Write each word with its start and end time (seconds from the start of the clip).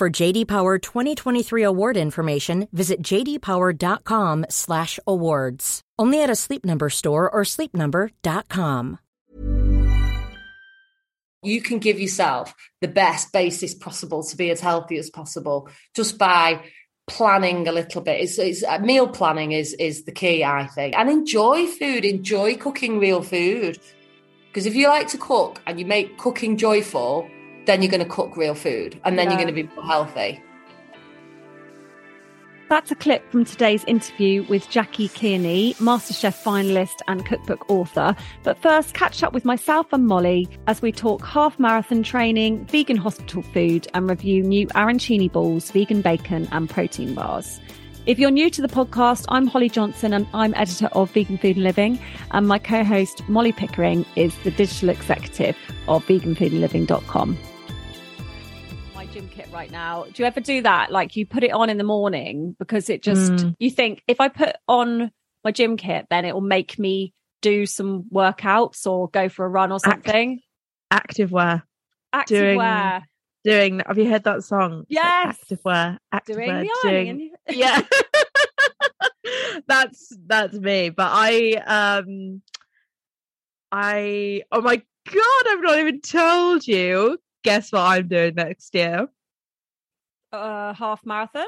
For 0.00 0.08
JD 0.08 0.48
Power 0.48 0.78
2023 0.78 1.62
award 1.62 1.98
information, 1.98 2.68
visit 2.72 3.02
jdpower.com/awards. 3.02 5.80
Only 5.98 6.22
at 6.22 6.30
a 6.30 6.36
Sleep 6.36 6.64
Number 6.64 6.88
store 6.88 7.28
or 7.28 7.42
sleepnumber.com. 7.42 8.98
You 11.42 11.60
can 11.60 11.80
give 11.80 12.00
yourself 12.00 12.54
the 12.80 12.88
best 12.88 13.30
basis 13.34 13.74
possible 13.74 14.24
to 14.24 14.36
be 14.38 14.48
as 14.48 14.60
healthy 14.60 14.96
as 14.96 15.10
possible 15.10 15.68
just 15.94 16.16
by 16.16 16.64
planning 17.06 17.68
a 17.68 17.72
little 17.72 18.00
bit. 18.00 18.22
It's, 18.22 18.38
it's 18.38 18.64
uh, 18.64 18.78
meal 18.78 19.06
planning 19.06 19.52
is 19.52 19.74
is 19.74 20.04
the 20.04 20.12
key, 20.12 20.42
I 20.42 20.66
think, 20.66 20.96
and 20.96 21.10
enjoy 21.10 21.66
food. 21.66 22.06
Enjoy 22.06 22.56
cooking 22.56 23.00
real 23.00 23.20
food 23.20 23.78
because 24.48 24.64
if 24.64 24.74
you 24.74 24.88
like 24.88 25.08
to 25.08 25.18
cook 25.18 25.60
and 25.66 25.78
you 25.78 25.84
make 25.84 26.16
cooking 26.16 26.56
joyful, 26.56 27.28
then 27.70 27.82
you're 27.82 27.90
going 27.90 28.02
to 28.02 28.08
cook 28.08 28.36
real 28.36 28.54
food, 28.54 29.00
and 29.04 29.16
then 29.16 29.26
Yeah. 29.26 29.32
you're 29.38 29.44
going 29.44 29.54
to 29.54 29.62
be 29.62 29.74
more 29.76 29.84
healthy. 29.84 30.42
That's 32.68 32.90
a 32.90 32.94
clip 32.96 33.28
from 33.30 33.44
today's 33.44 33.84
interview 33.84 34.44
with 34.48 34.68
Jackie 34.70 35.08
Kearney, 35.08 35.74
MasterChef 35.74 36.42
finalist 36.42 36.96
and 37.08 37.24
cookbook 37.24 37.68
author. 37.70 38.14
But 38.44 38.60
first, 38.62 38.94
catch 38.94 39.22
up 39.22 39.32
with 39.32 39.44
myself 39.44 39.92
and 39.92 40.06
Molly 40.06 40.48
as 40.66 40.82
we 40.82 40.90
talk 40.92 41.24
half 41.24 41.58
marathon 41.58 42.02
training, 42.04 42.64
vegan 42.66 42.96
hospital 42.96 43.42
food, 43.42 43.86
and 43.94 44.08
review 44.08 44.42
new 44.42 44.66
arancini 44.68 45.30
balls, 45.30 45.70
vegan 45.70 46.00
bacon, 46.00 46.48
and 46.52 46.68
protein 46.70 47.14
bars. 47.14 47.60
If 48.06 48.18
you're 48.18 48.30
new 48.30 48.50
to 48.50 48.62
the 48.62 48.68
podcast, 48.68 49.26
I'm 49.28 49.46
Holly 49.46 49.68
Johnson 49.68 50.12
and 50.12 50.26
I'm 50.32 50.54
editor 50.54 50.88
of 50.92 51.10
Vegan 51.12 51.38
Food 51.38 51.56
and 51.56 51.64
Living. 51.64 51.98
And 52.30 52.48
my 52.48 52.58
co 52.58 52.82
host, 52.82 53.28
Molly 53.28 53.52
Pickering, 53.52 54.06
is 54.16 54.36
the 54.42 54.50
digital 54.52 54.88
executive 54.88 55.56
of 55.88 56.04
veganfoodandliving.com 56.06 57.36
my 57.36 57.36
gym 57.36 57.38
kit 57.38 57.49
right 59.52 59.70
now. 59.70 60.04
Do 60.04 60.22
you 60.22 60.26
ever 60.26 60.40
do 60.40 60.62
that? 60.62 60.90
Like 60.92 61.16
you 61.16 61.26
put 61.26 61.42
it 61.44 61.52
on 61.52 61.70
in 61.70 61.78
the 61.78 61.84
morning 61.84 62.54
because 62.58 62.88
it 62.90 63.02
just 63.02 63.32
Mm. 63.32 63.56
you 63.58 63.70
think 63.70 64.02
if 64.06 64.20
I 64.20 64.28
put 64.28 64.56
on 64.68 65.10
my 65.44 65.52
gym 65.52 65.76
kit, 65.76 66.06
then 66.10 66.24
it 66.24 66.34
will 66.34 66.40
make 66.40 66.78
me 66.78 67.12
do 67.42 67.66
some 67.66 68.04
workouts 68.12 68.86
or 68.86 69.08
go 69.08 69.28
for 69.28 69.44
a 69.44 69.48
run 69.48 69.72
or 69.72 69.80
something. 69.80 70.40
Active 70.90 71.32
wear. 71.32 71.62
Active 72.12 72.38
doing- 72.40 72.58
wear. 72.58 73.06
Doing. 73.42 73.80
Have 73.86 73.96
you 73.96 74.08
heard 74.10 74.24
that 74.24 74.44
song? 74.44 74.84
It's 74.88 74.96
like 74.96 75.04
Yes. 75.04 75.38
active 75.40 75.60
wear. 75.64 75.98
Active 76.12 76.36
Doing 76.36 76.48
wear. 76.48 76.64
the 76.64 76.88
doing- 76.90 77.30
yeah 77.48 77.80
that's 79.66 80.12
that's 80.26 80.54
me 80.54 80.90
but 80.90 81.08
i 81.12 81.52
um 81.66 82.42
i 83.72 84.42
oh 84.52 84.60
my 84.60 84.76
god 84.76 85.44
i've 85.48 85.62
not 85.62 85.78
even 85.78 86.00
told 86.00 86.66
you 86.66 87.18
guess 87.44 87.72
what 87.72 87.80
i'm 87.82 88.08
doing 88.08 88.34
next 88.34 88.74
year 88.74 89.06
uh, 90.32 90.74
half 90.74 91.04
marathon. 91.04 91.46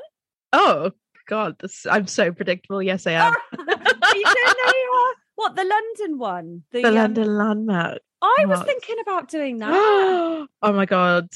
oh 0.52 0.90
god 1.28 1.56
this, 1.60 1.86
i'm 1.86 2.06
so 2.06 2.32
predictable 2.32 2.82
yes 2.82 3.06
i 3.06 3.12
am 3.12 3.32
Are 3.58 4.16
you 4.16 4.24
doing 4.24 4.34
the, 4.34 5.14
what 5.36 5.54
the 5.56 5.64
London 5.64 6.18
one? 6.18 6.62
the 6.72 6.84
um, 6.84 6.94
london 6.94 7.36
landmark 7.36 7.98
I 8.22 8.44
was 8.46 8.62
thinking 8.62 8.96
about 9.00 9.28
doing 9.28 9.58
that. 9.60 9.70
oh 9.72 10.46
my 10.72 10.86
god 10.86 11.28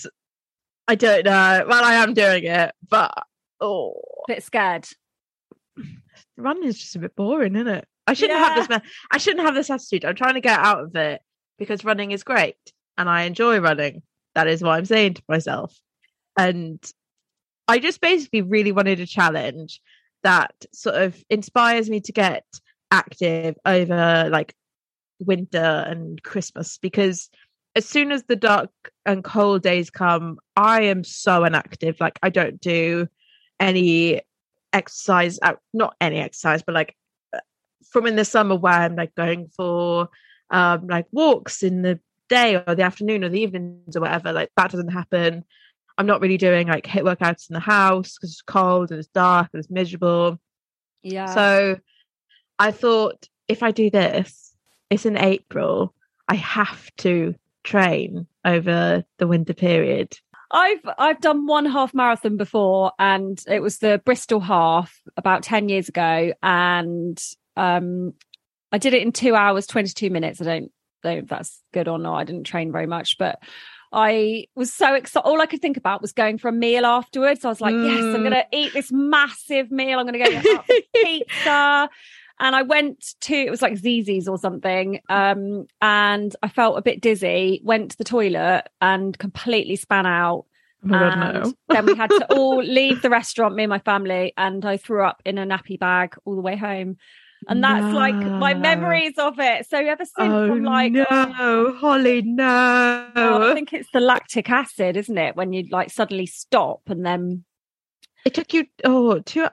i 0.88 0.94
don't 0.94 1.24
know 1.24 1.64
well 1.68 1.84
i 1.84 1.94
am 1.94 2.14
doing 2.14 2.44
it 2.44 2.74
but 2.88 3.12
oh 3.60 3.94
Bit 4.26 4.42
scared. 4.42 4.86
running 6.36 6.64
is 6.64 6.78
just 6.78 6.96
a 6.96 6.98
bit 6.98 7.14
boring, 7.14 7.54
isn't 7.54 7.68
it? 7.68 7.86
I 8.08 8.14
shouldn't 8.14 8.38
have 8.40 8.56
this. 8.56 8.66
Yeah. 8.70 8.90
I 9.10 9.18
shouldn't 9.18 9.46
have 9.46 9.54
this 9.54 9.70
attitude. 9.70 10.04
I'm 10.04 10.14
trying 10.16 10.34
to 10.34 10.40
get 10.40 10.58
out 10.58 10.80
of 10.80 10.96
it 10.96 11.20
because 11.58 11.84
running 11.84 12.10
is 12.10 12.24
great 12.24 12.56
and 12.98 13.08
I 13.08 13.22
enjoy 13.22 13.60
running. 13.60 14.02
That 14.34 14.48
is 14.48 14.62
what 14.62 14.72
I'm 14.72 14.84
saying 14.84 15.14
to 15.14 15.22
myself. 15.28 15.76
And 16.36 16.84
I 17.68 17.78
just 17.78 18.00
basically 18.00 18.42
really 18.42 18.72
wanted 18.72 19.00
a 19.00 19.06
challenge 19.06 19.80
that 20.22 20.54
sort 20.72 20.96
of 20.96 21.22
inspires 21.30 21.90
me 21.90 22.00
to 22.00 22.12
get 22.12 22.44
active 22.90 23.56
over 23.64 24.28
like 24.30 24.54
winter 25.18 25.84
and 25.86 26.22
Christmas 26.22 26.78
because 26.78 27.28
as 27.74 27.86
soon 27.86 28.10
as 28.10 28.24
the 28.24 28.36
dark 28.36 28.70
and 29.04 29.22
cold 29.22 29.62
days 29.62 29.90
come, 29.90 30.38
I 30.56 30.82
am 30.82 31.04
so 31.04 31.44
inactive. 31.44 31.96
Like 32.00 32.18
I 32.22 32.30
don't 32.30 32.60
do 32.60 33.08
any 33.60 34.22
exercise 34.72 35.38
not 35.72 35.96
any 36.00 36.18
exercise 36.18 36.62
but 36.62 36.74
like 36.74 36.94
uh, 37.34 37.40
from 37.90 38.06
in 38.06 38.16
the 38.16 38.24
summer 38.24 38.54
where 38.54 38.74
i'm 38.74 38.94
like 38.94 39.14
going 39.14 39.48
for 39.56 40.08
um 40.50 40.86
like 40.86 41.06
walks 41.12 41.62
in 41.62 41.82
the 41.82 41.98
day 42.28 42.56
or 42.56 42.74
the 42.74 42.82
afternoon 42.82 43.24
or 43.24 43.28
the 43.28 43.40
evenings 43.40 43.96
or 43.96 44.00
whatever 44.00 44.32
like 44.32 44.50
that 44.56 44.70
doesn't 44.70 44.88
happen 44.88 45.44
i'm 45.98 46.06
not 46.06 46.20
really 46.20 46.36
doing 46.36 46.68
like 46.68 46.86
hit 46.86 47.04
workouts 47.04 47.48
in 47.50 47.54
the 47.54 47.60
house 47.60 48.14
because 48.14 48.30
it's 48.30 48.42
cold 48.42 48.90
and 48.90 48.98
it's 48.98 49.08
dark 49.08 49.48
and 49.52 49.60
it's 49.60 49.70
miserable 49.70 50.38
Yeah. 51.02 51.26
so 51.26 51.78
i 52.58 52.70
thought 52.70 53.28
if 53.48 53.62
i 53.62 53.70
do 53.70 53.90
this 53.90 54.54
it's 54.90 55.06
in 55.06 55.16
april 55.16 55.94
i 56.28 56.34
have 56.34 56.90
to 56.98 57.34
train 57.64 58.26
over 58.44 59.04
the 59.18 59.26
winter 59.26 59.54
period 59.54 60.16
I've 60.48 60.88
I've 60.96 61.20
done 61.20 61.46
one 61.46 61.66
half 61.66 61.92
marathon 61.92 62.36
before, 62.36 62.92
and 63.00 63.42
it 63.48 63.60
was 63.60 63.78
the 63.78 64.00
Bristol 64.04 64.38
half 64.38 64.96
about 65.16 65.42
ten 65.42 65.68
years 65.68 65.88
ago, 65.88 66.32
and 66.40 67.20
um, 67.56 68.14
I 68.70 68.78
did 68.78 68.94
it 68.94 69.02
in 69.02 69.10
two 69.10 69.34
hours 69.34 69.66
twenty 69.66 69.90
two 69.90 70.08
minutes. 70.08 70.40
I 70.40 70.44
don't 70.44 70.72
know 71.02 71.10
if 71.16 71.26
that's 71.26 71.60
good 71.74 71.88
or 71.88 71.98
not. 71.98 72.14
I 72.14 72.22
didn't 72.24 72.44
train 72.44 72.70
very 72.70 72.86
much, 72.86 73.18
but 73.18 73.40
I 73.92 74.46
was 74.54 74.72
so 74.72 74.94
excited. 74.94 75.26
All 75.26 75.40
I 75.40 75.46
could 75.46 75.62
think 75.62 75.76
about 75.76 76.02
was 76.02 76.12
going 76.12 76.38
for 76.38 76.48
a 76.48 76.52
meal 76.52 76.84
afterwards. 76.84 77.44
I 77.44 77.48
was 77.48 77.60
like, 77.60 77.74
yes, 77.74 78.04
I'm 78.14 78.20
Mm. 78.20 78.30
going 78.30 78.32
to 78.32 78.46
eat 78.52 78.74
this 78.74 78.90
massive 78.92 79.70
meal. 79.70 79.98
I'm 79.98 80.06
going 80.06 80.18
to 80.20 80.24
go 80.24 80.42
get 80.42 80.64
pizza. 81.04 81.88
And 82.38 82.54
I 82.54 82.62
went 82.62 83.14
to 83.22 83.34
it 83.34 83.50
was 83.50 83.62
like 83.62 83.74
Zizzi's 83.74 84.28
or 84.28 84.36
something, 84.36 85.00
um, 85.08 85.66
and 85.80 86.36
I 86.42 86.48
felt 86.48 86.76
a 86.76 86.82
bit 86.82 87.00
dizzy. 87.00 87.62
Went 87.64 87.92
to 87.92 87.96
the 87.98 88.04
toilet 88.04 88.64
and 88.82 89.18
completely 89.18 89.76
span 89.76 90.04
out. 90.04 90.44
oh 90.84 90.88
god 90.88 91.12
And 91.14 91.44
no 91.44 91.54
then 91.70 91.86
we 91.86 91.94
had 91.94 92.10
to 92.10 92.26
all 92.30 92.58
leave 92.62 93.00
the 93.00 93.08
restaurant, 93.08 93.54
me 93.54 93.62
and 93.62 93.70
my 93.70 93.78
family, 93.78 94.34
and 94.36 94.66
I 94.66 94.76
threw 94.76 95.02
up 95.02 95.22
in 95.24 95.38
a 95.38 95.46
nappy 95.46 95.78
bag 95.78 96.14
all 96.26 96.34
the 96.36 96.42
way 96.42 96.56
home. 96.56 96.98
And 97.48 97.62
that's 97.62 97.92
like 97.92 98.16
my 98.40 98.54
memories 98.54 99.14
of 99.18 99.38
it. 99.38 99.68
So 99.68 99.78
you 99.78 99.88
ever 99.88 100.04
since 100.04 100.12
oh 100.18 100.52
I'm 100.52 100.64
like, 100.64 100.92
no 100.92 101.74
holly 101.78 102.22
no 102.22 103.10
oh, 103.16 103.50
I 103.50 103.54
think 103.54 103.72
it's 103.72 103.90
the 103.92 104.00
lactic 104.00 104.50
acid, 104.50 104.96
isn't 104.96 105.18
it? 105.18 105.36
When 105.36 105.52
you 105.52 105.66
like 105.70 105.90
suddenly 105.90 106.26
stop 106.26 106.80
and 106.86 107.06
then 107.06 107.44
it 108.24 108.34
took 108.34 108.52
you 108.52 108.66
oh 108.84 109.20
two 109.20 109.46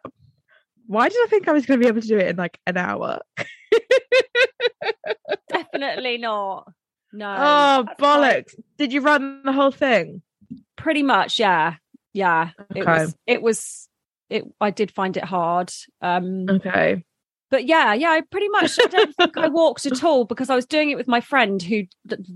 why 0.87 1.09
did 1.09 1.17
I 1.23 1.27
think 1.29 1.47
I 1.47 1.53
was 1.53 1.65
going 1.65 1.79
to 1.79 1.83
be 1.83 1.87
able 1.87 2.01
to 2.01 2.07
do 2.07 2.17
it 2.17 2.27
in 2.27 2.35
like 2.35 2.59
an 2.67 2.77
hour? 2.77 3.19
Definitely 5.49 6.17
not. 6.17 6.71
No. 7.11 7.35
oh, 7.37 7.85
bollocks. 7.99 8.55
Did 8.77 8.91
you 8.91 9.01
run 9.01 9.43
the 9.43 9.53
whole 9.53 9.71
thing? 9.71 10.21
Pretty 10.75 11.03
much, 11.03 11.39
yeah. 11.39 11.75
Yeah. 12.11 12.49
It 12.75 12.81
Okay. 12.81 12.91
was 12.91 13.15
it 13.25 13.41
was 13.41 13.87
it 14.29 14.45
I 14.59 14.71
did 14.71 14.91
find 14.91 15.15
it 15.17 15.23
hard. 15.23 15.71
Um 16.01 16.45
Okay. 16.49 17.03
But 17.53 17.67
yeah, 17.67 17.93
yeah, 17.93 18.09
I 18.09 18.21
pretty 18.21 18.49
much 18.49 18.79
I 18.83 18.87
don't 18.87 19.15
think 19.15 19.37
I 19.37 19.47
walked 19.61 19.85
at 19.85 20.03
all 20.03 20.25
because 20.25 20.49
I 20.49 20.55
was 20.55 20.65
doing 20.65 20.89
it 20.89 20.97
with 20.97 21.07
my 21.07 21.21
friend 21.21 21.61
who 21.61 21.83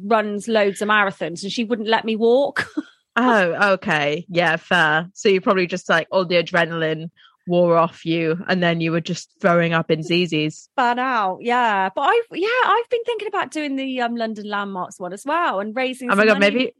runs 0.05 0.47
loads 0.47 0.79
of 0.83 0.89
marathons 0.89 1.41
and 1.41 1.51
she 1.51 1.63
wouldn't 1.63 1.87
let 1.87 2.05
me 2.05 2.15
walk. 2.15 2.69
Oh, 3.19 3.71
okay. 3.73 4.27
Yeah, 4.29 4.57
fair. 4.57 5.09
So 5.15 5.27
you 5.27 5.41
probably 5.41 5.65
just 5.65 5.89
like 5.89 6.07
all 6.11 6.23
the 6.23 6.35
adrenaline 6.35 7.09
wore 7.47 7.75
off 7.75 8.05
you 8.05 8.37
and 8.47 8.61
then 8.61 8.79
you 8.79 8.91
were 8.91 9.01
just 9.01 9.31
throwing 9.41 9.73
up 9.73 9.89
in 9.89 10.01
Zizzi's. 10.01 10.69
Ban 10.77 10.99
out, 10.99 11.39
yeah. 11.41 11.89
But 11.95 12.01
I've 12.01 12.27
yeah, 12.31 12.47
I've 12.63 12.89
been 12.91 13.03
thinking 13.05 13.27
about 13.27 13.49
doing 13.49 13.75
the 13.75 14.01
um 14.01 14.15
London 14.17 14.47
landmarks 14.47 14.99
one 14.99 15.13
as 15.13 15.25
well 15.25 15.59
and 15.59 15.75
raising 15.75 16.11
Oh 16.11 16.15
my 16.15 16.25
god, 16.27 16.39
maybe 16.39 16.73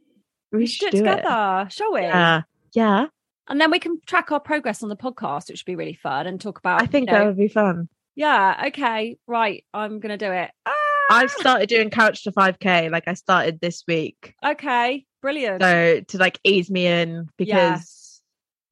we 0.52 0.58
we 0.60 0.66
should 0.68 0.92
do 0.92 0.98
it 0.98 1.06
it. 1.08 1.16
together, 1.16 1.66
shall 1.70 1.92
we? 1.92 2.02
Yeah. 2.02 2.42
Yeah. 2.72 3.06
And 3.48 3.60
then 3.60 3.72
we 3.72 3.80
can 3.80 4.00
track 4.06 4.30
our 4.30 4.38
progress 4.38 4.84
on 4.84 4.90
the 4.90 4.96
podcast, 4.96 5.48
which 5.50 5.64
would 5.66 5.72
be 5.72 5.74
really 5.74 5.98
fun 6.00 6.28
and 6.28 6.40
talk 6.40 6.60
about 6.60 6.80
I 6.80 6.86
think 6.86 7.08
you 7.08 7.14
know- 7.14 7.18
that 7.18 7.26
would 7.26 7.36
be 7.36 7.48
fun. 7.48 7.88
Yeah, 8.18 8.64
okay, 8.66 9.16
right. 9.28 9.64
I'm 9.72 10.00
gonna 10.00 10.18
do 10.18 10.32
it. 10.32 10.50
Ah, 10.66 10.72
I've 11.12 11.30
started 11.30 11.68
doing 11.68 11.88
couch 11.88 12.24
to 12.24 12.32
5k 12.32 12.90
like 12.90 13.06
I 13.06 13.14
started 13.14 13.60
this 13.60 13.84
week. 13.86 14.34
okay, 14.44 15.06
brilliant. 15.22 15.62
So 15.62 16.00
to 16.08 16.18
like 16.18 16.40
ease 16.42 16.68
me 16.68 16.86
in 16.88 17.28
because 17.38 18.20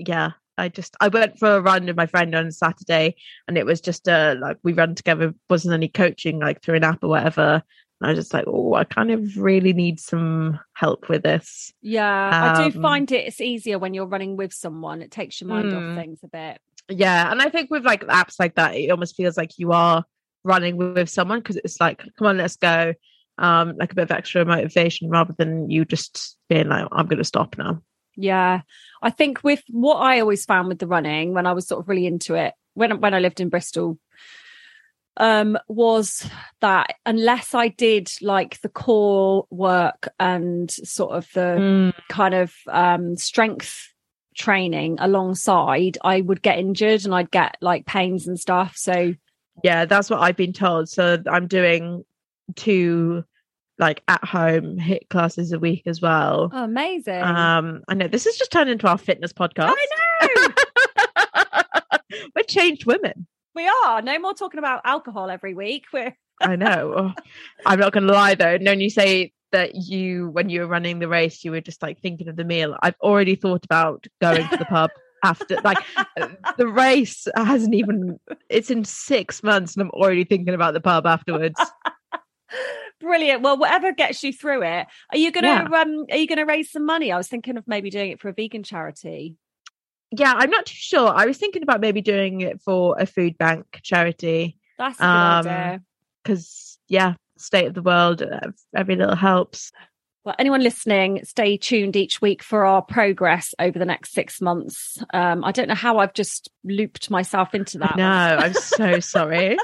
yeah, 0.01 0.33
I 0.59 0.69
just 0.69 0.97
I 1.01 1.07
went 1.09 1.39
for 1.39 1.57
a 1.57 1.61
run 1.61 1.87
with 1.87 1.97
my 1.97 2.07
friend 2.07 2.35
on 2.35 2.51
Saturday 2.51 3.15
and 3.47 3.57
it 3.57 3.65
was 3.65 3.81
just 3.81 4.09
uh 4.09 4.35
like 4.41 4.59
we 4.65 4.73
run 4.73 4.97
together, 4.97 5.33
wasn't 5.49 5.75
any 5.75 5.89
coaching 5.89 6.41
like 6.41 6.61
through 6.61 6.75
an 6.79 6.85
app 6.85 7.05
or 7.05 7.09
whatever. 7.11 7.63
And 8.01 8.09
I 8.09 8.11
was 8.11 8.19
just 8.19 8.35
like, 8.35 8.47
oh, 8.49 8.75
I 8.75 8.83
kind 8.83 9.13
of 9.13 9.39
really 9.39 9.73
need 9.73 10.01
some 10.01 10.59
help 10.75 11.09
with 11.09 11.23
this. 11.23 11.73
Yeah, 11.83 12.31
I 12.43 12.69
do 12.69 12.77
Um, 12.77 12.83
find 12.83 13.13
it, 13.13 13.27
it's 13.29 13.41
easier 13.41 13.79
when 13.79 13.95
you're 13.95 14.07
running 14.07 14.37
with 14.37 14.53
someone. 14.53 15.03
It 15.03 15.13
takes 15.13 15.41
your 15.41 15.49
mind 15.49 15.71
Mm. 15.71 15.79
off 15.79 15.95
things 16.03 16.19
a 16.25 16.29
bit. 16.29 16.59
Yeah, 16.89 17.31
and 17.31 17.43
I 17.43 17.49
think 17.49 17.71
with 17.71 17.85
like 17.85 18.05
apps 18.07 18.37
like 18.39 18.55
that, 18.55 18.75
it 18.75 18.91
almost 18.91 19.17
feels 19.17 19.37
like 19.37 19.59
you 19.59 19.73
are 19.73 20.05
running 20.45 20.77
with, 20.77 21.11
someone 21.11 21.41
because 21.41 21.57
it's 21.57 21.81
like, 21.81 22.03
come 22.17 22.29
on, 22.29 22.37
let's 22.37 22.57
go. 22.57 22.95
Um, 23.39 23.77
like 23.77 23.93
a 23.93 23.95
bit 23.95 24.03
of 24.05 24.11
extra 24.13 24.45
motivation 24.45 25.11
rather 25.11 25.35
than 25.37 25.69
you 25.69 25.85
just 25.85 26.39
being 26.49 26.69
like, 26.69 26.87
I'm 26.93 27.07
going 27.07 27.19
to 27.19 27.25
stop 27.25 27.59
now. 27.59 27.83
Yeah, 28.17 28.63
I 29.03 29.11
think 29.11 29.45
with 29.45 29.63
what 29.69 29.97
I 29.97 30.21
always 30.21 30.45
found 30.47 30.69
with 30.69 30.79
the 30.79 30.87
running 30.87 31.35
when 31.35 31.47
I 31.47 31.53
was 31.53 31.67
sort 31.67 31.81
of 31.81 31.89
really 31.89 32.07
into 32.07 32.35
it 32.35 32.55
when 32.73 33.01
when 33.01 33.13
I 33.13 33.19
lived 33.19 33.41
in 33.41 33.51
Bristol, 33.51 33.99
um, 35.19 35.59
was 35.69 36.29
that 36.61 36.95
unless 37.05 37.55
I 37.55 37.69
did 37.69 38.11
like 38.23 38.61
the 38.61 38.69
core 38.69 39.47
work 39.51 40.09
and 40.19 40.71
sort 40.71 41.13
of 41.13 41.29
the 41.35 41.57
Mm. 41.59 41.95
kind 42.09 42.35
of 42.35 42.55
um 42.69 43.17
strength 43.17 43.93
training 44.37 44.97
alongside, 45.01 45.99
I 46.05 46.21
would 46.21 46.43
get 46.43 46.59
injured 46.59 47.05
and 47.05 47.15
I'd 47.15 47.31
get 47.31 47.57
like 47.61 47.87
pains 47.87 48.27
and 48.29 48.39
stuff. 48.39 48.77
So 48.77 49.15
Yeah, 49.65 49.85
that's 49.87 50.11
what 50.11 50.21
I've 50.21 50.37
been 50.37 50.53
told. 50.53 50.89
So 50.89 51.19
I'm 51.31 51.47
doing 51.47 52.05
two 52.55 53.25
like 53.79 54.03
at 54.09 54.25
home 54.25 54.79
hit 54.79 55.09
classes 55.11 55.53
a 55.53 55.59
week 55.59 55.83
as 55.87 56.01
well. 56.01 56.51
oh, 56.53 56.65
amazing. 56.65 57.23
Um, 57.23 57.83
I 57.89 57.95
know 57.95 58.09
this 58.09 58.25
has 58.25 58.37
just 58.37 58.51
turned 58.53 58.71
into 58.71 58.89
our 58.89 58.97
fitness 58.99 59.33
podcast. 59.33 59.75
I 59.75 59.87
know. 60.31 60.49
We're 62.37 62.43
changed 62.45 62.87
women. 62.87 63.27
We 63.55 63.69
are. 63.85 64.01
No 64.03 64.19
more 64.19 64.35
talking 64.35 64.59
about 64.59 64.83
alcohol 64.85 65.31
every 65.31 65.55
week. 65.55 65.85
We're 65.93 66.17
I 66.41 66.57
know. 66.57 66.95
Oh, 66.97 67.13
I'm 67.65 67.79
not 67.79 67.93
going 67.93 68.07
to 68.07 68.13
lie 68.13 68.35
though. 68.35 68.59
When 68.61 68.81
you 68.81 68.91
say 68.91 69.33
that 69.57 69.75
you, 69.75 70.29
when 70.29 70.49
you 70.51 70.61
were 70.61 70.67
running 70.67 70.99
the 70.99 71.09
race, 71.09 71.45
you 71.45 71.51
were 71.51 71.61
just 71.63 71.83
like 71.83 72.01
thinking 72.01 72.29
of 72.29 72.37
the 72.37 72.45
meal. 72.45 72.77
I've 72.83 72.95
already 73.01 73.35
thought 73.37 73.65
about 73.65 74.07
going 74.21 74.47
to 74.49 74.57
the 74.57 74.65
pub 74.67 74.91
after. 75.25 75.57
Like 75.65 75.79
the 76.59 76.69
race 76.69 77.27
hasn't 77.35 77.75
even. 77.75 78.19
It's 78.49 78.71
in 78.71 78.85
six 78.85 79.43
months, 79.43 79.75
and 79.75 79.83
I'm 79.83 79.91
already 79.91 80.25
thinking 80.25 80.55
about 80.55 80.75
the 80.75 80.81
pub 80.81 81.07
afterwards. 81.07 81.59
brilliant. 83.01 83.43
Well, 83.43 83.57
whatever 83.59 83.93
gets 83.93 84.23
you 84.23 84.33
through 84.33 84.63
it. 84.63 84.87
Are 85.13 85.19
you 85.19 85.33
gonna 85.33 85.69
um 85.75 86.05
are 86.11 86.17
you 86.17 86.27
gonna 86.27 86.47
raise 86.47 86.71
some 86.71 86.85
money? 86.87 87.11
I 87.13 87.17
was 87.17 87.29
thinking 87.29 87.57
of 87.57 87.65
maybe 87.67 87.91
doing 87.91 88.11
it 88.11 88.21
for 88.21 88.29
a 88.29 88.33
vegan 88.33 88.63
charity. 88.63 89.37
yeah, 90.11 90.33
I'm 90.37 90.51
not 90.51 90.67
too 90.67 90.75
sure. 90.77 91.09
I 91.09 91.27
was 91.27 91.39
thinking 91.39 91.63
about 91.63 91.81
maybe 91.81 92.01
doing 92.03 92.41
it 92.43 92.61
for 92.63 92.97
a 92.99 93.07
food 93.07 93.37
bank 93.39 93.81
charity 93.83 94.59
That's 94.79 94.99
a 94.99 95.03
good 95.03 95.07
Um, 95.07 95.47
idea. 95.47 95.83
because, 96.23 96.79
yeah, 96.89 97.15
state 97.37 97.67
of 97.67 97.75
the 97.75 97.83
world, 97.83 98.23
uh, 98.23 98.51
every 98.75 98.97
little 98.97 99.17
helps. 99.17 99.73
Well, 100.25 100.35
anyone 100.41 100.61
listening, 100.61 101.25
stay 101.25 101.57
tuned 101.57 101.95
each 101.95 102.21
week 102.21 102.43
for 102.43 102.67
our 102.67 102.83
progress 102.83 103.55
over 103.61 103.79
the 103.79 103.85
next 103.85 104.13
six 104.13 104.41
months. 104.41 105.01
Um, 105.15 105.45
I 105.45 105.53
don't 105.53 105.69
know 105.69 105.77
how 105.77 105.99
I've 105.99 106.15
just 106.15 106.51
looped 106.65 107.11
myself 107.11 107.55
into 107.55 107.79
that. 107.79 107.97
No, 107.97 108.05
I'm 108.05 108.53
so 108.53 108.99
sorry. 109.01 109.57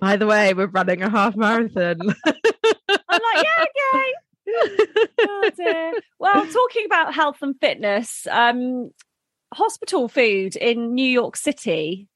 By 0.00 0.16
the 0.16 0.26
way, 0.26 0.54
we're 0.54 0.66
running 0.66 1.02
a 1.02 1.10
half 1.10 1.36
marathon. 1.36 1.98
I'm 2.00 2.14
like, 2.26 3.44
yeah, 3.44 3.64
okay. 3.64 4.12
Oh, 5.20 5.50
dear. 5.54 5.92
Well, 6.18 6.46
talking 6.46 6.86
about 6.86 7.12
health 7.12 7.42
and 7.42 7.54
fitness, 7.60 8.26
um, 8.30 8.90
hospital 9.52 10.08
food 10.08 10.56
in 10.56 10.94
New 10.94 11.10
York 11.10 11.36
City 11.36 12.08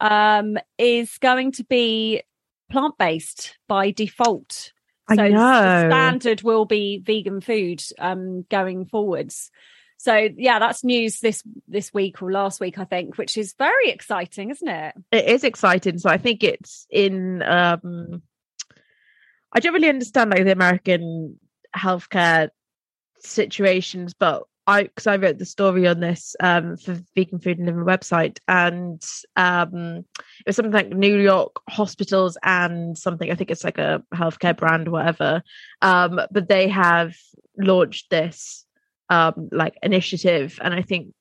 um, 0.00 0.58
is 0.76 1.16
going 1.18 1.52
to 1.52 1.64
be 1.64 2.22
plant 2.70 2.96
based 2.98 3.56
by 3.68 3.90
default. 3.90 4.72
I 5.08 5.16
So 5.16 5.22
the 5.22 5.28
know. 5.30 5.88
standard 5.88 6.42
will 6.42 6.64
be 6.64 6.98
vegan 6.98 7.40
food 7.40 7.82
um, 7.98 8.44
going 8.50 8.86
forwards. 8.86 9.50
So 9.96 10.28
yeah, 10.36 10.58
that's 10.60 10.84
news 10.84 11.18
this 11.18 11.42
this 11.66 11.92
week 11.92 12.22
or 12.22 12.30
last 12.30 12.60
week, 12.60 12.78
I 12.78 12.84
think, 12.84 13.18
which 13.18 13.36
is 13.36 13.54
very 13.58 13.90
exciting, 13.90 14.50
isn't 14.50 14.68
it? 14.68 14.94
it 15.10 15.24
is 15.24 15.42
exciting. 15.42 15.98
So 15.98 16.08
I 16.08 16.18
think 16.18 16.44
it's 16.44 16.86
in. 16.90 17.42
um 17.42 18.22
I 19.50 19.60
don't 19.60 19.72
really 19.72 19.88
understand 19.88 20.30
like 20.30 20.44
the 20.44 20.52
American 20.52 21.40
healthcare 21.74 22.50
situations, 23.20 24.14
but 24.14 24.44
I 24.68 24.82
because 24.82 25.06
I 25.06 25.16
wrote 25.16 25.38
the 25.38 25.46
story 25.46 25.88
on 25.88 25.98
this 26.00 26.36
um 26.40 26.76
for 26.76 27.00
Vegan 27.16 27.40
Food 27.40 27.58
and 27.58 27.66
Living 27.66 27.84
website, 27.84 28.38
and 28.46 29.02
um 29.34 30.04
it 30.40 30.46
was 30.46 30.56
something 30.56 30.72
like 30.72 30.90
New 30.90 31.18
York 31.18 31.56
hospitals 31.70 32.36
and 32.42 32.96
something. 32.96 33.30
I 33.32 33.34
think 33.34 33.50
it's 33.50 33.64
like 33.64 33.78
a 33.78 34.02
healthcare 34.14 34.56
brand, 34.56 34.88
whatever. 34.88 35.42
Um, 35.80 36.20
but 36.30 36.48
they 36.48 36.68
have 36.68 37.16
launched 37.56 38.10
this 38.10 38.66
um 39.08 39.48
like 39.50 39.78
initiative, 39.82 40.58
and 40.62 40.74
I 40.74 40.82
think 40.82 41.14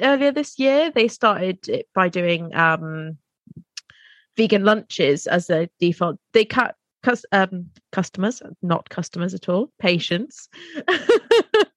earlier 0.00 0.32
this 0.32 0.58
year 0.58 0.90
they 0.90 1.08
started 1.08 1.68
it 1.68 1.88
by 1.94 2.08
doing 2.08 2.54
um 2.54 3.18
vegan 4.34 4.64
lunches 4.64 5.26
as 5.26 5.50
a 5.50 5.68
default 5.78 6.18
they 6.32 6.44
cut 6.46 6.74
um 7.32 7.66
customers 7.92 8.40
not 8.62 8.88
customers 8.88 9.34
at 9.34 9.46
all 9.50 9.70
patients 9.78 10.48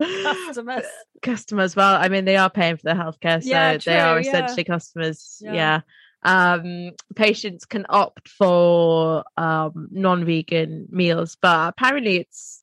Customers. 0.00 0.84
customers 1.22 1.74
well 1.76 1.96
i 2.00 2.08
mean 2.08 2.24
they 2.24 2.36
are 2.36 2.50
paying 2.50 2.76
for 2.76 2.82
their 2.84 2.94
healthcare 2.94 3.42
so 3.42 3.48
Yeah, 3.48 3.76
they 3.78 3.98
are 3.98 4.14
true, 4.20 4.24
yeah. 4.24 4.38
essentially 4.38 4.64
customers 4.64 5.42
Yeah. 5.44 5.80
yeah. 6.24 6.50
um 6.60 6.92
patients 7.16 7.64
can 7.64 7.86
opt 7.88 8.28
for 8.28 9.24
um 9.36 9.88
non-vegan 9.90 10.88
meals 10.90 11.36
but 11.40 11.68
apparently 11.70 12.18
it's 12.18 12.62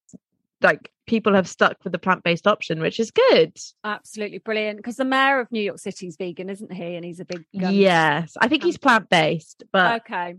like 0.62 0.92
people 1.06 1.34
have 1.36 1.48
stuck 1.48 1.78
with 1.84 1.92
the 1.94 2.00
plant-based 2.00 2.48
option 2.48 2.80
which 2.80 3.00
is 3.00 3.12
good 3.12 3.58
Absolutely 3.84 4.40
brilliant. 4.40 4.78
Because 4.78 4.96
the 4.96 5.06
mayor 5.06 5.40
of 5.40 5.52
New 5.52 5.62
York 5.62 5.78
City 5.78 6.08
is 6.08 6.16
vegan, 6.18 6.50
isn't 6.50 6.72
he? 6.74 6.96
And 6.96 7.06
he's 7.06 7.20
a 7.20 7.26
big 7.26 7.46
um, 7.64 7.72
yes 7.74 8.36
i 8.42 8.48
think 8.48 8.64
he's 8.64 8.78
plant-based 8.78 9.64
but 9.72 10.02
Okay. 10.02 10.36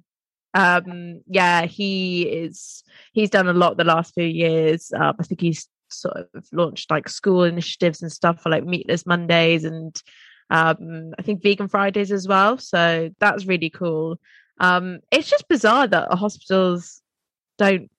um 0.54 1.20
yeah 1.28 1.66
he 1.66 2.22
is 2.22 2.82
he's 3.12 3.30
done 3.30 3.46
a 3.46 3.52
lot 3.52 3.76
the 3.76 3.84
last 3.84 4.14
few 4.14 4.24
years 4.24 4.90
um 4.96 5.14
i 5.20 5.22
think 5.22 5.40
he's 5.40 5.68
sort 5.88 6.16
of 6.16 6.46
launched 6.52 6.90
like 6.90 7.08
school 7.08 7.44
initiatives 7.44 8.02
and 8.02 8.12
stuff 8.12 8.42
for 8.42 8.50
like 8.50 8.64
meatless 8.64 9.06
mondays 9.06 9.64
and 9.64 10.02
um 10.50 11.12
i 11.18 11.22
think 11.22 11.42
vegan 11.42 11.68
fridays 11.68 12.12
as 12.12 12.28
well. 12.28 12.58
So 12.58 13.10
that's 13.18 13.46
really 13.46 13.70
cool. 13.70 14.18
Um 14.60 15.00
it's 15.10 15.28
just 15.28 15.48
bizarre 15.48 15.86
that 15.86 16.12
hospitals 16.12 17.02
don't 17.58 17.90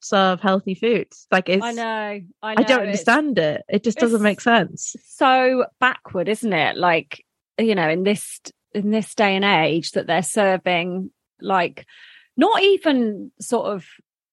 serve 0.00 0.40
healthy 0.40 0.74
foods. 0.74 1.26
Like 1.30 1.48
it's 1.48 1.64
I 1.64 1.72
know. 1.72 2.20
I, 2.42 2.52
i 2.52 2.54
don't 2.54 2.88
it's 2.88 3.06
understand 3.06 3.38
it. 3.38 3.62
It 3.68 3.84
just 3.84 3.98
doesn't 3.98 4.22
make 4.22 4.40
sense. 4.40 4.96
So 5.06 5.66
backward, 5.78 6.28
isn't 6.28 6.52
it? 6.52 6.76
Like, 6.76 7.24
you 7.58 7.74
know, 7.74 7.88
in 7.88 8.02
this 8.02 8.40
in 8.74 8.90
this 8.90 9.14
day 9.14 9.36
and 9.36 9.44
age 9.44 9.92
that 9.92 10.06
they're 10.06 10.22
serving 10.22 11.10
like 11.40 11.86
not 12.36 12.62
even 12.62 13.30
sort 13.40 13.66
of 13.66 13.84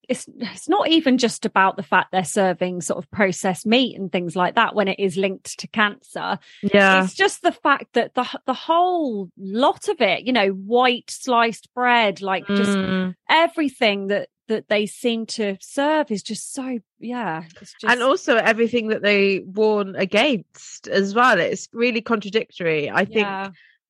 it's 0.07 0.27
it's 0.37 0.69
not 0.69 0.87
even 0.89 1.17
just 1.17 1.45
about 1.45 1.75
the 1.75 1.83
fact 1.83 2.11
they're 2.11 2.23
serving 2.23 2.81
sort 2.81 3.03
of 3.03 3.09
processed 3.11 3.65
meat 3.65 3.97
and 3.97 4.11
things 4.11 4.35
like 4.35 4.55
that 4.55 4.73
when 4.75 4.87
it 4.87 4.99
is 4.99 5.17
linked 5.17 5.59
to 5.59 5.67
cancer. 5.67 6.39
Yeah. 6.61 7.03
It's 7.03 7.13
just 7.13 7.41
the 7.41 7.51
fact 7.51 7.93
that 7.93 8.13
the 8.15 8.27
the 8.45 8.53
whole 8.53 9.29
lot 9.37 9.87
of 9.89 9.99
it, 10.01 10.23
you 10.25 10.33
know, 10.33 10.49
white 10.49 11.09
sliced 11.09 11.73
bread, 11.73 12.21
like 12.21 12.47
just 12.47 12.77
Mm. 12.77 13.15
everything 13.29 14.07
that 14.07 14.29
that 14.47 14.69
they 14.69 14.85
seem 14.85 15.25
to 15.25 15.57
serve 15.59 16.09
is 16.09 16.23
just 16.23 16.53
so 16.53 16.79
yeah. 16.99 17.43
It's 17.61 17.73
just 17.73 17.85
and 17.91 18.01
also 18.01 18.37
everything 18.37 18.87
that 18.89 19.01
they 19.01 19.39
warn 19.39 19.95
against 19.95 20.87
as 20.87 21.13
well. 21.13 21.37
It's 21.39 21.67
really 21.73 22.01
contradictory. 22.01 22.89
I 22.89 23.03
think 23.05 23.27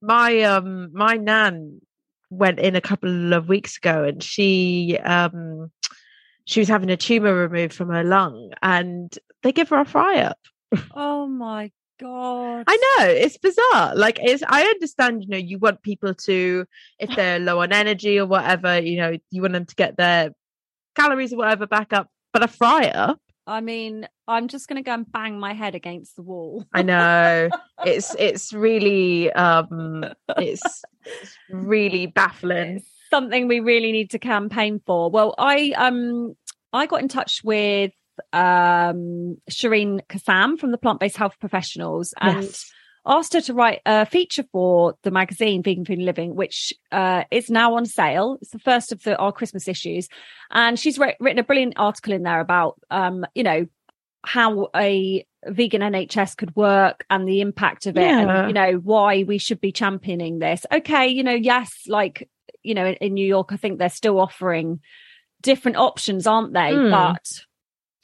my 0.01 0.41
um 0.41 0.89
my 0.93 1.15
nan 1.15 1.81
went 2.29 2.59
in 2.59 2.75
a 2.75 2.81
couple 2.81 3.33
of 3.33 3.47
weeks 3.47 3.77
ago 3.77 4.03
and 4.03 4.21
she 4.21 4.97
um 5.03 5.71
she 6.48 6.62
was 6.62 6.70
having 6.70 6.89
a 6.89 6.98
tumor 6.98 7.34
removed 7.34 7.74
from 7.74 7.89
her 7.89 8.06
lung 8.06 8.54
and 8.62 9.13
they 9.44 9.51
give 9.51 9.68
her 9.70 9.82
a 9.82 9.86
fry 9.86 10.22
up. 10.22 10.39
Oh 10.96 11.27
my 11.27 11.72
god. 12.00 12.63
I 12.66 12.75
know 12.75 13.06
it's 13.06 13.38
bizarre. 13.38 13.96
Like 13.96 14.18
it's 14.22 14.44
I 14.48 14.63
understand, 14.63 15.24
you 15.24 15.30
know, 15.30 15.38
you 15.38 15.60
want 15.60 15.82
people 15.82 16.13
to 16.13 16.66
if 17.00 17.10
they're 17.16 17.39
low 17.39 17.62
on 17.62 17.74
energy 17.74 18.18
or 18.18 18.25
whatever, 18.25 18.80
you 18.80 18.98
know, 18.98 19.18
you 19.30 19.42
want 19.42 19.56
them 19.56 19.66
to 19.66 19.75
get 19.75 19.98
their 19.98 20.32
calories 20.96 21.34
or 21.34 21.38
whatever 21.38 21.68
back 21.68 21.92
up. 21.92 22.10
But 22.32 22.44
a 22.44 22.48
fry 22.48 22.88
up, 22.88 23.20
I 23.46 23.60
mean, 23.60 24.08
I'm 24.27 24.48
just 24.48 24.70
going 24.70 24.82
to 24.82 24.88
go 24.88 24.94
and 24.94 25.12
bang 25.12 25.39
my 25.39 25.54
head 25.54 25.75
against 25.75 26.16
the 26.16 26.22
wall. 26.22 26.66
I 26.74 26.82
know 26.82 27.50
it's 27.86 28.16
it's 28.20 28.54
really 28.54 29.34
um 29.34 30.06
it's, 30.38 30.84
it's 31.04 31.38
really 31.50 32.06
baffling. 32.08 32.77
It's 32.77 32.97
something 33.09 33.47
we 33.47 33.59
really 33.59 33.91
need 33.91 34.11
to 34.11 34.19
campaign 34.19 34.81
for. 34.85 35.09
Well, 35.09 35.35
I 35.37 35.73
um 35.77 36.35
I 36.73 36.85
got 36.85 37.01
in 37.01 37.07
touch 37.07 37.41
with 37.43 37.91
um 38.33 39.37
Shireen 39.49 39.99
Kassam 40.07 40.57
from 40.59 40.71
the 40.71 40.77
Plant 40.77 40.99
Based 40.99 41.17
Health 41.17 41.35
Professionals 41.39 42.13
and 42.19 42.43
Yes. 42.43 42.71
asked 43.05 43.33
her 43.33 43.41
to 43.41 43.53
write 43.53 43.81
a 43.85 44.05
feature 44.05 44.43
for 44.51 44.95
the 45.03 45.11
magazine 45.11 45.63
Vegan 45.63 45.85
Food 45.85 45.97
and 45.99 46.05
Living, 46.05 46.35
which 46.35 46.73
uh, 46.91 47.23
is 47.31 47.49
now 47.49 47.75
on 47.75 47.85
sale. 47.85 48.37
It's 48.41 48.51
the 48.51 48.59
first 48.59 48.91
of 48.91 49.03
the, 49.03 49.15
our 49.17 49.31
Christmas 49.31 49.67
issues, 49.67 50.09
and 50.51 50.79
she's 50.79 50.97
writ- 50.99 51.17
written 51.19 51.39
a 51.39 51.43
brilliant 51.43 51.73
article 51.77 52.13
in 52.13 52.23
there 52.23 52.39
about 52.39 52.79
um 52.91 53.25
you 53.35 53.43
know 53.43 53.65
how 54.25 54.67
a 54.75 55.25
vegan 55.45 55.81
NHS 55.81 56.35
could 56.35 56.53
work 56.55 57.05
and 57.09 57.25
the 57.27 57.39
impact 57.39 57.85
of 57.85 57.95
it, 57.97 58.01
Yeah. 58.01 58.39
and 58.41 58.47
you 58.49 58.53
know 58.53 58.73
why 58.73 59.23
we 59.23 59.37
should 59.37 59.61
be 59.61 59.71
championing 59.71 60.39
this. 60.39 60.65
Okay, 60.71 61.07
you 61.07 61.23
know, 61.23 61.33
yes, 61.35 61.71
like 61.87 62.27
you 62.63 62.73
know, 62.73 62.85
in, 62.85 62.95
in 62.95 63.13
New 63.13 63.25
York, 63.25 63.49
I 63.51 63.57
think 63.57 63.79
they're 63.79 63.89
still 63.89 64.19
offering 64.19 64.79
different 65.41 65.77
options, 65.77 66.27
aren't 66.27 66.53
they? 66.53 66.71
Mm. 66.71 66.91
But 66.91 67.45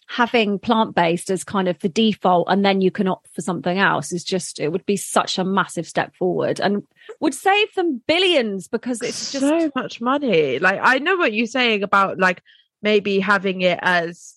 having 0.07 0.60
plant 0.60 0.93
based 0.93 1.31
as 1.31 1.43
kind 1.43 1.67
of 1.67 1.79
the 1.79 1.89
default, 1.89 2.48
and 2.50 2.63
then 2.63 2.81
you 2.81 2.91
can 2.91 3.07
opt 3.07 3.33
for 3.33 3.41
something 3.41 3.79
else 3.79 4.12
is 4.12 4.24
just 4.24 4.60
it 4.60 4.69
would 4.69 4.86
be 4.86 4.98
such 4.98 5.38
a 5.38 5.43
massive 5.43 5.88
step 5.88 6.15
forward 6.15 6.60
and 6.60 6.83
would 7.19 7.33
save 7.33 7.74
them 7.74 8.01
billions 8.07 8.67
because 8.67 9.01
it's 9.01 9.31
just 9.31 9.45
so 9.45 9.72
much 9.75 10.01
money. 10.01 10.60
Like 10.60 10.79
I 10.81 11.00
know 11.00 11.15
what 11.15 11.33
you're 11.33 11.48
saying 11.48 11.83
about 11.83 12.19
like 12.19 12.41
maybe 12.81 13.19
having 13.19 13.62
it 13.62 13.79
as 13.81 14.36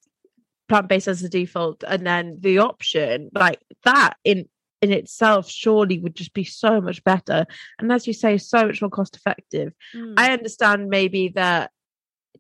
plant 0.69 0.89
based 0.89 1.09
as 1.09 1.21
the 1.21 1.29
default 1.29 1.85
and 1.87 2.07
then 2.07 2.39
the 2.41 2.59
option 2.59 3.31
like 3.35 3.61
that 3.85 4.15
in 4.25 4.49
in 4.87 4.93
itself 4.93 5.51
surely 5.51 5.99
would 5.99 6.15
just 6.15 6.33
be 6.33 6.45
so 6.45 6.81
much 6.81 7.03
better 7.05 7.45
and 7.79 7.91
as 7.93 8.07
you 8.07 8.13
say 8.13 8.39
so 8.39 8.67
much 8.67 8.81
more 8.81 8.91
cost 8.91 9.17
effective 9.17 9.73
Mm. 9.95 10.15
i 10.17 10.33
understand 10.33 10.89
maybe 10.89 11.29
that 11.29 11.71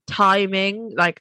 timing 0.06 0.92
like 0.96 1.20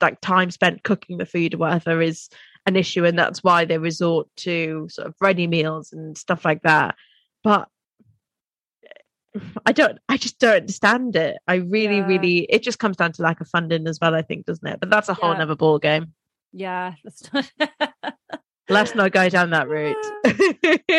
like 0.00 0.20
time 0.20 0.50
spent 0.50 0.82
cooking 0.82 1.18
the 1.18 1.26
food 1.26 1.54
or 1.54 1.58
whatever 1.58 2.02
is 2.02 2.28
an 2.66 2.76
issue 2.76 3.04
and 3.04 3.18
that's 3.18 3.44
why 3.44 3.64
they 3.64 3.78
resort 3.78 4.26
to 4.36 4.86
sort 4.90 5.06
of 5.08 5.14
ready 5.20 5.46
meals 5.46 5.92
and 5.92 6.18
stuff 6.18 6.44
like 6.44 6.62
that 6.62 6.94
but 7.44 7.68
I 9.66 9.72
don't 9.72 9.98
I 10.08 10.16
just 10.16 10.38
don't 10.38 10.62
understand 10.62 11.14
it. 11.14 11.36
I 11.46 11.56
really, 11.56 11.98
Yeah. 11.98 12.06
really 12.06 12.38
it 12.48 12.62
just 12.62 12.78
comes 12.78 12.96
down 12.96 13.12
to 13.12 13.22
lack 13.22 13.42
of 13.42 13.48
funding 13.48 13.86
as 13.86 13.98
well, 14.00 14.14
I 14.14 14.22
think, 14.22 14.46
doesn't 14.46 14.66
it? 14.66 14.80
But 14.80 14.88
that's 14.88 15.10
a 15.10 15.14
whole 15.14 15.32
Yeah. 15.32 15.40
nother 15.40 15.56
ball 15.56 15.78
game. 15.78 16.14
yeah 16.52 16.94
that's 17.04 17.22
Let's 18.68 18.94
not 18.94 19.12
go 19.12 19.28
down 19.28 19.50
that 19.50 19.68
route. 19.68 19.96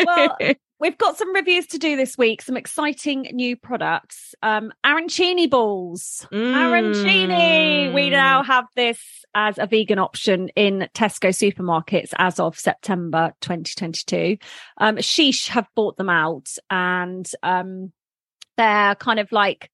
Well, 0.06 0.36
We've 0.80 0.96
got 0.96 1.18
some 1.18 1.34
reviews 1.34 1.66
to 1.68 1.78
do 1.78 1.96
this 1.96 2.16
week, 2.16 2.40
some 2.40 2.56
exciting 2.56 3.22
new 3.32 3.56
products. 3.56 4.32
Um, 4.42 4.72
arancini 4.86 5.50
balls. 5.50 6.24
Arancini. 6.32 7.92
We 7.92 8.08
Mm. 8.08 8.10
now 8.12 8.42
have 8.44 8.66
this 8.76 9.00
as 9.34 9.58
a 9.58 9.66
vegan 9.66 9.98
option 9.98 10.50
in 10.50 10.88
Tesco 10.94 11.30
supermarkets 11.30 12.10
as 12.16 12.38
of 12.38 12.56
September 12.56 13.32
2022. 13.40 14.38
Um, 14.78 14.98
Sheesh 14.98 15.48
have 15.48 15.66
bought 15.74 15.96
them 15.96 16.08
out 16.10 16.48
and 16.70 17.28
um, 17.42 17.92
they're 18.56 18.94
kind 18.94 19.18
of 19.18 19.32
like, 19.32 19.70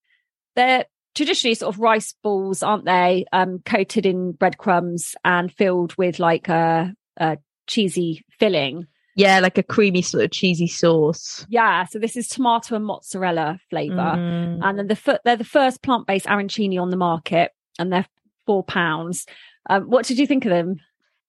they're 0.56 0.86
traditionally 1.14 1.54
sort 1.54 1.74
of 1.74 1.80
rice 1.80 2.14
balls, 2.22 2.62
aren't 2.62 2.86
they? 2.86 3.26
Um, 3.30 3.58
coated 3.66 4.06
in 4.06 4.32
breadcrumbs 4.32 5.14
and 5.22 5.52
filled 5.52 5.94
with 5.98 6.18
like 6.18 6.48
a, 6.48 6.94
a 7.18 7.36
cheesy 7.66 8.24
filling. 8.38 8.86
yeah, 9.16 9.38
like 9.40 9.58
a 9.58 9.62
creamy 9.62 10.02
sort 10.02 10.24
of 10.24 10.30
cheesy 10.32 10.66
sauce. 10.66 11.46
Yeah, 11.48 11.84
so 11.86 11.98
this 11.98 12.16
is 12.16 12.26
tomato 12.28 12.74
and 12.76 12.84
mozzarella 12.84 13.58
flavor, 13.70 13.94
Mm. 13.94 14.60
and 14.62 14.78
then 14.78 14.86
the 14.88 15.20
they're 15.24 15.36
the 15.36 15.44
first 15.44 15.82
plant 15.82 16.06
based 16.06 16.26
arancini 16.26 16.80
on 16.80 16.90
the 16.90 16.96
market, 16.96 17.52
and 17.78 17.92
they're 17.92 18.06
four 18.46 18.64
pounds. 18.64 19.26
Um, 19.70 19.84
what 19.84 20.04
did 20.06 20.18
you 20.18 20.26
think 20.26 20.44
of 20.44 20.50
them? 20.50 20.80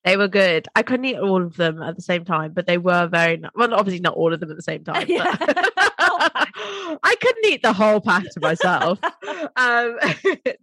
They 0.04 0.18
were 0.18 0.28
good. 0.28 0.68
I 0.76 0.84
couldn't 0.84 1.06
eat 1.06 1.18
all 1.18 1.42
of 1.44 1.56
them 1.58 1.82
at 1.82 1.96
the 1.96 2.02
same 2.02 2.26
time, 2.26 2.54
but 2.54 2.68
they 2.68 2.78
were 2.78 3.08
very 3.08 3.42
well. 3.56 3.74
Obviously, 3.74 4.02
not 4.02 4.14
all 4.16 4.34
of 4.34 4.40
them 4.40 4.52
at 4.52 4.56
the 4.58 4.62
same 4.64 4.84
time. 4.84 5.06
Yeah. 5.10 5.36
but- 5.40 5.72
I 7.04 7.16
couldn't 7.22 7.46
eat 7.46 7.62
the 7.62 7.74
whole 7.74 8.00
pack 8.02 8.24
to 8.32 8.40
myself. 8.40 9.00
um, 9.56 9.98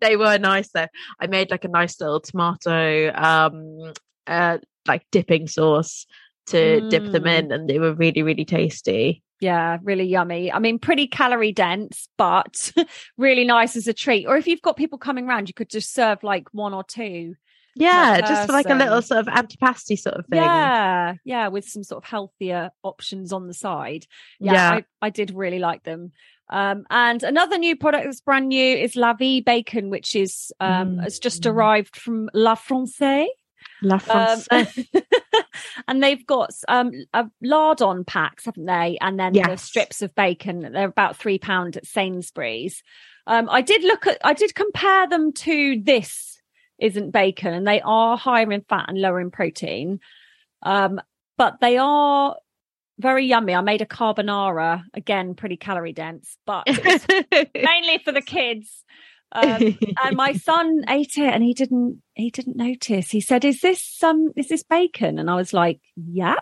they 0.00 0.16
were 0.16 0.38
nice 0.38 0.68
though. 0.70 0.86
I 1.20 1.26
made 1.26 1.50
like 1.50 1.64
a 1.64 1.68
nice 1.68 2.00
little 2.00 2.20
tomato, 2.20 3.12
um, 3.14 3.92
uh, 4.26 4.58
like 4.86 5.04
dipping 5.10 5.46
sauce 5.48 6.06
to 6.46 6.88
dip 6.90 7.04
them 7.12 7.22
Mm. 7.24 7.38
in, 7.38 7.52
and 7.52 7.68
they 7.68 7.78
were 7.78 7.94
really, 7.94 8.22
really 8.22 8.44
tasty. 8.44 9.22
Yeah, 9.40 9.78
really 9.82 10.04
yummy. 10.04 10.52
I 10.52 10.58
mean, 10.60 10.78
pretty 10.78 11.06
calorie 11.08 11.52
dense, 11.52 12.08
but 12.16 12.72
really 13.16 13.44
nice 13.44 13.74
as 13.76 13.88
a 13.88 13.92
treat. 13.92 14.26
Or 14.26 14.36
if 14.36 14.46
you've 14.46 14.62
got 14.62 14.76
people 14.76 14.98
coming 14.98 15.26
around, 15.28 15.48
you 15.48 15.54
could 15.54 15.68
just 15.70 15.92
serve 15.92 16.22
like 16.22 16.48
one 16.52 16.74
or 16.74 16.84
two. 16.84 17.34
Yeah, 17.74 18.20
just 18.20 18.46
for 18.46 18.52
like 18.52 18.68
a 18.68 18.74
little 18.74 19.00
sort 19.00 19.20
of 19.20 19.26
antipasti 19.26 19.98
sort 19.98 20.16
of 20.16 20.26
thing. 20.26 20.42
Yeah, 20.42 21.14
yeah, 21.24 21.48
with 21.48 21.64
some 21.64 21.82
sort 21.82 22.04
of 22.04 22.08
healthier 22.08 22.70
options 22.82 23.32
on 23.32 23.46
the 23.46 23.54
side. 23.54 24.06
Yeah, 24.38 24.52
Yeah. 24.52 24.70
I, 24.70 24.84
I 25.06 25.10
did 25.10 25.32
really 25.34 25.58
like 25.58 25.82
them. 25.82 26.12
Um, 26.50 26.84
and 26.90 27.22
another 27.22 27.56
new 27.56 27.74
product 27.76 28.04
that's 28.04 28.20
brand 28.20 28.48
new 28.50 28.76
is 28.76 28.94
La 28.94 29.14
Vie 29.14 29.40
Bacon, 29.40 29.88
which 29.88 30.14
is 30.14 30.52
um, 30.60 30.96
Mm. 30.98 31.06
it's 31.06 31.18
just 31.18 31.46
arrived 31.46 31.96
from 31.96 32.28
La 32.34 32.56
Francais. 32.56 33.28
La 33.82 34.00
Um, 34.08 34.66
and 35.88 36.02
they've 36.02 36.26
got 36.26 36.50
um 36.68 36.92
a 37.12 37.26
lardon 37.42 38.04
packs, 38.04 38.44
haven't 38.44 38.66
they? 38.66 38.98
And 39.00 39.18
then 39.18 39.32
the 39.48 39.56
strips 39.56 40.02
of 40.02 40.14
bacon. 40.14 40.60
They're 40.72 40.88
about 40.88 41.16
three 41.16 41.38
pound 41.38 41.76
at 41.76 41.86
Sainsbury's. 41.86 42.82
Um, 43.26 43.48
I 43.50 43.60
did 43.60 43.84
look 43.84 44.06
at, 44.06 44.18
I 44.24 44.34
did 44.34 44.54
compare 44.54 45.08
them 45.08 45.32
to 45.32 45.80
this 45.82 46.40
isn't 46.78 47.12
bacon, 47.12 47.54
and 47.54 47.66
they 47.66 47.80
are 47.80 48.16
higher 48.16 48.50
in 48.50 48.62
fat 48.62 48.86
and 48.88 49.00
lower 49.00 49.20
in 49.20 49.30
protein. 49.30 50.00
Um, 50.62 51.00
but 51.38 51.60
they 51.60 51.76
are 51.78 52.36
very 52.98 53.26
yummy. 53.26 53.54
I 53.54 53.60
made 53.60 53.82
a 53.82 53.86
carbonara 53.86 54.84
again, 54.94 55.34
pretty 55.34 55.56
calorie 55.56 55.92
dense, 55.92 56.36
but 56.46 56.66
mainly 57.54 57.98
for 58.04 58.12
the 58.12 58.22
kids. 58.24 58.84
Um, 59.34 59.78
and 60.04 60.16
my 60.16 60.32
son 60.34 60.82
ate 60.88 61.16
it 61.16 61.32
and 61.32 61.42
he 61.42 61.54
didn't 61.54 62.02
he 62.14 62.30
didn't 62.30 62.56
notice. 62.56 63.10
He 63.10 63.20
said 63.20 63.44
is 63.44 63.60
this 63.60 64.02
um 64.02 64.32
is 64.36 64.48
this 64.48 64.62
bacon? 64.62 65.18
And 65.18 65.30
i 65.30 65.34
was 65.34 65.52
like 65.52 65.80
yeah. 65.96 66.36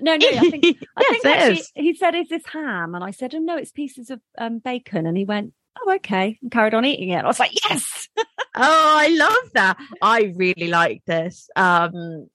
No 0.00 0.16
no 0.16 0.26
i 0.38 0.44
think 0.50 0.66
i 0.96 1.02
Yes, 1.02 1.04
think 1.04 1.26
actually 1.26 1.62
he 1.74 1.94
said 1.94 2.14
is 2.14 2.28
this 2.28 2.46
ham? 2.46 2.94
And 2.94 3.04
i 3.04 3.10
said 3.10 3.34
oh 3.34 3.38
no 3.38 3.56
it's 3.56 3.72
pieces 3.72 4.10
of 4.10 4.20
um 4.38 4.58
bacon. 4.58 5.06
And 5.06 5.16
he 5.16 5.24
went 5.24 5.52
oh 5.80 5.94
okay. 5.96 6.38
And 6.42 6.50
carried 6.50 6.74
on 6.74 6.84
eating 6.84 7.10
it. 7.10 7.16
And 7.16 7.26
i 7.26 7.28
was 7.28 7.40
like 7.40 7.52
yes. 7.68 8.08
Oh, 8.56 8.94
I 8.98 9.08
love 9.08 9.52
that. 9.54 9.76
I 10.02 10.32
really 10.36 10.68
like 10.68 11.02
this. 11.06 11.48
Um 11.56 12.28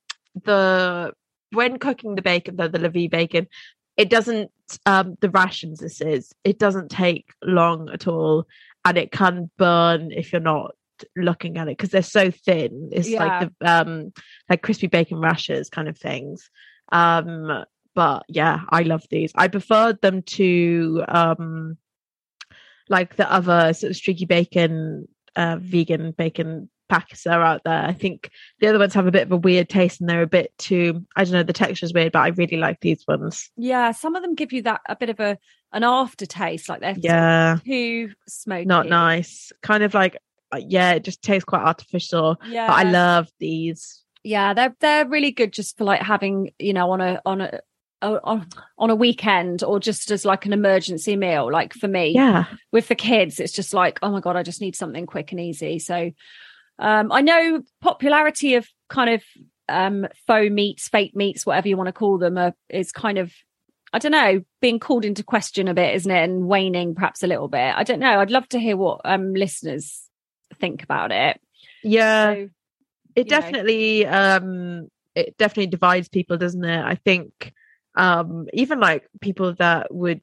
the 0.44 1.12
when 1.52 1.78
cooking 1.78 2.14
the 2.14 2.22
bacon, 2.22 2.56
the, 2.56 2.68
the 2.68 2.78
La 2.78 2.88
Vie 2.88 3.08
bacon, 3.08 3.46
it 3.96 4.10
doesn't 4.10 4.50
um 4.86 5.16
the 5.20 5.30
rations 5.30 5.80
this 5.80 6.00
is, 6.00 6.32
it 6.44 6.58
doesn't 6.58 6.90
take 6.90 7.32
long 7.42 7.90
at 7.90 8.06
all 8.06 8.46
and 8.86 8.96
it 8.96 9.10
can 9.10 9.50
burn 9.58 10.12
if 10.12 10.32
you're 10.32 10.40
not 10.40 10.74
looking 11.16 11.58
at 11.58 11.68
it 11.68 11.76
because 11.76 11.90
they're 11.90 12.02
so 12.02 12.30
thin. 12.30 12.88
It's 12.92 13.08
Yeah. 13.08 13.24
like 13.24 13.50
the 13.60 13.70
um 13.70 14.12
like 14.48 14.62
crispy 14.62 14.86
bacon 14.86 15.18
rashers 15.18 15.68
kind 15.68 15.88
of 15.88 15.98
things. 15.98 16.48
Um 16.92 17.64
but 17.94 18.24
yeah, 18.28 18.60
I 18.70 18.82
love 18.82 19.04
these. 19.10 19.32
I 19.34 19.48
preferred 19.48 20.00
them 20.00 20.22
to 20.22 21.04
um 21.08 21.76
like 22.88 23.16
the 23.16 23.30
other 23.30 23.72
sort 23.72 23.90
of 23.90 23.96
streaky 23.96 24.24
bacon 24.24 25.08
uh 25.34 25.56
vegan 25.60 26.12
bacon 26.12 26.70
packets 26.88 27.24
that 27.24 27.36
are 27.36 27.42
out 27.42 27.62
there. 27.64 27.82
I 27.82 27.92
think 27.92 28.30
the 28.60 28.68
other 28.68 28.78
ones 28.78 28.94
have 28.94 29.08
a 29.08 29.10
bit 29.10 29.24
of 29.24 29.32
a 29.32 29.36
weird 29.36 29.68
taste 29.68 30.00
and 30.00 30.08
they're 30.08 30.22
a 30.22 30.26
bit 30.26 30.56
too 30.56 31.04
I 31.16 31.24
don't 31.24 31.32
know, 31.32 31.42
the 31.42 31.52
texture's 31.52 31.92
weird, 31.92 32.12
but 32.12 32.20
I 32.20 32.28
really 32.28 32.58
like 32.58 32.80
these 32.80 33.04
ones. 33.08 33.50
Yeah, 33.56 33.90
some 33.90 34.14
of 34.14 34.22
them 34.22 34.36
give 34.36 34.52
you 34.52 34.62
that 34.62 34.80
a 34.88 34.94
bit 34.96 35.10
of 35.10 35.18
a 35.20 35.36
an 35.72 35.84
aftertaste, 35.84 36.68
like 36.68 36.80
they're 36.80 36.94
Yeah. 36.98 37.58
too 37.64 38.12
smoky. 38.28 38.64
Not 38.66 38.86
nice. 38.88 39.52
Kind 39.62 39.82
of 39.82 39.94
like 39.94 40.16
uh, 40.52 40.60
yeah, 40.64 40.92
it 40.92 41.02
just 41.04 41.22
tastes 41.22 41.44
quite 41.44 41.62
artificial. 41.62 42.36
Yeah, 42.48 42.68
But 42.68 42.86
I 42.86 42.90
love 42.90 43.28
these. 43.40 44.02
yeah, 44.22 44.54
they're 44.54 44.74
they're 44.80 45.08
really 45.08 45.32
good 45.32 45.52
just 45.52 45.76
for 45.76 45.84
like 45.84 46.00
having 46.02 46.50
you 46.58 46.72
know 46.72 46.90
on 46.92 47.00
a 47.00 47.20
on 47.26 47.40
a 47.40 47.60
on, 48.02 48.46
on 48.78 48.90
a 48.90 48.94
weekend 48.94 49.64
or 49.64 49.80
just 49.80 50.10
as 50.10 50.24
like 50.24 50.44
an 50.46 50.52
emergency 50.52 51.16
meal 51.16 51.50
like 51.50 51.72
for 51.72 51.88
me 51.88 52.10
Yeah. 52.14 52.44
with 52.70 52.88
the 52.88 52.94
kids 52.94 53.40
it's 53.40 53.54
just 53.54 53.72
like 53.72 53.98
oh 54.02 54.10
my 54.10 54.20
god 54.20 54.36
i 54.36 54.42
just 54.42 54.60
need 54.60 54.76
something 54.76 55.06
quick 55.06 55.32
and 55.32 55.40
easy 55.40 55.78
so 55.78 56.10
um 56.78 57.10
i 57.10 57.22
know 57.22 57.62
popularity 57.80 58.54
of 58.54 58.68
kind 58.90 59.08
of 59.10 59.22
um 59.70 60.06
faux 60.26 60.50
meats 60.52 60.88
fake 60.88 61.16
meats 61.16 61.46
whatever 61.46 61.68
you 61.68 61.76
want 61.76 61.86
to 61.88 61.92
call 61.92 62.18
them 62.18 62.36
are, 62.36 62.52
is 62.68 62.92
kind 62.92 63.16
of 63.16 63.32
i 63.92 63.98
don't 63.98 64.12
know 64.12 64.42
being 64.60 64.78
called 64.78 65.04
into 65.04 65.22
question 65.22 65.68
a 65.68 65.74
bit 65.74 65.94
isn't 65.94 66.10
it 66.10 66.24
and 66.24 66.46
waning 66.46 66.94
perhaps 66.94 67.22
a 67.22 67.26
little 67.26 67.48
bit 67.48 67.74
i 67.76 67.82
don't 67.82 68.00
know 68.00 68.20
i'd 68.20 68.30
love 68.30 68.48
to 68.48 68.58
hear 68.58 68.76
what 68.76 69.00
um 69.04 69.34
listeners 69.34 70.02
think 70.60 70.82
about 70.82 71.12
it 71.12 71.40
Yeah. 71.82 72.34
so, 72.34 72.48
it 73.14 73.26
know. 73.26 73.40
definitely 73.40 74.06
um 74.06 74.88
it 75.14 75.36
definitely 75.38 75.68
divides 75.68 76.08
people 76.08 76.36
doesn't 76.36 76.64
it 76.64 76.84
i 76.84 76.94
think 76.94 77.52
um 77.96 78.46
even 78.52 78.78
like 78.80 79.08
people 79.20 79.54
that 79.54 79.92
would 79.94 80.22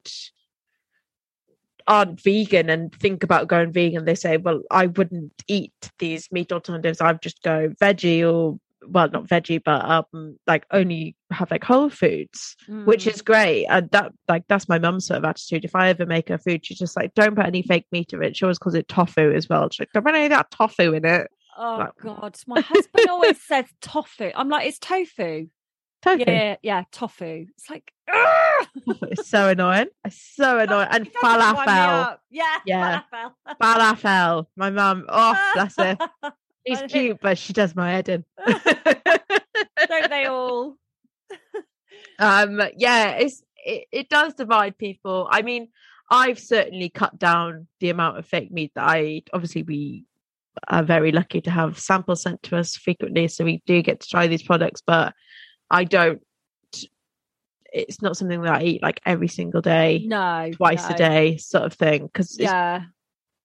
aren't 1.87 2.21
vegan 2.21 2.69
and 2.69 2.93
think 2.95 3.23
about 3.23 3.47
going 3.47 3.71
vegan 3.71 4.05
they 4.05 4.15
say 4.15 4.37
well 4.37 4.61
i 4.71 4.87
wouldn't 4.87 5.33
eat 5.47 5.73
these 5.99 6.31
meat 6.31 6.51
alternatives 6.51 7.01
i'd 7.01 7.21
just 7.21 7.41
go 7.43 7.69
veggie 7.81 8.23
or 8.23 8.57
well 8.89 9.09
not 9.09 9.27
veggie 9.27 9.61
but 9.63 9.83
um 9.85 10.37
like 10.47 10.65
only 10.71 11.15
have 11.31 11.49
like 11.51 11.63
whole 11.63 11.89
foods 11.89 12.55
which 12.85 13.05
mm, 13.05 13.13
is 13.13 13.21
great 13.21 13.65
and 13.67 13.89
that 13.91 14.11
like 14.27 14.43
that's 14.47 14.67
my 14.69 14.79
mum's 14.79 15.07
sort 15.07 15.17
of 15.17 15.25
attitude 15.25 15.65
if 15.65 15.75
i 15.75 15.89
ever 15.89 16.05
make 16.05 16.29
her 16.29 16.37
food 16.37 16.65
she's 16.65 16.77
just 16.79 16.95
like 16.95 17.13
don't 17.13 17.35
put 17.35 17.45
any 17.45 17.61
fake 17.61 17.85
meat 17.91 18.13
in 18.13 18.23
it 18.23 18.35
she 18.35 18.45
always 18.45 18.59
calls 18.59 18.75
it 18.75 18.87
tofu 18.87 19.31
as 19.33 19.47
well 19.49 19.69
she's 19.69 19.81
like 19.81 19.89
don't 19.93 20.05
put 20.05 20.15
any 20.15 20.25
of 20.25 20.31
that 20.31 20.49
tofu 20.51 20.93
in 20.93 21.05
it 21.05 21.27
oh 21.57 21.77
like- 21.79 21.95
god 22.01 22.35
my 22.47 22.61
husband 22.61 23.09
always 23.09 23.41
says 23.41 23.65
tofu 23.81 24.31
i'm 24.35 24.49
like 24.49 24.67
it's 24.67 24.79
tofu 24.79 25.47
tofu 26.01 26.23
Yeah, 26.27 26.55
yeah, 26.61 26.83
tofu. 26.91 27.45
It's 27.55 27.69
like 27.69 27.93
it's 29.09 29.29
so 29.29 29.47
annoying. 29.47 29.87
It's 30.03 30.21
so 30.35 30.59
annoying. 30.63 30.89
And 30.91 31.07
It 31.07 31.13
doesn't 31.13 31.55
wind 31.55 31.67
falafel. 31.69 32.17
Yeah, 32.29 32.57
Yeah. 32.65 33.01
falafel. 33.13 33.55
Falafel. 33.61 34.45
My 34.57 34.69
mum. 34.69 35.05
Oh, 35.07 35.33
bless 35.53 35.75
her. 35.77 35.97
She's 36.65 36.81
I 36.81 36.87
cute, 36.87 37.19
but 37.21 37.37
she 37.37 37.53
does 37.53 37.75
my 37.75 37.91
head 37.91 38.09
in. 38.09 38.25
Don't 38.47 40.09
they 40.09 40.25
all? 40.25 40.77
um, 42.19 42.61
yeah, 42.77 43.11
it's 43.11 43.43
it, 43.65 43.85
it 43.91 44.09
does 44.09 44.33
divide 44.33 44.77
people. 44.77 45.27
I 45.29 45.41
mean, 45.41 45.69
I've 46.09 46.39
certainly 46.39 46.89
cut 46.89 47.17
down 47.17 47.67
the 47.79 47.89
amount 47.89 48.17
of 48.17 48.25
fake 48.25 48.51
meat 48.51 48.71
that 48.75 48.87
I 48.87 49.03
eat. 49.03 49.29
Obviously, 49.33 49.63
we 49.63 50.05
are 50.67 50.83
very 50.83 51.11
lucky 51.11 51.41
to 51.41 51.51
have 51.51 51.79
samples 51.79 52.21
sent 52.21 52.43
to 52.43 52.57
us 52.57 52.75
frequently, 52.75 53.27
so 53.27 53.43
we 53.43 53.61
do 53.65 53.81
get 53.81 53.99
to 53.99 54.07
try 54.07 54.27
these 54.27 54.43
products. 54.43 54.81
But 54.85 55.13
I 55.69 55.83
don't. 55.83 56.21
It's 57.71 58.01
not 58.03 58.15
something 58.15 58.41
that 58.43 58.53
I 58.53 58.63
eat 58.63 58.83
like 58.83 59.01
every 59.05 59.27
single 59.27 59.61
day, 59.61 60.03
No, 60.05 60.51
twice 60.53 60.87
no. 60.87 60.93
a 60.93 60.97
day, 60.97 61.37
sort 61.37 61.63
of 61.63 61.73
thing. 61.73 62.05
Because 62.05 62.37
Yeah, 62.39 62.83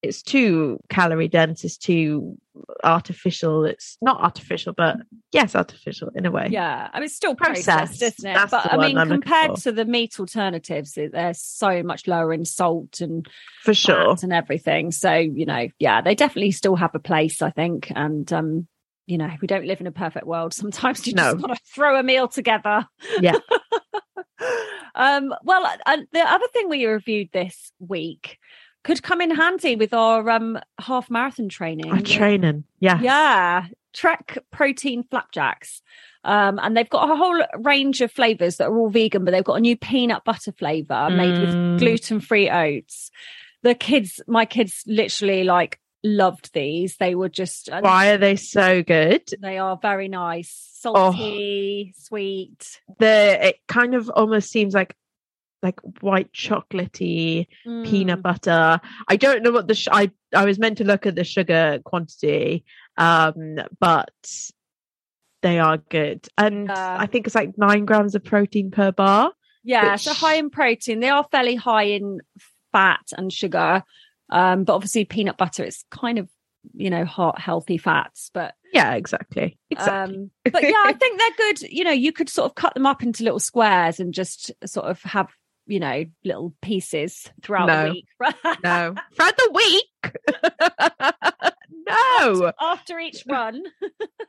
it's 0.02 0.22
too 0.22 0.78
calorie 0.88 1.28
dense 1.28 1.64
it's 1.64 1.76
too 1.76 2.36
artificial 2.84 3.64
it's 3.64 3.96
not 4.00 4.20
artificial 4.20 4.72
but 4.72 4.96
yes 5.32 5.54
artificial 5.54 6.10
in 6.14 6.26
a 6.26 6.30
way 6.30 6.48
yeah. 6.50 6.88
I 6.92 6.98
mean, 6.98 7.04
it's 7.04 7.14
still 7.14 7.34
processed, 7.34 7.66
Processed. 7.66 8.02
isn't 8.02 8.30
it? 8.30 8.50
But 8.50 8.72
I 8.72 8.76
mean, 8.76 8.96
compared 8.96 9.56
to 9.56 9.72
the 9.72 9.84
meat 9.84 10.18
alternatives, 10.18 10.94
they're 10.94 11.34
so 11.34 11.82
much 11.82 12.06
lower 12.06 12.32
in 12.32 12.44
salt 12.44 13.00
and 13.00 13.28
for 13.62 13.74
sure 13.74 14.16
and 14.22 14.32
everything. 14.32 14.90
So 14.92 15.12
you 15.14 15.46
know, 15.46 15.68
yeah, 15.78 16.00
they 16.00 16.14
definitely 16.14 16.52
still 16.52 16.76
have 16.76 16.94
a 16.94 16.98
place, 16.98 17.42
I 17.42 17.50
think. 17.50 17.92
And 17.94 18.32
um, 18.32 18.66
you 19.06 19.18
know, 19.18 19.30
we 19.40 19.46
don't 19.46 19.66
live 19.66 19.80
in 19.80 19.86
a 19.86 19.92
perfect 19.92 20.26
world. 20.26 20.54
Sometimes 20.54 21.06
you 21.06 21.12
just 21.14 21.36
No. 21.36 21.40
want 21.40 21.56
to 21.58 21.64
throw 21.74 21.98
a 21.98 22.02
meal 22.02 22.28
together. 22.28 22.86
Yeah. 23.20 23.36
um, 24.94 25.34
well, 25.42 25.64
uh, 25.86 25.98
the 26.12 26.20
other 26.20 26.46
thing 26.52 26.68
we 26.68 26.86
reviewed 26.86 27.30
this 27.32 27.72
week 27.78 28.38
could 28.84 29.02
come 29.02 29.20
in 29.20 29.30
handy 29.34 29.76
with 29.76 29.92
our 29.92 30.28
um 30.30 30.58
half 30.80 31.10
marathon 31.10 31.48
training. 31.48 31.90
i'm 31.92 32.02
training 32.02 32.64
yeah 32.80 33.00
Yeah, 33.00 33.66
Trek 33.94 34.38
protein 34.52 35.02
flapjacks. 35.10 35.82
Um, 36.24 36.58
and 36.62 36.76
they've 36.76 36.88
got 36.90 37.10
a 37.10 37.16
whole 37.16 37.42
range 37.58 38.00
of 38.00 38.12
flavors 38.12 38.56
that 38.56 38.66
are 38.68 38.76
all 38.76 38.90
vegan, 38.90 39.24
but 39.24 39.30
they've 39.30 39.42
got 39.42 39.54
a 39.54 39.60
new 39.60 39.76
peanut 39.76 40.24
butter 40.24 40.52
flavor 40.52 41.08
made 41.10 41.34
Mm. 41.34 41.72
with 41.72 41.80
gluten 41.80 42.20
free 42.20 42.50
oats. 42.50 43.10
The 43.62 43.74
kids, 43.74 44.20
my 44.26 44.44
kids 44.44 44.82
literally 44.86 45.42
like 45.44 45.80
loved 46.04 46.52
these. 46.52 46.96
They 46.96 47.14
were 47.14 47.28
just, 47.30 47.70
why 47.72 48.10
are 48.10 48.18
they 48.18 48.36
so 48.36 48.82
good 48.82 49.22
they 49.40 49.58
are 49.58 49.78
very 49.80 50.08
nice, 50.08 50.80
Oh. 50.84 51.12
salty, 51.12 51.94
sweet. 51.96 52.80
the 52.98 53.48
it 53.48 53.56
kind 53.66 53.94
of 53.94 54.08
almost 54.10 54.50
seems 54.50 54.74
like 54.74 54.94
like 55.62 55.80
white 56.00 56.32
chocolatey 56.32 57.46
peanut 57.84 58.20
Mm. 58.20 58.22
butter 58.22 58.80
i 59.08 59.16
don't 59.16 59.42
know 59.42 59.50
what 59.50 59.66
the 59.66 59.74
sh- 59.74 59.88
i 59.90 60.10
i 60.34 60.44
was 60.44 60.58
meant 60.58 60.78
to 60.78 60.84
look 60.84 61.04
at 61.06 61.14
the 61.16 61.24
sugar 61.24 61.80
quantity 61.84 62.64
um 62.96 63.56
but 63.80 64.10
they 65.42 65.58
are 65.58 65.76
good 65.78 66.26
and 66.36 66.70
i 66.70 67.06
think 67.06 67.26
it's 67.26 67.34
like 67.34 67.56
nine 67.58 67.84
grams 67.84 68.14
of 68.14 68.24
protein 68.24 68.70
per 68.70 68.92
bar 68.92 69.32
Yeah, 69.64 69.96
so 69.96 70.12
high 70.14 70.36
in 70.36 70.50
protein. 70.50 71.00
They 71.00 71.08
are 71.10 71.26
fairly 71.30 71.54
high 71.56 71.88
in 71.98 72.20
fat 72.72 73.06
and 73.16 73.30
sugar. 73.32 73.82
Um, 74.30 74.64
but 74.64 74.74
obviously 74.74 75.04
peanut 75.04 75.36
butter, 75.36 75.64
it's 75.64 75.84
kind 75.90 76.18
of, 76.18 76.28
you 76.74 76.90
know, 76.90 77.04
heart 77.04 77.38
healthy 77.40 77.76
fats. 77.78 78.30
But 78.32 78.54
Yeah, 78.72 78.94
exactly. 78.94 79.58
Exactly. 79.70 80.16
um 80.16 80.30
but 80.44 80.62
yeah, 80.62 80.82
I 80.86 80.92
think 80.98 81.18
they're 81.18 81.36
good. 81.46 81.62
You 81.62 81.84
know, 81.84 81.92
you 81.92 82.12
could 82.12 82.28
sort 82.30 82.46
of 82.50 82.54
cut 82.54 82.74
them 82.74 82.86
up 82.86 83.02
into 83.02 83.24
little 83.24 83.40
squares 83.40 84.00
and 84.00 84.14
just 84.14 84.52
sort 84.64 84.86
of 84.86 85.02
have, 85.02 85.28
you 85.68 85.78
know, 85.80 86.04
little 86.24 86.52
pieces 86.62 87.30
throughout 87.42 87.66
No. 87.66 87.86
the 87.88 87.92
week. 87.92 88.06
no. 88.64 88.94
For 89.14 89.26
the 89.26 89.50
week. 89.54 90.14
no. 91.86 92.52
After 92.60 92.98
each 92.98 93.24
run. 93.28 93.62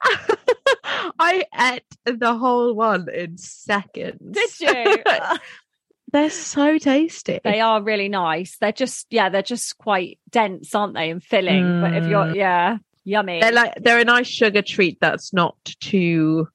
I 1.20 1.44
ate 1.60 2.18
the 2.20 2.36
whole 2.36 2.74
one 2.74 3.08
in 3.14 3.38
seconds. 3.38 4.20
Did 4.32 4.60
you? 4.60 5.04
They're 6.12 6.30
so 6.32 6.80
tasty. 6.80 7.40
they 7.44 7.60
are 7.60 7.84
really 7.84 8.10
nice. 8.10 8.58
They're 8.60 8.72
just 8.72 9.06
yeah, 9.12 9.30
they're 9.30 9.44
just 9.44 9.78
quite 9.78 10.18
dense, 10.32 10.74
aren't 10.74 10.96
they, 10.96 11.12
and 11.12 11.24
filling. 11.24 11.82
But 11.82 11.94
if 11.94 12.08
you're 12.08 12.26
Mm. 12.26 12.36
yeah, 12.36 12.78
yummy. 13.04 13.40
They're 13.42 13.52
like 13.52 13.76
they're 13.78 14.00
a 14.00 14.04
nice 14.06 14.26
sugar 14.28 14.64
treat 14.64 14.98
that's 15.00 15.34
not 15.34 15.56
too 15.80 16.48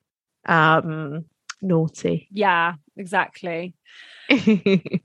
um 0.47 1.25
naughty. 1.65 2.29
yeah, 2.31 2.75
exactly. 2.97 3.75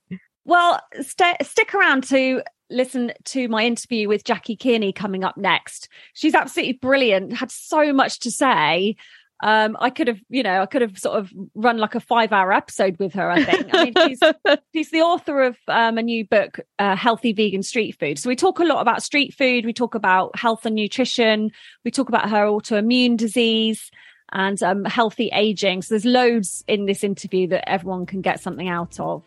Well, 0.50 0.82
st- 1.00 1.45
stick 1.45 1.76
around 1.76 2.06
to 2.06 2.41
listen 2.72 3.12
to 3.26 3.48
my 3.50 3.65
interview 3.65 4.08
with 4.08 4.24
Jackie 4.24 4.58
Kearney 4.58 4.91
coming 4.91 5.24
up 5.24 5.38
next. 5.38 5.89
She's 6.15 6.34
absolutely 6.34 6.74
brilliant, 6.74 7.34
had 7.34 7.52
so 7.52 7.93
much 7.93 8.19
to 8.22 8.32
say. 8.32 8.95
Um, 9.43 9.78
I 9.80 9.91
could 9.91 10.08
have, 10.08 10.19
you 10.28 10.41
know, 10.41 10.60
I 10.60 10.65
could 10.65 10.82
have 10.82 10.98
sort 10.98 11.19
of 11.19 11.32
run 11.54 11.78
like 11.78 11.93
a 11.93 12.00
five 12.00 12.34
hour 12.34 12.52
episode 12.52 12.98
with 12.98 13.13
her, 13.13 13.30
I 13.30 13.43
think. 13.43 13.67
I 13.72 13.84
mean, 13.86 13.93
she's, 14.08 14.19
she's 14.74 14.89
the 14.89 15.02
author 15.02 15.43
of 15.43 15.56
um, 15.67 16.00
a 16.00 16.02
new 16.02 16.26
book, 16.26 16.60
uh, 16.80 16.95
Healthy 16.95 17.34
Vegan 17.34 17.62
Street 17.62 18.00
Food. 18.00 18.17
So 18.17 18.28
we 18.28 18.36
talk 18.36 18.58
a 18.58 18.65
lot 18.65 18.82
about 18.82 19.04
street 19.04 19.36
food, 19.36 19.67
we 19.67 19.74
talk 19.74 19.93
about 19.93 20.36
health 20.36 20.65
and 20.65 20.76
nutrition, 20.76 21.52
we 21.86 21.91
talk 21.91 22.10
about 22.10 22.32
her 22.32 22.45
autoimmune 22.48 23.17
disease 23.17 23.91
and 24.32 24.62
um, 24.63 24.86
healthy 24.86 25.30
aging. 25.34 25.82
So 25.82 25.94
there's 25.94 26.06
loads 26.06 26.63
in 26.68 26.86
this 26.86 27.04
interview 27.04 27.48
that 27.48 27.70
everyone 27.70 28.06
can 28.06 28.22
get 28.22 28.39
something 28.39 28.68
out 28.68 29.00
of. 29.00 29.24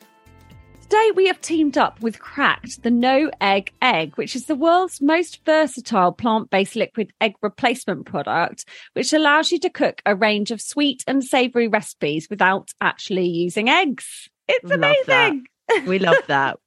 Today, 0.83 1.11
we 1.17 1.27
have 1.29 1.41
teamed 1.41 1.79
up 1.79 2.03
with 2.03 2.19
Crackd, 2.19 2.83
the 2.83 2.91
no 2.91 3.31
egg 3.41 3.73
egg, 3.81 4.12
which 4.17 4.37
is 4.37 4.45
the 4.45 4.55
world's 4.55 5.01
most 5.01 5.43
versatile 5.47 6.12
plant 6.12 6.51
based 6.51 6.77
liquid 6.77 7.15
egg 7.19 7.33
replacement 7.41 8.05
product, 8.05 8.67
which 8.93 9.15
allows 9.15 9.51
you 9.51 9.59
to 9.61 9.71
cook 9.71 10.03
a 10.05 10.15
range 10.15 10.51
of 10.51 10.61
sweet 10.61 11.03
and 11.07 11.25
savory 11.25 11.67
recipes 11.67 12.27
without 12.29 12.73
actually 12.83 13.27
using 13.27 13.71
eggs. 13.71 14.29
It's 14.47 14.69
Love 14.69 14.81
amazing. 14.81 15.47
we 15.87 15.99
love 15.99 16.23
that. 16.27 16.59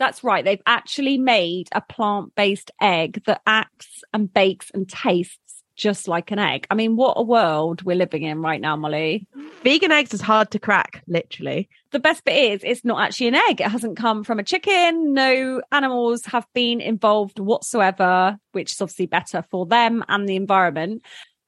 That's 0.00 0.24
right. 0.24 0.44
They've 0.44 0.62
actually 0.66 1.18
made 1.18 1.68
a 1.72 1.80
plant 1.80 2.34
based 2.34 2.72
egg 2.80 3.22
that 3.26 3.42
acts 3.46 4.02
and 4.12 4.32
bakes 4.32 4.72
and 4.74 4.88
tastes 4.88 5.47
just 5.78 6.08
like 6.08 6.30
an 6.30 6.38
egg. 6.38 6.66
I 6.70 6.74
mean, 6.74 6.96
what 6.96 7.14
a 7.16 7.22
world 7.22 7.82
we're 7.82 7.96
living 7.96 8.24
in 8.24 8.42
right 8.42 8.60
now, 8.60 8.76
Molly. 8.76 9.26
Vegan 9.62 9.92
eggs 9.92 10.12
is 10.12 10.20
hard 10.20 10.50
to 10.50 10.58
crack, 10.58 11.02
literally. 11.06 11.68
The 11.92 12.00
best 12.00 12.24
bit 12.24 12.52
is 12.52 12.60
it's 12.64 12.84
not 12.84 13.00
actually 13.00 13.28
an 13.28 13.36
egg. 13.36 13.60
It 13.60 13.68
hasn't 13.68 13.96
come 13.96 14.24
from 14.24 14.38
a 14.38 14.42
chicken. 14.42 15.14
No 15.14 15.62
animals 15.72 16.26
have 16.26 16.46
been 16.52 16.80
involved 16.80 17.38
whatsoever, 17.38 18.38
which 18.52 18.72
is 18.72 18.80
obviously 18.80 19.06
better 19.06 19.42
for 19.50 19.64
them 19.64 20.04
and 20.08 20.28
the 20.28 20.36
environment. 20.36 21.02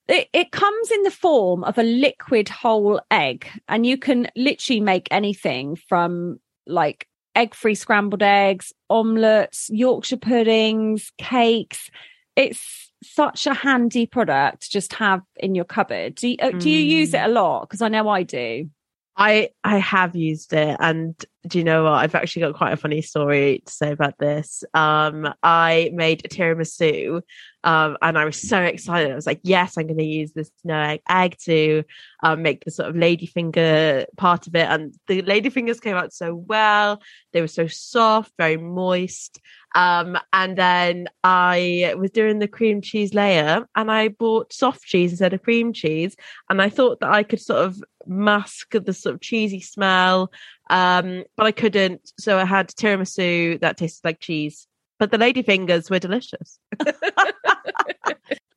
It, 0.08 0.28
it 0.32 0.52
comes 0.52 0.90
in 0.90 1.02
the 1.02 1.10
form 1.10 1.64
of 1.64 1.76
a 1.76 1.82
liquid 1.82 2.48
whole 2.48 3.00
egg, 3.10 3.46
and 3.68 3.84
you 3.84 3.98
can 3.98 4.28
literally 4.36 4.80
make 4.80 5.08
anything 5.10 5.76
from 5.76 6.40
like 6.66 7.06
egg 7.34 7.54
free 7.54 7.74
scrambled 7.74 8.22
eggs, 8.22 8.72
omelets, 8.88 9.68
Yorkshire 9.72 10.16
puddings, 10.16 11.12
cakes. 11.18 11.90
It's 12.36 12.89
such 13.02 13.46
a 13.46 13.54
handy 13.54 14.06
product 14.06 14.62
to 14.62 14.70
just 14.70 14.92
have 14.94 15.22
in 15.36 15.54
your 15.54 15.64
cupboard. 15.64 16.16
Do 16.16 16.28
you, 16.28 16.36
uh, 16.40 16.50
do 16.50 16.68
you 16.70 16.80
use 16.80 17.14
it 17.14 17.20
a 17.20 17.28
lot? 17.28 17.62
Because 17.62 17.82
I 17.82 17.88
know 17.88 18.08
I 18.08 18.22
do. 18.22 18.70
I 19.16 19.50
I 19.64 19.78
have 19.78 20.16
used 20.16 20.52
it, 20.52 20.76
and 20.80 21.14
do 21.46 21.58
you 21.58 21.64
know 21.64 21.84
what? 21.84 21.92
I've 21.92 22.14
actually 22.14 22.42
got 22.42 22.54
quite 22.54 22.72
a 22.72 22.76
funny 22.76 23.00
story 23.00 23.62
to 23.64 23.72
say 23.72 23.92
about 23.92 24.18
this. 24.18 24.62
Um, 24.74 25.32
I 25.42 25.90
made 25.94 26.22
a 26.24 26.28
tiramisu, 26.28 27.22
um, 27.64 27.96
and 28.02 28.18
I 28.18 28.26
was 28.26 28.36
so 28.36 28.60
excited. 28.60 29.10
I 29.10 29.14
was 29.14 29.26
like, 29.26 29.40
"Yes, 29.42 29.78
I'm 29.78 29.86
going 29.86 29.98
to 29.98 30.04
use 30.04 30.32
this 30.32 30.50
no 30.64 30.78
egg 30.78 31.00
egg 31.08 31.36
to 31.44 31.84
um, 32.22 32.42
make 32.42 32.64
the 32.64 32.70
sort 32.70 32.90
of 32.90 32.94
ladyfinger 32.94 34.04
part 34.18 34.48
of 34.48 34.54
it." 34.54 34.68
And 34.68 34.94
the 35.06 35.22
ladyfingers 35.22 35.80
came 35.80 35.96
out 35.96 36.12
so 36.12 36.34
well; 36.34 37.00
they 37.32 37.40
were 37.40 37.48
so 37.48 37.66
soft, 37.66 38.32
very 38.36 38.58
moist. 38.58 39.40
Um, 39.74 40.18
and 40.32 40.58
then 40.58 41.08
I 41.24 41.94
was 41.96 42.10
doing 42.10 42.38
the 42.38 42.48
cream 42.48 42.82
cheese 42.82 43.14
layer, 43.14 43.66
and 43.74 43.90
I 43.90 44.08
bought 44.08 44.52
soft 44.52 44.82
cheese 44.84 45.12
instead 45.12 45.32
of 45.32 45.42
cream 45.42 45.72
cheese, 45.72 46.16
and 46.50 46.60
I 46.60 46.68
thought 46.68 47.00
that 47.00 47.10
I 47.10 47.22
could 47.22 47.40
sort 47.40 47.64
of 47.64 47.82
mask 48.06 48.72
the 48.72 48.92
sort 48.92 49.14
of 49.14 49.20
cheesy 49.20 49.60
smell 49.60 50.30
um, 50.70 51.24
but 51.36 51.46
I 51.46 51.52
couldn't. 51.52 52.12
So 52.18 52.38
I 52.38 52.44
had 52.44 52.68
tiramisu 52.68 53.60
that 53.60 53.76
tasted 53.76 54.04
like 54.04 54.20
cheese, 54.20 54.66
but 54.98 55.10
the 55.10 55.18
lady 55.18 55.42
fingers 55.42 55.90
were 55.90 55.98
delicious. 55.98 56.58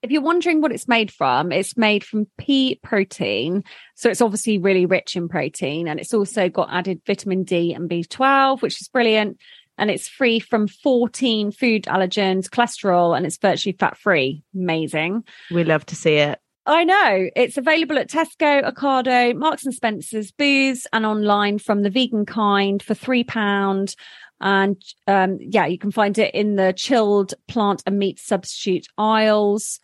if 0.04 0.12
you're 0.12 0.22
wondering 0.22 0.62
what 0.62 0.72
it's 0.72 0.88
made 0.88 1.12
from, 1.12 1.52
it's 1.52 1.76
made 1.76 2.04
from 2.04 2.28
pea 2.38 2.80
protein. 2.84 3.64
So 3.96 4.10
it's 4.10 4.22
obviously 4.22 4.60
really 4.60 4.86
rich 4.86 5.16
in 5.16 5.28
protein 5.28 5.88
and 5.88 6.00
it's 6.00 6.14
also 6.14 6.50
got 6.50 6.72
added 6.72 7.02
vitamin 7.06 7.44
D 7.44 7.74
and 7.74 7.90
B12, 7.90 8.62
which 8.62 8.80
is 8.80 8.88
brilliant. 8.88 9.40
And 9.80 9.90
it's 9.90 10.08
free 10.08 10.40
from 10.40 10.68
14 10.68 11.52
food 11.52 11.86
allergens, 11.86 12.48
cholesterol, 12.48 13.18
and 13.18 13.26
it's 13.26 13.38
virtually 13.38 13.76
fat 13.80 13.98
free. 13.98 14.44
Amazing. 14.54 15.24
We 15.50 15.64
love 15.64 15.84
to 15.88 15.96
see 15.96 16.18
it. 16.18 16.40
I 16.66 16.86
know. 16.86 17.30
It's 17.36 17.58
available 17.58 17.98
at 17.98 18.10
Tesco, 18.10 18.64
Ocado, 18.64 19.36
Marks 19.36 19.66
and 19.66 19.74
Spencer's, 19.74 20.32
Booths, 20.32 20.88
and 20.94 21.06
online 21.06 21.60
from 21.60 21.84
the 21.84 21.90
vegan 21.90 22.26
kind 22.26 22.82
for 22.82 22.94
£3. 22.94 23.96
And 24.40 24.82
um, 25.08 25.38
yeah, 25.42 25.66
you 25.66 25.78
can 25.78 25.92
find 25.92 26.18
it 26.18 26.34
in 26.34 26.56
the 26.56 26.74
chilled 26.74 27.34
plant 27.48 27.84
and 27.86 28.00
meat 28.00 28.20
substitute 28.20 28.88
aisles. 28.98 29.80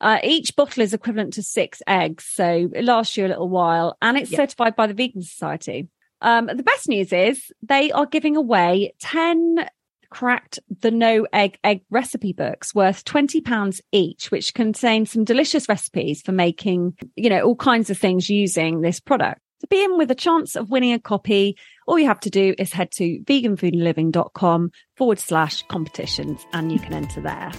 Uh, 0.00 0.18
each 0.24 0.54
bottle 0.56 0.82
is 0.82 0.92
equivalent 0.92 1.34
to 1.34 1.42
six 1.42 1.82
eggs, 1.86 2.24
so 2.24 2.68
it 2.74 2.84
lasts 2.84 3.16
you 3.16 3.26
a 3.26 3.28
little 3.28 3.48
while, 3.48 3.96
and 4.02 4.18
it's 4.18 4.30
certified 4.30 4.76
by 4.76 4.86
the 4.86 4.94
Vegan 4.94 5.22
Society. 5.22 5.88
Um, 6.20 6.46
the 6.46 6.62
best 6.62 6.88
news 6.88 7.12
is 7.12 7.52
they 7.62 7.90
are 7.92 8.06
giving 8.06 8.36
away 8.36 8.92
10 9.00 9.68
Crackd 10.14 10.60
the 10.80 10.92
no 10.92 11.26
egg 11.32 11.58
egg 11.64 11.82
recipe 11.90 12.32
books 12.32 12.72
worth 12.72 13.04
20 13.04 13.40
pounds 13.40 13.80
each 13.90 14.30
which 14.30 14.54
contain 14.54 15.06
some 15.06 15.24
delicious 15.24 15.68
recipes 15.68 16.22
for 16.22 16.30
making 16.30 16.96
you 17.16 17.28
know 17.28 17.40
all 17.40 17.56
kinds 17.56 17.90
of 17.90 17.98
things 17.98 18.30
using 18.30 18.80
this 18.80 19.00
product. 19.00 19.40
To 19.62 19.66
be 19.66 19.82
in 19.82 19.98
with 19.98 20.10
a 20.10 20.14
chance 20.14 20.54
of 20.54 20.70
winning 20.70 20.92
a 20.92 21.00
copy 21.00 21.56
all 21.88 21.98
you 21.98 22.06
have 22.06 22.20
to 22.20 22.30
do 22.30 22.54
is 22.58 22.72
head 22.72 22.92
to 22.92 23.20
veganfoodandliving.com 23.24 24.70
forward 24.96 25.18
slash 25.18 25.64
competitions 25.66 26.46
and 26.52 26.70
you 26.70 26.78
can 26.78 26.94
enter 26.94 27.20
there 27.20 27.50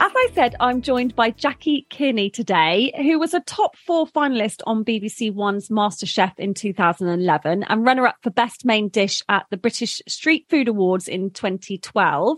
As 0.00 0.12
I 0.14 0.28
said, 0.32 0.54
I'm 0.60 0.80
joined 0.80 1.16
by 1.16 1.30
Jackie 1.32 1.84
Kearney 1.90 2.30
today, 2.30 2.92
who 2.98 3.18
was 3.18 3.34
a 3.34 3.40
top 3.40 3.76
four 3.76 4.06
finalist 4.06 4.60
on 4.64 4.84
BBC 4.84 5.34
One's 5.34 5.70
MasterChef 5.70 6.38
in 6.38 6.54
2011 6.54 7.64
and 7.64 7.84
runner 7.84 8.06
up 8.06 8.14
for 8.22 8.30
Best 8.30 8.64
Main 8.64 8.90
Dish 8.90 9.22
at 9.28 9.46
the 9.50 9.56
British 9.56 10.00
Street 10.06 10.46
Food 10.48 10.68
Awards 10.68 11.08
in 11.08 11.30
2012. 11.30 12.36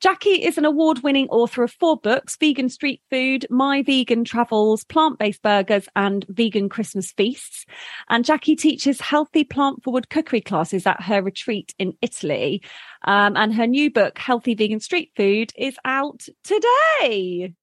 Jackie 0.00 0.42
is 0.42 0.56
an 0.56 0.64
award 0.64 1.02
winning 1.02 1.28
author 1.28 1.62
of 1.62 1.72
four 1.72 1.98
books 1.98 2.36
Vegan 2.36 2.70
Street 2.70 3.02
Food, 3.10 3.44
My 3.50 3.82
Vegan 3.82 4.24
Travels, 4.24 4.82
Plant 4.84 5.18
Based 5.18 5.42
Burgers, 5.42 5.88
and 5.94 6.24
Vegan 6.30 6.70
Christmas 6.70 7.12
Feasts. 7.12 7.66
And 8.08 8.24
Jackie 8.24 8.56
teaches 8.56 9.02
healthy 9.02 9.44
plant 9.44 9.84
forward 9.84 10.08
cookery 10.08 10.40
classes 10.40 10.86
at 10.86 11.02
her 11.02 11.20
retreat 11.20 11.74
in 11.78 11.92
Italy. 12.00 12.62
Um, 13.04 13.36
and 13.36 13.54
her 13.54 13.66
new 13.66 13.90
book, 13.90 14.18
Healthy 14.18 14.54
Vegan 14.54 14.80
Street 14.80 15.12
Food, 15.16 15.52
is 15.56 15.76
out 15.84 16.26
today. 16.44 17.54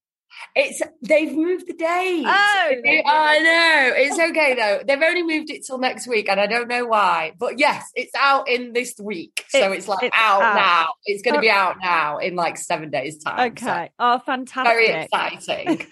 It's 0.56 0.82
they've 1.02 1.32
moved 1.32 1.68
the 1.68 1.74
date. 1.74 2.26
Oh, 2.26 2.30
I 2.30 3.40
know. 3.40 3.94
It's 3.96 4.20
okay 4.20 4.56
though. 4.56 4.82
They've 4.86 5.02
only 5.02 5.24
moved 5.24 5.50
it 5.50 5.66
till 5.66 5.78
next 5.78 6.08
week, 6.08 6.30
and 6.30 6.40
I 6.40 6.48
don't 6.48 6.68
know 6.68 6.86
why. 6.86 7.34
But 7.38 7.60
yes, 7.60 7.90
it's 7.96 8.14
out 8.16 8.48
in 8.48 8.74
this 8.74 8.96
week, 9.00 9.46
so 9.50 9.60
it's, 9.60 9.80
it's 9.80 9.88
like 9.88 10.04
it's 10.04 10.16
out, 10.18 10.42
out, 10.42 10.56
now. 10.56 10.88
It's 11.06 11.22
going 11.22 11.36
to 11.36 11.42
be 11.42 11.50
out 11.50 11.78
now 11.82 12.18
in 12.18 12.36
like 12.36 12.58
seven 12.58 12.90
days' 12.90 13.18
time. 13.24 13.52
Okay. 13.52 13.70
So. 13.70 13.88
Oh, 14.00 14.20
fantastic! 14.20 14.74
Very 14.74 15.04
exciting. 15.04 15.86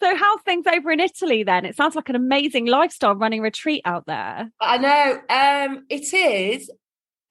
so, 0.00 0.16
how's 0.16 0.40
things 0.42 0.64
over 0.66 0.90
in 0.90 1.00
Italy 1.00 1.42
then? 1.42 1.64
It 1.64 1.76
sounds 1.76 1.96
like 1.96 2.08
an 2.08 2.16
amazing 2.16 2.66
lifestyle 2.66 3.14
running 3.14 3.40
retreat 3.40 3.82
out 3.84 4.06
there. 4.06 4.50
I 4.60 4.78
know. 4.78 5.20
Um, 5.28 5.86
it 5.88 6.12
is. 6.12 6.70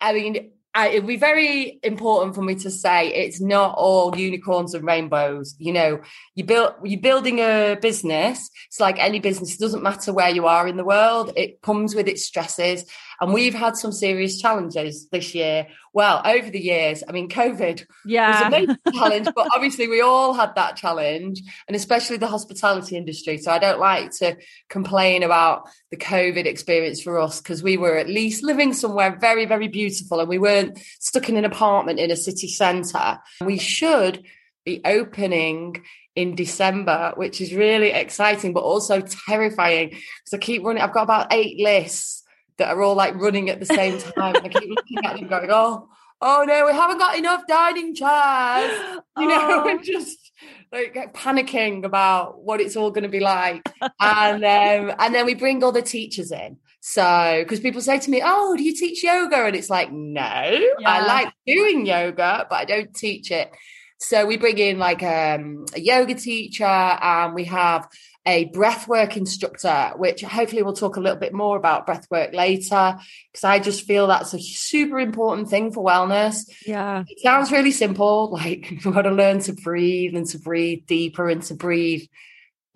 I 0.02 0.14
mean, 0.14 0.52
I, 0.76 0.90
it'd 0.90 1.08
be 1.08 1.18
very 1.18 1.80
important 1.84 2.34
for 2.34 2.42
me 2.42 2.56
to 2.56 2.72
say 2.72 3.10
it's 3.10 3.40
not 3.40 3.76
all 3.78 4.18
unicorns 4.18 4.74
and 4.74 4.84
rainbows. 4.84 5.56
You 5.60 5.72
know, 5.72 6.02
you 6.34 6.44
build 6.44 6.74
you're 6.84 7.00
building 7.00 7.40
a 7.40 7.78
business. 7.80 8.50
It's 8.68 8.80
like 8.80 8.98
any 9.00 9.20
business. 9.20 9.54
It 9.54 9.60
doesn't 9.60 9.84
matter 9.84 10.12
where 10.12 10.30
you 10.30 10.48
are 10.48 10.68
in 10.68 10.78
the 10.78 10.84
world. 10.84 11.32
It 11.36 11.62
comes 11.62 11.94
with 11.94 12.08
its 12.08 12.26
stresses, 12.26 12.86
and 13.20 13.34
we've 13.34 13.54
had 13.54 13.76
some 13.76 13.92
serious 13.92 14.40
challenges 14.40 15.08
this 15.10 15.34
year. 15.36 15.68
Well, 15.94 16.22
over 16.26 16.50
the 16.50 16.60
years, 16.60 17.04
I 17.08 17.12
mean, 17.12 17.30
COVID 17.30 17.86
yeah. 18.06 18.32
was 18.32 18.48
a 18.48 18.50
major 18.50 18.80
challenge, 18.94 19.28
but 19.36 19.48
obviously 19.54 19.88
we 19.88 20.02
all 20.02 20.34
had 20.34 20.56
that 20.56 20.76
challenge, 20.76 21.42
and 21.68 21.76
especially 21.76 22.18
the 22.18 22.28
hospitality 22.28 22.98
industry. 22.98 23.38
So 23.38 23.52
I 23.52 23.60
don't 23.60 23.80
like 23.80 24.12
to 24.18 24.38
complain 24.70 25.24
about 25.24 25.70
the 25.92 25.98
COVID 25.98 26.46
experience 26.46 27.02
for 27.02 27.20
us 27.20 27.42
because 27.42 27.62
we 27.62 27.78
were 27.78 27.98
at 27.98 28.08
least 28.08 28.44
living 28.44 28.74
somewhere 28.74 29.18
very, 29.20 29.46
very 29.46 29.68
beautiful, 29.68 30.20
and 30.20 30.30
we 30.30 30.40
weren't 30.40 30.80
stuck 31.00 31.30
in 31.30 31.38
an 31.38 31.46
apartment 31.46 32.00
in 32.00 32.12
a 32.12 32.16
city 32.16 32.48
centre. 32.48 33.20
We 33.42 33.58
should 33.60 34.24
be 34.66 34.82
opening 34.86 35.84
in 36.16 36.36
December, 36.36 37.14
which 37.16 37.42
is 37.42 37.54
really 37.54 37.90
exciting, 37.90 38.54
but 38.54 38.62
also 38.62 39.02
terrifying 39.02 39.90
because 39.90 40.34
I 40.34 40.38
keep 40.38 40.64
running. 40.64 40.82
I've 40.82 40.94
got 40.94 41.04
about 41.04 41.34
eight 41.34 41.60
lists 41.60 42.23
that 42.58 42.70
are 42.70 42.82
all 42.82 42.96
like 42.96 43.16
running 43.16 43.50
at 43.50 43.60
the 43.60 43.66
same 43.66 43.98
time. 44.00 44.36
I 44.36 44.50
keep 44.50 44.70
looking 44.70 44.98
at 45.06 45.18
them 45.18 45.28
going, 45.28 45.50
oh, 45.52 45.90
oh 46.22 46.46
no, 46.48 46.66
we 46.66 46.74
haven't 46.74 46.98
got 46.98 47.18
enough 47.18 47.44
dining 47.48 47.94
chairs. 47.94 49.00
You 49.16 49.28
know, 49.28 49.64
oh. 49.68 49.80
just 49.84 50.32
like 50.72 51.14
panicking 51.14 51.86
about 51.86 52.44
what 52.44 52.60
it's 52.60 52.76
all 52.76 52.90
going 52.90 53.04
to 53.04 53.10
be 53.10 53.20
like. 53.20 53.62
and 54.00 54.44
um, 54.44 54.96
and 54.98 55.14
then 55.14 55.28
we 55.28 55.36
bring 55.36 55.64
all 55.64 55.72
the 55.72 55.84
teachers 55.84 56.32
in. 56.32 56.58
So, 56.80 57.40
because 57.44 57.60
people 57.60 57.80
say 57.80 58.00
to 58.00 58.10
me, 58.10 58.24
"Oh, 58.26 58.56
do 58.58 58.64
you 58.64 58.76
teach 58.76 59.04
yoga?" 59.04 59.46
and 59.46 59.56
it's 59.56 59.70
like, 59.70 59.92
"No, 59.92 60.22
yeah. 60.22 60.74
I 60.84 61.06
like 61.06 61.34
doing 61.46 61.86
yoga, 61.86 62.48
but 62.50 62.56
I 62.56 62.66
don't 62.66 62.94
teach 62.94 63.30
it." 63.30 63.52
So 64.00 64.26
we 64.26 64.36
bring 64.36 64.58
in 64.58 64.80
like 64.80 65.04
um, 65.04 65.66
a 65.76 65.80
yoga 65.80 66.16
teacher, 66.16 66.66
and 66.66 67.36
we 67.36 67.46
have 67.46 67.88
a 68.26 68.50
breathwork 68.50 69.18
instructor, 69.18 69.92
which 69.98 70.22
hopefully 70.22 70.64
we'll 70.64 70.74
talk 70.74 70.96
a 70.96 71.02
little 71.02 71.18
bit 71.18 71.34
more 71.34 71.58
about 71.58 71.86
breathwork 71.86 72.34
later, 72.34 72.98
because 73.32 73.44
I 73.44 73.60
just 73.60 73.86
feel 73.86 74.08
that's 74.08 74.34
a 74.34 74.40
super 74.40 75.00
important 75.00 75.50
thing 75.50 75.72
for 75.72 75.84
wellness. 75.84 76.50
Yeah. 76.66 77.04
It 77.08 77.20
sounds 77.20 77.52
really 77.52 77.72
simple, 77.72 78.32
like 78.34 78.68
we've 78.70 78.94
got 78.94 79.02
to 79.04 79.12
learn 79.12 79.40
to 79.40 79.54
breathe 79.54 80.16
and 80.16 80.26
to 80.28 80.40
breathe 80.40 80.86
deeper 80.86 81.30
and 81.30 81.44
to 81.44 81.54
breathe 81.54 82.04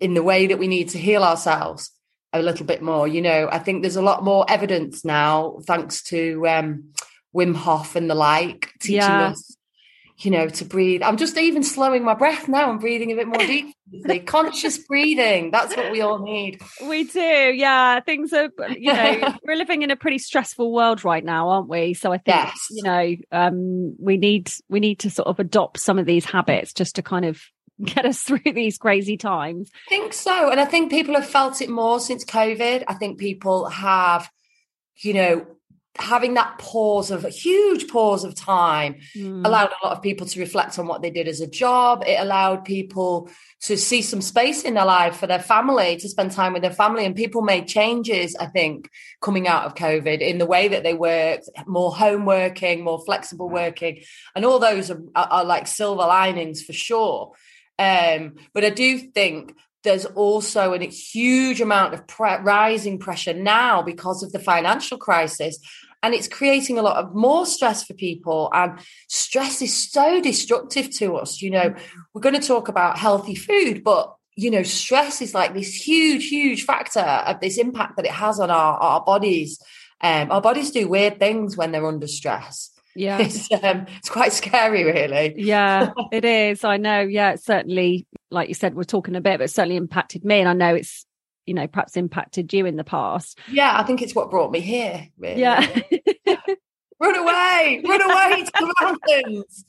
in 0.00 0.14
the 0.14 0.22
way 0.22 0.46
that 0.48 0.58
we 0.58 0.68
need 0.68 0.90
to 0.90 0.98
heal 0.98 1.24
ourselves 1.24 1.90
a 2.32 2.42
little 2.42 2.66
bit 2.66 2.82
more. 2.82 3.08
You 3.08 3.22
know, 3.22 3.48
I 3.50 3.58
think 3.58 3.82
there's 3.82 3.96
a 3.96 4.02
lot 4.02 4.22
more 4.22 4.44
evidence 4.48 5.04
now, 5.04 5.58
thanks 5.66 6.02
to 6.04 6.46
um, 6.46 6.92
Wim 7.34 7.54
Hof 7.54 7.96
and 7.96 8.10
the 8.10 8.14
like, 8.14 8.72
teaching 8.80 8.98
yeah. 8.98 9.28
us 9.28 9.57
you 10.20 10.32
know, 10.32 10.48
to 10.48 10.64
breathe. 10.64 11.02
I'm 11.02 11.16
just 11.16 11.36
even 11.38 11.62
slowing 11.62 12.02
my 12.02 12.14
breath 12.14 12.48
now. 12.48 12.68
I'm 12.68 12.78
breathing 12.78 13.12
a 13.12 13.14
bit 13.14 13.28
more 13.28 13.38
deeply. 13.38 14.18
Conscious 14.20 14.78
breathing. 14.78 15.52
That's 15.52 15.76
what 15.76 15.92
we 15.92 16.00
all 16.00 16.18
need. 16.18 16.60
We 16.84 17.04
do. 17.04 17.20
Yeah. 17.20 18.00
Things 18.00 18.32
are, 18.32 18.50
you 18.76 18.92
know, 18.92 19.34
we're 19.44 19.56
living 19.56 19.82
in 19.82 19.92
a 19.92 19.96
pretty 19.96 20.18
stressful 20.18 20.72
world 20.72 21.04
right 21.04 21.24
now, 21.24 21.50
aren't 21.50 21.68
we? 21.68 21.94
So 21.94 22.12
I 22.12 22.18
think, 22.18 22.36
yes. 22.36 22.66
you 22.70 22.82
know, 22.82 23.14
um, 23.30 23.94
we 24.00 24.16
need, 24.16 24.50
we 24.68 24.80
need 24.80 24.98
to 25.00 25.10
sort 25.10 25.28
of 25.28 25.38
adopt 25.38 25.78
some 25.78 26.00
of 26.00 26.06
these 26.06 26.24
habits 26.24 26.72
just 26.72 26.96
to 26.96 27.02
kind 27.02 27.24
of 27.24 27.40
get 27.84 28.04
us 28.04 28.20
through 28.22 28.52
these 28.52 28.76
crazy 28.76 29.16
times. 29.16 29.70
I 29.86 29.88
think 29.88 30.12
so. 30.12 30.50
And 30.50 30.58
I 30.58 30.64
think 30.64 30.90
people 30.90 31.14
have 31.14 31.28
felt 31.28 31.60
it 31.62 31.70
more 31.70 32.00
since 32.00 32.24
COVID. 32.24 32.82
I 32.88 32.94
think 32.94 33.18
people 33.18 33.68
have, 33.68 34.28
you 34.96 35.14
know, 35.14 35.46
having 35.96 36.34
that 36.34 36.58
pause 36.58 37.10
of 37.10 37.24
a 37.24 37.28
huge 37.28 37.88
pause 37.88 38.24
of 38.24 38.34
time 38.34 38.96
mm. 39.16 39.44
allowed 39.44 39.70
a 39.70 39.86
lot 39.86 39.96
of 39.96 40.02
people 40.02 40.26
to 40.26 40.40
reflect 40.40 40.78
on 40.78 40.86
what 40.86 41.02
they 41.02 41.10
did 41.10 41.26
as 41.26 41.40
a 41.40 41.46
job. 41.46 42.04
It 42.06 42.20
allowed 42.20 42.64
people 42.64 43.30
to 43.62 43.76
see 43.76 44.02
some 44.02 44.22
space 44.22 44.62
in 44.62 44.74
their 44.74 44.84
life 44.84 45.16
for 45.16 45.26
their 45.26 45.40
family, 45.40 45.96
to 45.96 46.08
spend 46.08 46.30
time 46.30 46.52
with 46.52 46.62
their 46.62 46.70
family. 46.70 47.04
And 47.04 47.16
people 47.16 47.42
made 47.42 47.66
changes, 47.66 48.36
I 48.36 48.46
think, 48.46 48.88
coming 49.20 49.48
out 49.48 49.64
of 49.64 49.74
COVID 49.74 50.20
in 50.20 50.38
the 50.38 50.46
way 50.46 50.68
that 50.68 50.84
they 50.84 50.94
worked, 50.94 51.48
more 51.66 51.94
home 51.94 52.24
working, 52.24 52.84
more 52.84 53.04
flexible 53.04 53.48
working. 53.48 54.02
And 54.36 54.44
all 54.44 54.60
those 54.60 54.90
are, 54.90 55.02
are, 55.16 55.28
are 55.28 55.44
like 55.44 55.66
silver 55.66 56.02
linings 56.02 56.62
for 56.62 56.72
sure. 56.72 57.32
Um, 57.78 58.34
but 58.54 58.64
I 58.64 58.70
do 58.70 58.98
think 58.98 59.54
there's 59.84 60.04
also 60.04 60.74
a 60.74 60.86
huge 60.86 61.60
amount 61.60 61.94
of 61.94 62.06
pre- 62.06 62.38
rising 62.42 62.98
pressure 62.98 63.34
now 63.34 63.82
because 63.82 64.22
of 64.22 64.32
the 64.32 64.38
financial 64.38 64.98
crisis 64.98 65.58
and 66.02 66.14
it's 66.14 66.28
creating 66.28 66.78
a 66.78 66.82
lot 66.82 66.96
of 66.96 67.14
more 67.14 67.44
stress 67.46 67.84
for 67.84 67.94
people 67.94 68.50
and 68.52 68.78
stress 69.08 69.60
is 69.62 69.90
so 69.90 70.20
destructive 70.20 70.90
to 70.90 71.16
us 71.16 71.40
you 71.42 71.50
know. 71.50 71.74
We're 72.14 72.20
going 72.20 72.40
to 72.40 72.46
talk 72.46 72.68
about 72.68 72.98
healthy 72.98 73.34
food 73.34 73.84
but 73.84 74.14
you 74.36 74.50
know 74.50 74.62
stress 74.62 75.20
is 75.20 75.34
like 75.34 75.54
this 75.54 75.74
huge 75.74 76.28
huge 76.28 76.64
factor 76.64 77.00
of 77.00 77.40
this 77.40 77.58
impact 77.58 77.96
that 77.96 78.04
it 78.04 78.12
has 78.12 78.40
on 78.40 78.50
our, 78.50 78.76
our 78.78 79.04
bodies. 79.04 79.60
Um, 80.00 80.30
our 80.30 80.40
bodies 80.40 80.70
do 80.70 80.88
weird 80.88 81.18
things 81.18 81.56
when 81.56 81.72
they're 81.72 81.86
under 81.86 82.06
stress 82.06 82.70
yeah. 82.98 83.18
It's, 83.28 83.50
um, 83.52 83.86
it's 83.98 84.08
quite 84.08 84.32
scary 84.32 84.84
really. 84.84 85.34
Yeah 85.36 85.90
it 86.12 86.24
is 86.24 86.64
i 86.64 86.76
know. 86.76 87.00
Yeah 87.00 87.32
it's 87.32 87.44
certainly 87.44 88.06
like 88.30 88.48
you 88.48 88.54
said 88.54 88.74
we're 88.74 88.84
talking 88.84 89.16
a 89.16 89.20
bit 89.20 89.38
but 89.38 89.50
certainly 89.50 89.76
impacted 89.76 90.24
me 90.24 90.40
and 90.40 90.48
i 90.48 90.52
know 90.52 90.74
it's 90.74 91.06
you 91.46 91.54
know 91.54 91.66
perhaps 91.66 91.96
impacted 91.96 92.52
you 92.52 92.66
in 92.66 92.76
the 92.76 92.84
past. 92.84 93.38
Yeah 93.50 93.72
i 93.78 93.82
think 93.84 94.02
it's 94.02 94.14
what 94.14 94.30
brought 94.30 94.50
me 94.50 94.60
here 94.60 95.08
really. 95.18 95.40
yeah. 95.40 95.66
Run 97.00 97.14
away 97.14 97.80
run 97.86 98.02
away 98.02 98.42
to 98.44 98.52
the 98.58 98.74
mountains. 98.80 99.64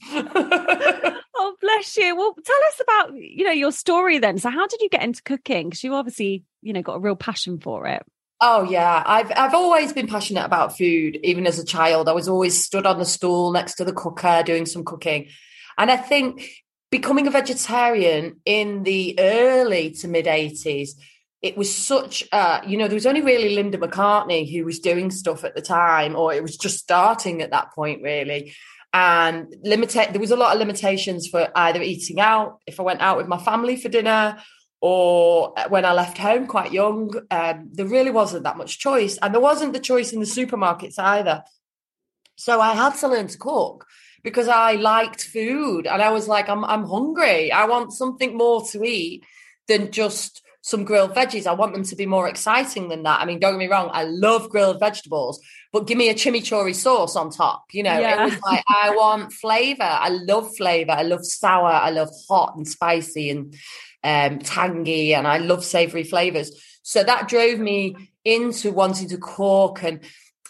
Oh 1.36 1.56
bless 1.62 1.96
you. 1.96 2.16
Well 2.16 2.34
tell 2.44 2.58
us 2.70 2.82
about 2.82 3.14
you 3.14 3.46
know 3.46 3.52
your 3.52 3.72
story 3.72 4.18
then. 4.18 4.40
So 4.40 4.50
how 4.50 4.66
did 4.66 4.82
you 4.82 4.90
get 4.90 5.04
into 5.04 5.22
cooking? 5.22 5.70
Because 5.70 5.84
you 5.84 5.94
obviously 5.94 6.44
you 6.64 6.74
know 6.74 6.82
got 6.82 6.96
a 6.96 7.00
real 7.00 7.16
passion 7.16 7.60
for 7.60 7.86
it 7.86 8.02
Oh 8.42 8.64
yeah, 8.64 9.04
I've 9.06 9.32
I've 9.36 9.54
always 9.54 9.92
been 9.92 10.08
passionate 10.08 10.46
about 10.46 10.78
food. 10.78 11.20
Even 11.24 11.46
as 11.46 11.60
a 11.60 11.66
child, 11.66 12.08
I 12.08 12.14
was 12.14 12.30
always 12.30 12.64
stood 12.64 12.86
on 12.86 12.98
the 12.98 13.06
stool 13.06 13.52
next 13.52 13.76
to 13.76 13.86
the 13.86 13.94
cooker 13.94 14.44
doing 14.46 14.66
some 14.66 14.86
cooking, 14.86 15.28
and 15.78 15.92
I 15.92 15.98
think 15.98 16.50
becoming 16.90 17.28
a 17.28 17.32
vegetarian 17.32 18.40
in 18.46 18.84
the 18.84 19.16
early 19.20 19.92
to 19.92 20.08
mid 20.08 20.28
eighties 20.28 20.96
it 21.42 21.56
was 21.56 21.74
such 21.74 22.24
uh 22.32 22.60
you 22.68 22.78
know 22.78 22.88
there 22.88 22.96
was 22.96 23.06
only 23.06 23.22
really 23.22 23.56
linda 23.56 23.78
mccartney 23.78 24.52
who 24.52 24.66
was 24.66 24.80
doing 24.80 25.10
stuff 25.12 25.44
at 25.44 25.56
the 25.56 25.62
time 25.62 26.16
or 26.16 26.34
it 26.34 26.42
was 26.42 26.58
just 26.58 26.80
starting 26.80 27.42
at 27.42 27.52
that 27.52 27.74
point 27.74 28.02
really. 28.02 28.54
And 28.92 29.56
limited 29.64 30.08
there 30.12 30.20
was 30.20 30.32
a 30.32 30.36
lot 30.36 30.54
of 30.54 30.60
limitations 30.60 31.28
for 31.28 31.52
either 31.56 31.82
eating 31.82 32.20
out 32.20 32.60
if 32.66 32.80
i 32.80 32.84
went 32.84 33.02
out 33.02 33.18
with 33.18 33.28
my 33.28 33.38
family 33.38 33.76
for 33.76 33.88
dinner 33.88 34.40
or 34.82 35.54
when 35.70 35.86
i 35.86 35.92
left 35.92 36.18
home 36.18 36.48
quite 36.48 36.72
young 36.72 37.12
um, 37.32 37.70
there 37.72 37.86
really 37.86 38.12
wasn't 38.12 38.44
that 38.44 38.58
much 38.58 38.80
choice 38.80 39.18
and 39.22 39.34
there 39.34 39.42
wasn't 39.42 39.74
the 39.74 39.80
choice 39.80 40.14
in 40.14 40.20
the 40.20 40.26
supermarkets 40.26 40.98
either 40.98 41.44
so 42.36 42.62
i 42.62 42.74
had 42.74 42.96
to 42.96 43.08
learn 43.08 43.28
to 43.28 43.38
cook 43.38 43.86
because 44.24 44.48
i 44.48 44.74
liked 44.74 45.24
food 45.24 45.86
and 45.86 46.02
i 46.02 46.10
was 46.10 46.28
like 46.28 46.48
i'm, 46.50 46.64
I'm 46.64 46.86
hungry 46.86 47.52
i 47.52 47.66
want 47.66 47.94
something 47.94 48.38
more 48.38 48.66
to 48.68 48.84
eat 48.84 49.26
than 49.68 49.92
just 49.92 50.42
some 50.62 50.84
grilled 50.84 51.16
veggies. 51.16 51.48
I 51.48 51.54
want 51.54 51.74
them 51.74 51.84
to 51.84 51.96
be 51.96 52.06
more 52.06 52.28
exciting 52.28 52.90
than 52.90 53.04
that. 53.04 53.22
I 53.22 53.26
mean, 53.26 53.40
don't 53.40 53.54
get 53.54 53.60
me 53.60 53.68
wrong, 53.68 53.90
I 53.94 54.04
love 54.04 54.50
grilled 54.50 54.80
vegetables, 54.80 55.40
but 55.72 55.88
give 55.88 55.98
me 55.98 56.10
a 56.10 56.14
chimichurri 56.14 56.76
sauce 56.76 57.16
on 57.16 57.32
top. 57.32 57.66
You 57.72 57.84
know, 57.84 57.98
yeah. 57.98 58.22
it 58.22 58.26
was 58.26 58.42
like 58.42 58.64
I 58.68 58.92
want 58.96 59.32
flavor. 59.32 59.84
I 59.84 60.10
love 60.10 60.56
flavor. 60.56 60.92
I 60.92 61.04
love 61.04 61.26
sour. 61.26 61.70
I 61.70 61.92
love 61.92 62.10
hot 62.28 62.56
and 62.58 62.68
spicy 62.68 63.30
and 63.30 63.56
um, 64.04 64.40
tangy, 64.40 65.14
and 65.14 65.28
I 65.28 65.38
love 65.38 65.64
savory 65.64 66.04
flavors. 66.04 66.52
So 66.84 67.04
that 67.04 67.28
drove 67.28 67.60
me 67.60 67.96
into 68.24 68.72
wanting 68.72 69.10
to 69.10 69.18
cook, 69.18 69.84
and 69.84 70.00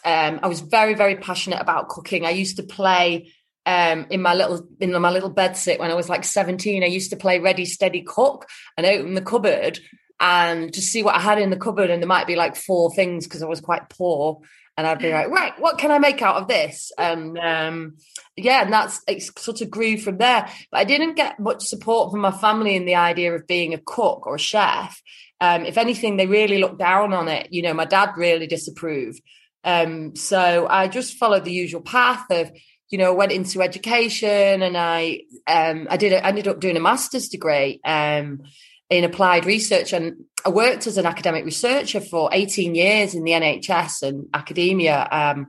um, 0.05 0.39
I 0.43 0.47
was 0.47 0.61
very, 0.61 0.93
very 0.93 1.15
passionate 1.15 1.61
about 1.61 1.89
cooking. 1.89 2.25
I 2.25 2.31
used 2.31 2.57
to 2.57 2.63
play 2.63 3.31
um, 3.65 4.07
in 4.09 4.21
my 4.21 4.33
little 4.33 4.67
in 4.79 4.99
my 4.99 5.11
little 5.11 5.29
bed 5.29 5.57
sit 5.57 5.79
when 5.79 5.91
I 5.91 5.95
was 5.95 6.09
like 6.09 6.23
17. 6.23 6.83
I 6.83 6.87
used 6.87 7.11
to 7.11 7.17
play 7.17 7.39
Ready 7.39 7.65
Steady 7.65 8.01
Cook 8.01 8.47
and 8.77 8.85
open 8.85 9.13
the 9.13 9.21
cupboard 9.21 9.79
and 10.19 10.73
just 10.73 10.91
see 10.91 11.03
what 11.03 11.15
I 11.15 11.19
had 11.19 11.39
in 11.39 11.49
the 11.49 11.57
cupboard, 11.57 11.89
and 11.89 12.01
there 12.01 12.07
might 12.07 12.27
be 12.27 12.35
like 12.35 12.55
four 12.55 12.91
things 12.93 13.25
because 13.25 13.43
I 13.43 13.47
was 13.47 13.61
quite 13.61 13.89
poor. 13.89 14.41
And 14.79 14.87
I'd 14.87 14.99
be 14.99 15.11
like, 15.11 15.27
right, 15.39 15.59
what 15.59 15.77
can 15.77 15.91
I 15.91 15.99
make 15.99 16.21
out 16.21 16.37
of 16.37 16.47
this? 16.47 16.91
And 16.97 17.37
um, 17.37 17.97
yeah, 18.37 18.63
and 18.63 18.71
that's 18.71 19.01
it 19.07 19.21
sort 19.37 19.59
of 19.59 19.69
grew 19.69 19.97
from 19.97 20.17
there. 20.17 20.49
But 20.71 20.77
I 20.79 20.83
didn't 20.85 21.15
get 21.15 21.39
much 21.39 21.65
support 21.65 22.11
from 22.11 22.21
my 22.21 22.31
family 22.31 22.75
in 22.75 22.85
the 22.85 22.95
idea 22.95 23.35
of 23.35 23.45
being 23.45 23.73
a 23.73 23.81
cook 23.85 24.25
or 24.25 24.35
a 24.35 24.39
chef. 24.39 25.01
Um, 25.41 25.65
if 25.65 25.77
anything, 25.77 26.15
they 26.15 26.27
really 26.27 26.59
looked 26.59 26.79
down 26.79 27.13
on 27.13 27.27
it. 27.27 27.47
You 27.51 27.61
know, 27.61 27.73
my 27.73 27.85
dad 27.85 28.11
really 28.15 28.47
disapproved. 28.47 29.21
Um, 29.65 30.15
so 30.15 30.67
I 30.69 30.87
just 30.87 31.17
followed 31.17 31.43
the 31.43 31.51
usual 31.51 31.81
path 31.81 32.25
of 32.31 32.49
you 32.89 32.97
know, 32.97 33.13
went 33.13 33.31
into 33.31 33.61
education 33.61 34.63
and 34.63 34.75
I 34.75 35.21
um, 35.45 35.87
I 35.91 35.97
did 35.97 36.11
I 36.11 36.27
ended 36.27 36.47
up 36.47 36.59
doing 36.59 36.75
a 36.75 36.79
master's 36.79 37.29
degree 37.29 37.79
um, 37.85 38.41
in 38.89 39.03
applied 39.03 39.45
research 39.45 39.93
and 39.93 40.25
I 40.45 40.49
worked 40.49 40.87
as 40.87 40.97
an 40.97 41.05
academic 41.05 41.45
researcher 41.45 41.99
for 41.99 42.29
18 42.31 42.73
years 42.73 43.13
in 43.13 43.23
the 43.23 43.31
NHS 43.31 44.03
and 44.03 44.27
academia. 44.33 45.07
Um, 45.11 45.47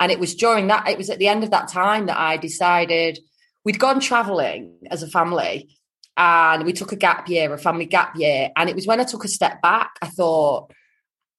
and 0.00 0.10
it 0.10 0.18
was 0.18 0.34
during 0.34 0.66
that, 0.66 0.88
it 0.88 0.98
was 0.98 1.08
at 1.08 1.18
the 1.18 1.28
end 1.28 1.44
of 1.44 1.50
that 1.50 1.68
time 1.68 2.06
that 2.06 2.18
I 2.18 2.36
decided 2.36 3.18
we'd 3.64 3.78
gone 3.78 4.00
traveling 4.00 4.76
as 4.90 5.02
a 5.02 5.08
family 5.08 5.78
and 6.16 6.64
we 6.64 6.72
took 6.72 6.92
a 6.92 6.96
gap 6.96 7.28
year, 7.28 7.52
a 7.52 7.58
family 7.58 7.86
gap 7.86 8.16
year. 8.16 8.50
And 8.56 8.68
it 8.68 8.76
was 8.76 8.86
when 8.86 9.00
I 9.00 9.04
took 9.04 9.24
a 9.24 9.28
step 9.28 9.62
back, 9.62 9.92
I 10.02 10.06
thought, 10.08 10.72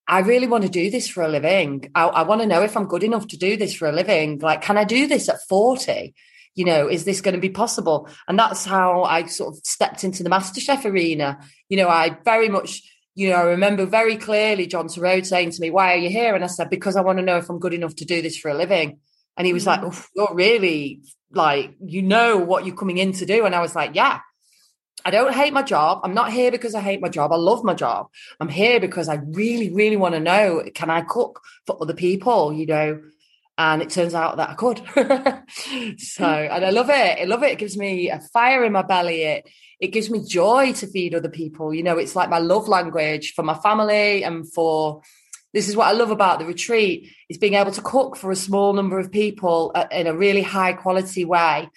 I 0.07 0.19
really 0.19 0.47
want 0.47 0.63
to 0.63 0.69
do 0.69 0.91
this 0.91 1.07
for 1.07 1.23
a 1.23 1.27
living. 1.27 1.91
I, 1.95 2.05
I 2.05 2.21
want 2.23 2.41
to 2.41 2.47
know 2.47 2.61
if 2.61 2.77
I'm 2.77 2.87
good 2.87 3.03
enough 3.03 3.27
to 3.29 3.37
do 3.37 3.57
this 3.57 3.73
for 3.73 3.87
a 3.87 3.91
living. 3.91 4.39
Like, 4.39 4.61
can 4.61 4.77
I 4.77 4.83
do 4.83 5.07
this 5.07 5.29
at 5.29 5.41
40? 5.49 6.13
You 6.55 6.65
know, 6.65 6.87
is 6.87 7.03
this 7.03 7.21
going 7.21 7.35
to 7.35 7.41
be 7.41 7.49
possible? 7.49 8.09
And 8.27 8.39
that's 8.39 8.65
how 8.65 9.03
I 9.03 9.25
sort 9.25 9.55
of 9.55 9.61
stepped 9.65 10.03
into 10.03 10.23
the 10.23 10.29
MasterChef 10.29 10.85
arena. 10.85 11.39
You 11.69 11.77
know, 11.77 11.89
I 11.89 12.17
very 12.23 12.49
much, 12.49 12.81
you 13.13 13.29
know, 13.29 13.35
I 13.35 13.43
remember 13.43 13.85
very 13.85 14.15
clearly 14.15 14.65
John 14.65 14.87
Torode 14.87 15.25
saying 15.25 15.51
to 15.51 15.61
me, 15.61 15.69
Why 15.69 15.93
are 15.93 15.97
you 15.97 16.09
here? 16.09 16.33
And 16.33 16.43
I 16.43 16.47
said, 16.47 16.69
Because 16.69 16.95
I 16.95 17.01
want 17.01 17.19
to 17.19 17.25
know 17.25 17.37
if 17.37 17.49
I'm 17.49 17.59
good 17.59 17.73
enough 17.73 17.95
to 17.97 18.05
do 18.05 18.21
this 18.21 18.37
for 18.37 18.49
a 18.49 18.55
living. 18.55 18.99
And 19.37 19.45
he 19.45 19.53
was 19.53 19.65
mm-hmm. 19.65 19.85
like, 19.85 19.95
You're 20.15 20.33
really 20.33 21.01
like, 21.31 21.75
you 21.83 22.01
know 22.01 22.37
what 22.37 22.65
you're 22.65 22.75
coming 22.75 22.97
in 22.97 23.11
to 23.13 23.25
do. 23.25 23.45
And 23.45 23.53
I 23.53 23.61
was 23.61 23.75
like, 23.75 23.93
Yeah, 23.93 24.19
I 25.05 25.11
don't 25.11 25.33
hate 25.33 25.53
my 25.53 25.61
job. 25.61 25.99
I'm 26.03 26.15
not 26.15 26.31
here 26.31 26.49
because 26.49 26.73
I 26.73 26.81
hate 26.81 26.99
my 26.99 27.09
job. 27.09 27.31
I 27.31 27.35
love 27.35 27.63
my 27.63 27.75
job. 27.75 28.07
I'm 28.39 28.49
here 28.49 28.79
because 28.79 29.07
I 29.07 29.19
really, 29.23 29.71
really 29.71 29.97
want 29.97 30.15
to 30.15 30.19
know 30.19 30.63
can 30.73 30.89
I 30.89 31.01
cook 31.01 31.41
for 31.67 31.77
other 31.79 31.93
people, 31.93 32.51
you 32.51 32.65
know? 32.65 33.01
And 33.57 33.81
it 33.81 33.89
turns 33.89 34.13
out 34.13 34.37
that 34.37 34.49
I 34.49 34.53
could. 34.55 34.79
so, 35.99 36.25
and 36.25 36.65
I 36.65 36.69
love 36.71 36.89
it. 36.89 37.19
I 37.19 37.23
love 37.23 37.43
it. 37.43 37.53
It 37.53 37.57
gives 37.59 37.77
me 37.77 38.09
a 38.09 38.19
fire 38.19 38.65
in 38.65 38.73
my 38.73 38.81
belly. 38.81 39.23
It, 39.23 39.49
it 39.79 39.87
gives 39.87 40.09
me 40.09 40.25
joy 40.25 40.73
to 40.73 40.87
feed 40.87 41.15
other 41.15 41.29
people. 41.29 41.73
You 41.73 41.83
know, 41.83 41.97
it's 41.97 42.15
like 42.15 42.29
my 42.29 42.39
love 42.39 42.67
language 42.67 43.33
for 43.33 43.43
my 43.43 43.53
family 43.53 44.23
and 44.23 44.51
for 44.51 45.01
this 45.53 45.69
is 45.69 45.75
what 45.77 45.87
I 45.87 45.93
love 45.93 46.11
about 46.11 46.39
the 46.39 46.45
retreat 46.45 47.09
is 47.29 47.37
being 47.37 47.53
able 47.53 47.71
to 47.71 47.81
cook 47.81 48.17
for 48.17 48.29
a 48.29 48.35
small 48.35 48.73
number 48.73 48.99
of 48.99 49.09
people 49.09 49.71
uh, 49.73 49.85
in 49.89 50.05
a 50.05 50.13
really 50.13 50.41
high 50.41 50.73
quality 50.73 51.23
way 51.23 51.69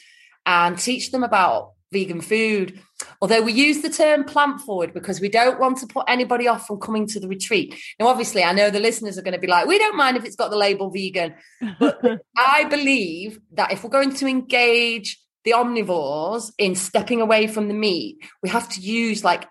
and 0.45 0.77
teach 0.77 1.13
them 1.13 1.23
about 1.23 1.75
vegan 1.93 2.21
food. 2.21 2.81
Although 3.21 3.43
we 3.43 3.53
use 3.53 3.83
the 3.83 3.91
term 3.91 4.25
plant 4.25 4.61
forward 4.61 4.93
because 4.93 5.21
we 5.21 5.29
don't 5.29 5.59
want 5.61 5.79
to 5.79 5.87
put 5.87 6.05
anybody 6.09 6.49
off 6.49 6.67
from 6.67 6.81
coming 6.81 7.07
to 7.09 7.21
the 7.21 7.29
retreat. 7.29 7.75
Now, 7.99 8.09
obviously, 8.09 8.43
I 8.43 8.53
know 8.53 8.71
the 8.71 8.81
listeners 8.81 9.19
are 9.19 9.23
going 9.23 9.35
to 9.35 9.41
be 9.41 9.47
like, 9.47 9.67
we 9.67 9.79
don't 9.79 9.97
mind 9.97 10.17
if 10.17 10.25
it's 10.25 10.37
got 10.37 10.51
the 10.51 10.57
label 10.57 10.91
vegan. 10.91 11.35
But 11.79 12.01
I 12.37 12.65
believe 12.65 13.41
that 13.53 13.73
if 13.73 13.85
we're 13.85 13.91
going 13.91 14.15
to 14.15 14.27
engage 14.27 15.19
the 15.45 15.53
omnivores 15.53 16.53
in 16.59 16.75
stepping 16.75 17.21
away 17.21 17.47
from 17.47 17.69
the 17.69 17.75
meat, 17.75 18.19
we 18.43 18.49
have 18.49 18.69
to 18.71 18.81
use 18.81 19.25
like 19.25 19.47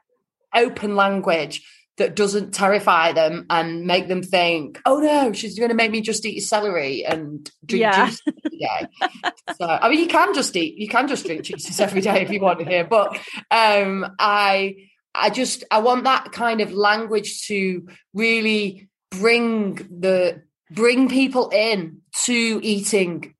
open 0.53 0.95
language 0.95 1.65
that 1.97 2.15
doesn't 2.15 2.53
terrify 2.53 3.12
them 3.12 3.45
and 3.49 3.86
make 3.86 4.07
them 4.07 4.21
think, 4.21 4.79
oh 4.86 4.99
no, 4.99 5.33
she's 5.33 5.57
going 5.57 5.69
to 5.69 5.75
make 5.75 5.91
me 5.91 5.99
just 6.01 6.25
eat 6.25 6.41
celery 6.41 7.03
and 7.03 7.49
drink 7.65 7.81
Yeah. 7.81 8.05
juice 8.05 8.21
every 8.27 8.60
day. 8.60 9.31
so, 9.57 9.65
I 9.67 9.89
mean, 9.89 9.99
you 9.99 10.07
can 10.07 10.33
just 10.36 10.55
eat, 10.55 10.77
you 10.77 10.88
can 10.88 11.07
just 11.07 11.25
drink 11.25 11.41
juices 11.43 11.79
every 11.79 12.01
day 12.01 12.21
if 12.21 12.29
you 12.29 12.39
want 12.39 12.60
to 12.60 12.65
here. 12.65 12.83
But 12.86 13.17
um, 13.49 14.15
I, 14.19 14.88
I 15.15 15.31
just, 15.31 15.63
I 15.71 15.79
want 15.79 16.03
that 16.03 16.31
kind 16.31 16.62
of 16.62 16.71
language 16.71 17.47
to 17.47 17.88
really 18.13 18.89
bring 19.10 19.75
the, 19.75 20.43
bring 20.69 21.10
people 21.10 21.49
in 21.49 22.01
to 22.25 22.60
eating 22.62 23.33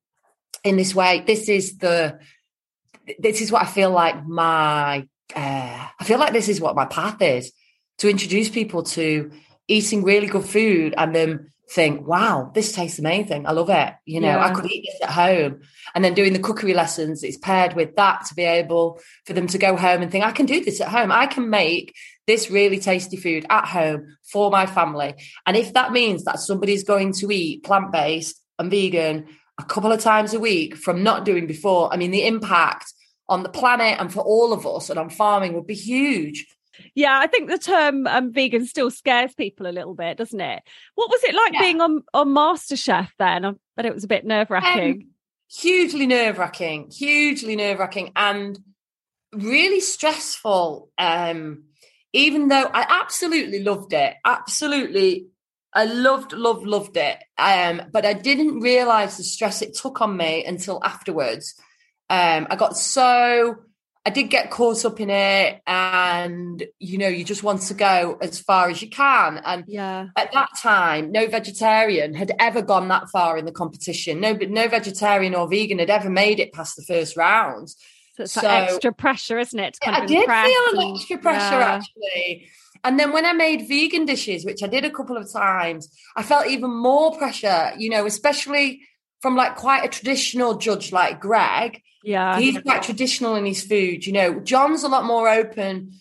in 0.64 0.76
this 0.76 0.96
way. 0.96 1.22
This 1.24 1.48
is 1.48 1.78
the, 1.78 2.18
this 3.20 3.40
is 3.40 3.52
what 3.52 3.62
I 3.62 3.66
feel 3.66 3.92
like 3.92 4.26
my, 4.26 5.06
uh, 5.36 5.86
I 6.00 6.04
feel 6.04 6.18
like 6.18 6.32
this 6.32 6.48
is 6.48 6.60
what 6.60 6.74
my 6.74 6.86
path 6.86 7.22
is 7.22 7.52
to 7.98 8.08
introduce 8.08 8.48
people 8.48 8.82
to 8.82 9.30
eating 9.66 10.02
really 10.02 10.26
good 10.26 10.44
food 10.44 10.94
and 10.96 11.14
then 11.14 11.50
think, 11.70 12.06
wow, 12.06 12.50
this 12.54 12.72
tastes 12.72 12.98
amazing. 12.98 13.46
I 13.46 13.52
love 13.52 13.68
it. 13.68 13.92
You 14.06 14.20
know, 14.20 14.38
I 14.38 14.52
could 14.52 14.70
eat 14.70 14.86
this 14.86 15.02
at 15.02 15.10
home. 15.10 15.60
And 15.94 16.02
then 16.02 16.14
doing 16.14 16.32
the 16.32 16.38
cookery 16.38 16.72
lessons, 16.72 17.22
it's 17.22 17.36
paired 17.36 17.74
with 17.74 17.94
that 17.96 18.24
to 18.26 18.34
be 18.34 18.44
able 18.44 19.00
for 19.26 19.34
them 19.34 19.46
to 19.48 19.58
go 19.58 19.76
home 19.76 20.00
and 20.00 20.10
think, 20.10 20.24
I 20.24 20.32
can 20.32 20.46
do 20.46 20.64
this 20.64 20.80
at 20.80 20.88
home. 20.88 21.12
I 21.12 21.26
can 21.26 21.50
make 21.50 21.94
this 22.26 22.50
really 22.50 22.78
tasty 22.78 23.16
food 23.16 23.44
at 23.50 23.66
home 23.66 24.16
for 24.32 24.50
my 24.50 24.64
family. 24.64 25.14
And 25.46 25.56
if 25.56 25.74
that 25.74 25.92
means 25.92 26.24
that 26.24 26.40
somebody's 26.40 26.84
going 26.84 27.12
to 27.14 27.30
eat 27.30 27.64
plant 27.64 27.92
based 27.92 28.42
and 28.58 28.70
vegan 28.70 29.26
a 29.58 29.64
couple 29.64 29.92
of 29.92 30.00
times 30.00 30.32
a 30.32 30.40
week 30.40 30.74
from 30.76 31.02
not 31.02 31.26
doing 31.26 31.46
before, 31.46 31.92
I 31.92 31.98
mean, 31.98 32.12
the 32.12 32.26
impact 32.26 32.92
on 33.28 33.42
the 33.42 33.48
planet 33.50 34.00
and 34.00 34.10
for 34.12 34.20
all 34.20 34.54
of 34.54 34.66
us 34.66 34.88
and 34.88 34.98
on 34.98 35.10
farming 35.10 35.52
would 35.52 35.66
be 35.66 35.74
huge. 35.74 36.46
Yeah, 36.94 37.18
I 37.18 37.26
think 37.26 37.50
the 37.50 37.58
term 37.58 38.06
um, 38.06 38.32
vegan 38.32 38.66
still 38.66 38.90
scares 38.90 39.34
people 39.34 39.66
a 39.66 39.72
little 39.72 39.94
bit, 39.94 40.16
doesn't 40.18 40.40
it? 40.40 40.62
What 40.94 41.10
was 41.10 41.22
it 41.24 41.34
like 41.34 41.52
Yeah. 41.54 41.60
being 41.60 41.80
on 41.80 42.02
on 42.14 42.28
MasterChef 42.28 43.08
then? 43.18 43.44
I 43.44 43.52
bet 43.76 43.86
it 43.86 43.94
was 43.94 44.04
a 44.04 44.08
bit 44.08 44.24
nerve 44.24 44.50
wracking. 44.50 44.92
Um, 45.02 45.08
hugely 45.50 46.06
nerve 46.06 46.38
wracking, 46.38 46.90
hugely 46.90 47.56
nerve 47.56 47.78
wracking, 47.78 48.12
and 48.16 48.58
really 49.32 49.80
stressful. 49.80 50.90
Um, 50.98 51.64
even 52.12 52.48
though 52.48 52.70
I 52.72 52.86
absolutely 53.02 53.62
loved 53.62 53.92
it, 53.92 54.14
absolutely, 54.24 55.26
I 55.74 55.84
loved, 55.84 56.32
loved, 56.32 56.66
loved 56.66 56.96
it. 56.96 57.18
Um, 57.36 57.82
but 57.92 58.06
I 58.06 58.14
didn't 58.14 58.60
realize 58.60 59.16
the 59.16 59.24
stress 59.24 59.60
it 59.62 59.74
took 59.74 60.00
on 60.00 60.16
me 60.16 60.44
until 60.44 60.82
afterwards. 60.82 61.54
Um, 62.10 62.46
I 62.50 62.56
got 62.56 62.76
so. 62.76 63.56
I 64.06 64.10
did 64.10 64.30
get 64.30 64.50
caught 64.50 64.84
up 64.84 65.00
in 65.00 65.10
it, 65.10 65.60
and 65.66 66.62
you 66.78 66.98
know, 66.98 67.08
you 67.08 67.24
just 67.24 67.42
want 67.42 67.62
to 67.62 67.74
go 67.74 68.16
as 68.22 68.40
far 68.40 68.70
as 68.70 68.80
you 68.80 68.88
can. 68.88 69.38
And 69.44 69.64
yeah. 69.66 70.06
at 70.16 70.32
that 70.32 70.50
time, 70.58 71.12
no 71.12 71.26
vegetarian 71.26 72.14
had 72.14 72.32
ever 72.38 72.62
gone 72.62 72.88
that 72.88 73.10
far 73.10 73.36
in 73.36 73.44
the 73.44 73.52
competition. 73.52 74.20
No, 74.20 74.32
no 74.32 74.68
vegetarian 74.68 75.34
or 75.34 75.48
vegan 75.48 75.78
had 75.78 75.90
ever 75.90 76.08
made 76.08 76.40
it 76.40 76.52
past 76.52 76.76
the 76.76 76.82
first 76.82 77.16
round. 77.16 77.68
So 78.16 78.22
it's 78.24 78.32
So- 78.32 78.42
like 78.42 78.70
extra 78.70 78.92
pressure, 78.92 79.38
isn't 79.38 79.58
it? 79.58 79.78
I 79.84 80.06
did 80.06 80.26
feel 80.26 80.80
an 80.80 80.94
extra 80.94 81.18
pressure 81.18 81.58
yeah. 81.58 81.80
actually. 81.80 82.48
And 82.84 82.98
then 82.98 83.12
when 83.12 83.24
I 83.24 83.32
made 83.32 83.68
vegan 83.68 84.06
dishes, 84.06 84.44
which 84.44 84.62
I 84.62 84.68
did 84.68 84.84
a 84.84 84.90
couple 84.90 85.16
of 85.16 85.30
times, 85.30 85.88
I 86.16 86.22
felt 86.22 86.46
even 86.46 86.70
more 86.70 87.16
pressure, 87.16 87.72
you 87.76 87.90
know, 87.90 88.06
especially 88.06 88.82
from 89.20 89.36
like 89.36 89.56
quite 89.56 89.84
a 89.84 89.88
traditional 89.88 90.56
judge 90.56 90.92
like 90.92 91.20
Greg. 91.20 91.82
Yeah. 92.02 92.38
He's 92.38 92.58
quite 92.58 92.82
traditional 92.82 93.34
in 93.34 93.46
his 93.46 93.64
food, 93.64 94.06
you 94.06 94.12
know. 94.12 94.40
John's 94.40 94.82
a 94.82 94.88
lot 94.88 95.04
more 95.04 95.28
open 95.28 95.92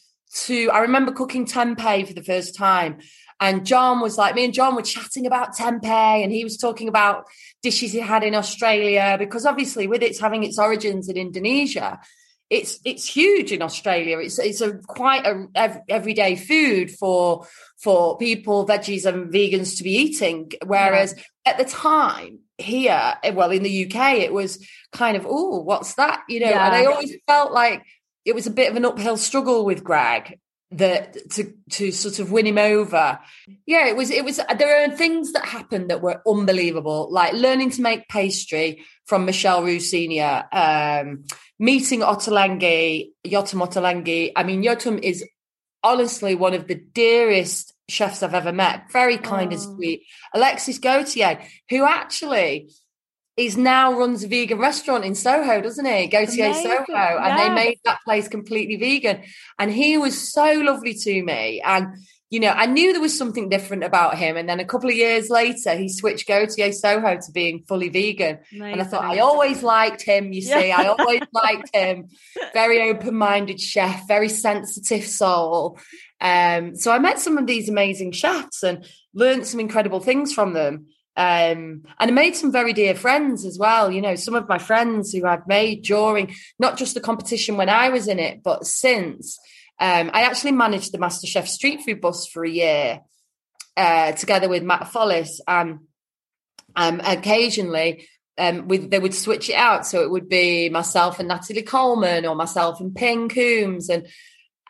to. 0.44 0.70
I 0.72 0.80
remember 0.80 1.12
cooking 1.12 1.46
tempeh 1.46 2.08
for 2.08 2.14
the 2.14 2.24
first 2.24 2.56
time, 2.56 3.00
and 3.40 3.66
John 3.66 4.00
was 4.00 4.18
like, 4.18 4.36
me 4.36 4.46
and 4.46 4.54
John 4.54 4.76
were 4.76 4.82
chatting 4.82 5.26
about 5.26 5.56
tempeh, 5.56 6.24
and 6.24 6.32
he 6.32 6.44
was 6.44 6.58
talking 6.58 6.88
about 6.88 7.26
dishes 7.62 7.92
he 7.92 8.00
had 8.00 8.24
in 8.24 8.36
Australia 8.36 9.16
because 9.20 9.46
obviously, 9.46 9.88
with 9.88 10.04
its 10.04 10.20
having 10.20 10.44
its 10.44 10.60
origins 10.60 11.10
in 11.10 11.18
Indonesia, 11.18 12.00
it's 12.50 12.80
it's 12.86 13.08
huge 13.08 13.52
in 13.52 13.62
Australia. 13.62 14.20
It's 14.20 14.40
it's 14.40 14.62
a 14.62 14.78
quite 14.78 15.26
a 15.26 15.48
ev- 15.56 15.82
everyday 15.90 16.36
food 16.36 16.92
for 16.92 17.48
for 17.78 18.18
people, 18.18 18.66
veggies 18.66 19.06
and 19.06 19.32
vegans 19.34 19.78
to 19.78 19.84
be 19.84 19.92
eating. 19.98 20.52
Whereas 20.66 21.16
at 21.46 21.58
the 21.58 21.66
time 21.66 22.40
here, 22.58 23.14
eh, 23.24 23.32
well, 23.32 23.52
in 23.52 23.64
the 23.64 23.86
UK, 23.86 24.20
it 24.20 24.34
was 24.34 24.66
kind 24.92 25.18
of, 25.18 25.26
oh, 25.28 25.62
what's 25.62 25.96
that? 25.96 26.24
You 26.28 26.42
know, 26.42 26.48
and 26.48 26.76
I 26.76 26.86
always 26.86 27.16
felt 27.28 27.52
like 27.52 27.84
it 28.26 28.36
was 28.36 28.48
a 28.48 28.52
bit 28.52 28.70
of 28.70 28.76
an 28.76 28.86
uphill 28.86 29.18
struggle 29.18 29.66
with 29.66 29.84
Greg 29.84 30.40
that 30.72 31.18
to 31.32 31.54
to 31.70 31.92
sort 31.92 32.20
of 32.20 32.32
win 32.32 32.46
him 32.46 32.58
over. 32.58 33.20
Yeah, 33.66 33.88
it 33.88 33.96
was 33.96 34.12
it 34.12 34.26
was 34.26 34.40
there 34.58 34.84
are 34.84 34.96
things 34.96 35.32
that 35.34 35.46
happened 35.46 35.90
that 35.90 36.02
were 36.02 36.22
unbelievable, 36.28 37.08
like 37.10 37.34
learning 37.34 37.72
to 37.72 37.82
make 37.82 38.10
pastry 38.10 38.84
from 39.06 39.26
Michel 39.26 39.64
Roux 39.64 39.80
Senior, 39.80 40.44
um, 40.52 41.24
meeting 41.58 42.02
Ottolenghi, 42.02 43.12
Yotam 43.26 43.66
Ottolenghi. 43.66 44.34
I 44.36 44.44
mean, 44.44 44.62
Yotam 44.62 45.00
is 45.02 45.24
honestly 45.84 46.36
one 46.36 46.54
of 46.54 46.68
the 46.68 46.76
dearest 46.76 47.74
chefs 47.90 48.22
I've 48.24 48.34
ever 48.34 48.52
met. 48.52 48.92
Very 48.92 49.18
kind 49.18 49.54
and 49.54 49.62
Oh. 49.62 49.76
sweet. 49.76 50.04
Alexis 50.34 50.78
Gauthier, 50.78 51.42
who 51.70 51.86
actually 51.86 52.70
is 53.38 53.56
now 53.56 53.94
runs 53.94 54.24
a 54.24 54.28
vegan 54.28 54.58
restaurant 54.58 55.06
in 55.06 55.14
Soho, 55.14 55.62
doesn't 55.62 55.86
he? 55.86 56.08
Gauthier 56.08 56.48
Amazing, 56.48 56.72
Soho. 56.88 57.18
And 57.20 57.40
they 57.40 57.50
made 57.50 57.80
that 57.86 58.00
place 58.04 58.28
completely 58.28 58.78
vegan. 58.78 59.24
And 59.60 59.72
he 59.72 59.98
was 59.98 60.32
so 60.34 60.54
lovely 60.54 60.96
to 60.96 61.24
me. 61.24 61.62
And 61.62 61.98
you 62.30 62.42
know, 62.42 62.50
I 62.50 62.66
knew 62.66 62.92
there 62.92 63.02
was 63.02 63.18
something 63.18 63.48
different 63.48 63.86
about 63.86 64.18
him. 64.18 64.36
And 64.36 64.50
then 64.50 64.60
a 64.60 64.66
couple 64.66 64.90
of 64.90 64.96
years 64.96 65.30
later, 65.30 65.76
he 65.76 65.88
switched 65.88 66.28
Gauthier 66.28 66.74
Soho 66.74 67.16
to 67.16 67.32
being 67.32 67.64
fully 67.68 67.88
vegan. 67.88 68.40
And 68.74 68.82
I 68.82 68.84
thought, 68.84 69.06
I 69.06 69.20
always 69.20 69.64
liked 69.64 70.02
him, 70.02 70.34
you 70.34 70.42
see. 70.42 70.68
Yeah. 70.68 70.78
I 70.78 70.88
always 70.88 71.22
liked 71.32 71.74
him. 71.74 72.10
Very 72.54 72.90
open 72.90 73.16
minded 73.16 73.62
chef, 73.62 74.08
very 74.10 74.28
sensitive 74.28 75.06
soul. 75.06 75.80
Um, 76.20 76.76
so 76.76 76.92
I 76.92 77.00
met 77.00 77.20
some 77.20 77.38
of 77.38 77.48
these 77.48 77.70
amazing 77.70 78.12
chefs 78.12 78.62
and 78.62 78.86
learned 79.14 79.48
some 79.48 79.62
incredible 79.62 80.02
things 80.02 80.34
from 80.34 80.52
them. 80.52 80.88
Um, 81.16 81.84
and 81.98 82.12
I 82.12 82.12
made 82.12 82.36
some 82.36 82.52
very 82.52 82.74
dear 82.74 82.94
friends 82.94 83.46
as 83.46 83.58
well. 83.58 83.90
You 83.90 84.02
know, 84.02 84.16
some 84.16 84.36
of 84.36 84.50
my 84.50 84.58
friends 84.58 85.14
who 85.14 85.26
I've 85.26 85.48
made 85.48 85.84
during 85.84 86.36
not 86.60 86.78
just 86.78 86.94
the 86.94 87.02
competition 87.02 87.56
when 87.56 87.70
I 87.70 87.90
was 87.90 88.08
in 88.08 88.20
it, 88.20 88.44
but 88.44 88.66
since. 88.66 89.40
Um, 89.80 90.10
I 90.14 90.24
actually 90.24 90.54
managed 90.54 90.92
the 90.92 90.98
MasterChef 90.98 91.48
street 91.48 91.82
food 91.82 92.02
bus 92.02 92.28
for 92.28 92.44
a 92.44 92.50
year 92.50 93.02
uh, 93.76 94.12
together 94.14 94.50
with 94.50 94.64
Mat 94.64 94.90
Follas. 94.92 95.40
And 95.48 95.80
um, 96.76 97.00
occasionally, 97.04 98.08
um, 98.38 98.68
with, 98.68 98.90
they 98.90 99.00
would 99.00 99.14
switch 99.14 99.50
it 99.50 99.56
out. 99.56 99.86
So 99.86 100.02
it 100.02 100.10
would 100.10 100.30
be 100.30 100.70
myself 100.70 101.20
and 101.20 101.28
Natalie 101.28 101.62
Coleman 101.62 102.26
or 102.26 102.36
myself 102.36 102.80
and 102.80 102.96
Ping 102.96 103.30
Coombs. 103.30 103.90
And 103.90 104.08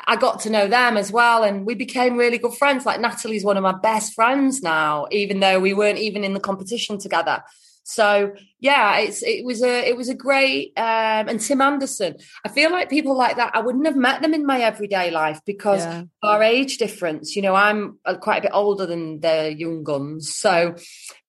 I 0.05 0.15
got 0.15 0.41
to 0.41 0.49
know 0.49 0.67
them 0.67 0.97
as 0.97 1.11
well. 1.11 1.43
And 1.43 1.65
we 1.65 1.73
became 1.73 2.17
really 2.17 2.37
good 2.37 2.53
friends. 2.53 2.85
Like 2.85 2.99
Natalie's 2.99 3.43
one 3.43 3.57
of 3.57 3.63
my 3.63 3.77
best 3.77 4.13
friends 4.13 4.61
now, 4.61 5.07
even 5.11 5.39
though 5.39 5.59
we 5.59 5.73
weren't 5.73 5.99
even 5.99 6.23
in 6.23 6.33
the 6.33 6.39
competition 6.39 6.97
together. 6.97 7.43
So 7.89 8.33
yeah, 8.59 8.99
it's 8.99 9.23
it 9.23 9.45
was 9.45 9.63
a 9.63 9.87
it 9.87 9.95
was 9.95 10.09
a 10.09 10.13
great 10.13 10.73
um, 10.75 11.29
and 11.29 11.39
Tim 11.39 11.61
Anderson. 11.61 12.17
I 12.43 12.49
feel 12.49 12.69
like 12.69 12.89
people 12.89 13.15
like 13.17 13.37
that. 13.37 13.55
I 13.55 13.61
wouldn't 13.61 13.85
have 13.85 13.95
met 13.95 14.21
them 14.21 14.33
in 14.33 14.45
my 14.45 14.59
everyday 14.59 15.09
life 15.09 15.39
because 15.45 15.85
Yeah. 15.85 16.03
our 16.21 16.43
age 16.43 16.79
difference. 16.79 17.37
You 17.37 17.43
know, 17.43 17.55
I'm 17.55 17.97
uh, 18.03 18.15
quite 18.15 18.39
a 18.39 18.41
bit 18.41 18.51
older 18.53 18.85
than 18.85 19.21
the 19.21 19.55
young 19.57 19.85
guns, 19.85 20.35
so 20.35 20.75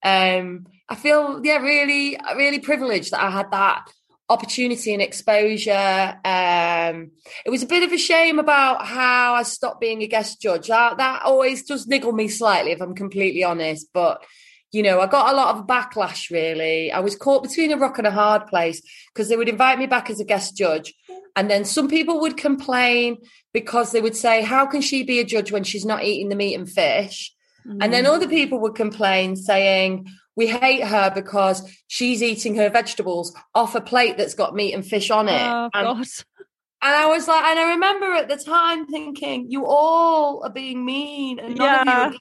um, 0.02 0.66
I 0.88 0.96
feel 0.96 1.40
yeah, 1.44 1.58
really, 1.58 2.18
really 2.36 2.58
privileged 2.58 3.12
that 3.12 3.22
I 3.22 3.30
had 3.30 3.52
that 3.52 3.88
opportunity 4.28 4.92
and 4.92 5.00
exposure. 5.00 6.18
Um, 6.24 7.12
it 7.46 7.50
was 7.50 7.62
a 7.62 7.66
bit 7.66 7.84
of 7.84 7.92
a 7.92 7.96
shame 7.98 8.40
about 8.40 8.84
how 8.84 9.34
I 9.34 9.44
stopped 9.44 9.80
being 9.80 10.02
a 10.02 10.08
guest 10.08 10.42
judge. 10.42 10.66
That, 10.66 10.98
that 10.98 11.22
always 11.22 11.62
does 11.62 11.86
niggle 11.86 12.12
me 12.12 12.26
slightly, 12.26 12.72
if 12.72 12.80
I'm 12.82 12.96
completely 12.96 13.44
honest. 13.44 13.88
But 13.94 14.24
you 14.72 14.82
know, 14.82 15.00
I 15.00 15.06
got 15.06 15.32
a 15.32 15.36
lot 15.36 15.56
of 15.56 15.66
backlash. 15.66 16.30
Really, 16.30 16.92
I 16.92 17.00
was 17.00 17.16
caught 17.16 17.42
between 17.42 17.72
a 17.72 17.76
rock 17.76 17.98
and 17.98 18.06
a 18.06 18.10
hard 18.12 18.46
place 18.46 18.82
because 19.12 19.28
they 19.28 19.36
would 19.36 19.48
invite 19.48 19.78
me 19.78 19.86
back 19.86 20.10
as 20.10 20.20
a 20.20 20.24
guest 20.24 20.56
judge. 20.56 20.94
And 21.36 21.50
then 21.50 21.64
some 21.64 21.88
people 21.88 22.20
would 22.20 22.36
complain 22.36 23.18
because 23.52 23.92
they 23.92 24.00
would 24.00 24.16
say, 24.16 24.42
How 24.42 24.66
can 24.66 24.80
she 24.80 25.02
be 25.02 25.20
a 25.20 25.24
judge 25.24 25.52
when 25.52 25.64
she's 25.64 25.84
not 25.84 26.04
eating 26.04 26.28
the 26.28 26.36
meat 26.36 26.54
and 26.54 26.68
fish? 26.68 27.32
And 27.80 27.92
then 27.92 28.04
mm. 28.04 28.08
other 28.08 28.28
people 28.28 28.60
would 28.60 28.74
complain 28.74 29.36
saying, 29.36 30.08
we 30.38 30.46
hate 30.46 30.84
her 30.84 31.10
because 31.12 31.68
she's 31.88 32.22
eating 32.22 32.54
her 32.54 32.70
vegetables 32.70 33.34
off 33.56 33.74
a 33.74 33.80
plate 33.80 34.16
that's 34.16 34.34
got 34.34 34.54
meat 34.54 34.72
and 34.72 34.86
fish 34.86 35.10
on 35.10 35.28
it. 35.28 35.42
Oh, 35.42 35.68
and, 35.74 35.84
God. 35.84 35.96
and 35.98 36.94
I 36.94 37.06
was 37.06 37.26
like, 37.26 37.44
and 37.44 37.58
I 37.58 37.70
remember 37.72 38.12
at 38.14 38.28
the 38.28 38.36
time 38.36 38.86
thinking, 38.86 39.50
you 39.50 39.66
all 39.66 40.44
are 40.44 40.50
being 40.50 40.84
mean 40.84 41.40
and 41.40 41.56
none 41.56 41.88
of 41.88 42.12
you 42.12 42.18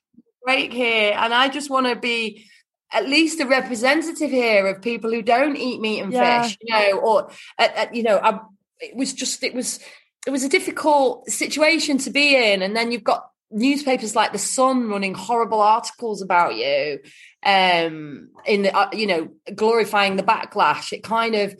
Yeah. 0.48 0.56
are 0.56 0.68
giving 0.68 0.70
me 0.70 0.70
a 0.70 0.70
break 0.70 0.74
here. 0.74 1.14
And 1.18 1.34
I 1.34 1.50
just 1.50 1.70
want 1.70 1.88
to 1.88 1.96
be 1.96 2.46
at 2.92 3.08
least 3.08 3.40
a 3.40 3.46
representative 3.46 4.32
here 4.32 4.68
of 4.68 4.82
people 4.82 5.12
who 5.12 5.22
don't 5.22 5.58
eat 5.58 5.82
meat 5.82 6.02
and 6.02 6.14
Yeah. 6.14 6.42
fish, 6.42 6.58
you 6.62 6.74
know, 6.74 7.00
or, 7.00 7.32
uh, 7.60 7.68
uh, 7.76 7.86
you 7.94 8.04
know, 8.04 8.18
I, 8.18 8.40
it 8.80 8.96
was 8.96 9.14
just, 9.14 9.44
it 9.44 9.54
was, 9.54 9.80
it 10.26 10.32
was 10.32 10.44
a 10.44 10.50
difficult 10.50 11.30
situation 11.30 11.98
to 12.00 12.10
be 12.10 12.36
in. 12.36 12.62
And 12.62 12.76
then 12.76 12.92
you've 12.92 13.04
got 13.04 13.30
newspapers 13.52 14.16
like 14.16 14.32
the 14.34 14.38
Sun 14.40 14.90
running 14.90 15.14
horrible 15.14 15.62
articles 15.62 16.22
about 16.22 16.56
you, 16.56 17.00
um, 17.46 18.30
in 18.46 18.64
the 18.64 18.76
uh, 18.76 18.90
you 18.94 19.08
know 19.08 19.30
glorifying 19.56 20.18
the 20.18 20.24
backlash. 20.24 20.92
It 20.92 21.04
kind 21.04 21.36
of 21.36 21.56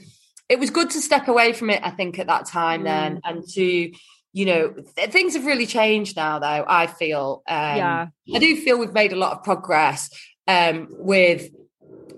it 0.50 0.60
was 0.60 0.70
good 0.70 0.90
to 0.92 1.02
step 1.02 1.28
away 1.30 1.54
from 1.54 1.70
it. 1.70 1.82
I 1.84 1.92
think 1.92 2.20
at 2.20 2.28
that 2.28 2.46
time 2.46 2.84
then, 2.84 3.22
and 3.24 3.48
to 3.54 3.92
you 4.38 4.46
know 4.46 4.70
th- 4.70 5.10
things 5.10 5.34
have 5.34 5.48
really 5.48 5.66
changed 5.66 6.16
now. 6.16 6.38
Though 6.38 6.64
I 6.68 6.86
feel, 6.86 7.42
um, 7.48 7.78
Yeah. 7.78 8.08
I 8.36 8.40
do 8.40 8.56
feel 8.58 8.78
we've 8.78 8.94
made 8.94 9.12
a 9.12 9.16
lot 9.16 9.32
of 9.32 9.44
progress 9.44 10.12
um, 10.46 10.88
with 10.92 11.50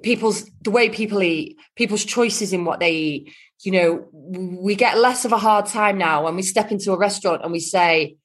people's 0.03 0.43
the 0.61 0.72
way 0.72 0.89
people 0.89 1.24
eat, 1.24 1.57
people's 1.78 2.03
choices 2.03 2.51
in 2.51 2.65
what 2.65 2.82
they 2.82 2.91
eat. 2.91 3.34
You 3.63 3.72
know, 3.72 4.07
we 4.11 4.76
get 4.76 4.97
less 4.97 5.24
of 5.24 5.32
a 5.32 5.38
hard 5.38 5.67
time 5.67 5.97
now 5.97 6.26
when 6.26 6.36
we 6.36 6.41
step 6.41 6.72
into 6.72 6.91
a 6.91 6.97
restaurant 6.97 7.41
and 7.43 7.53
we 7.53 7.61
say, 7.61 8.17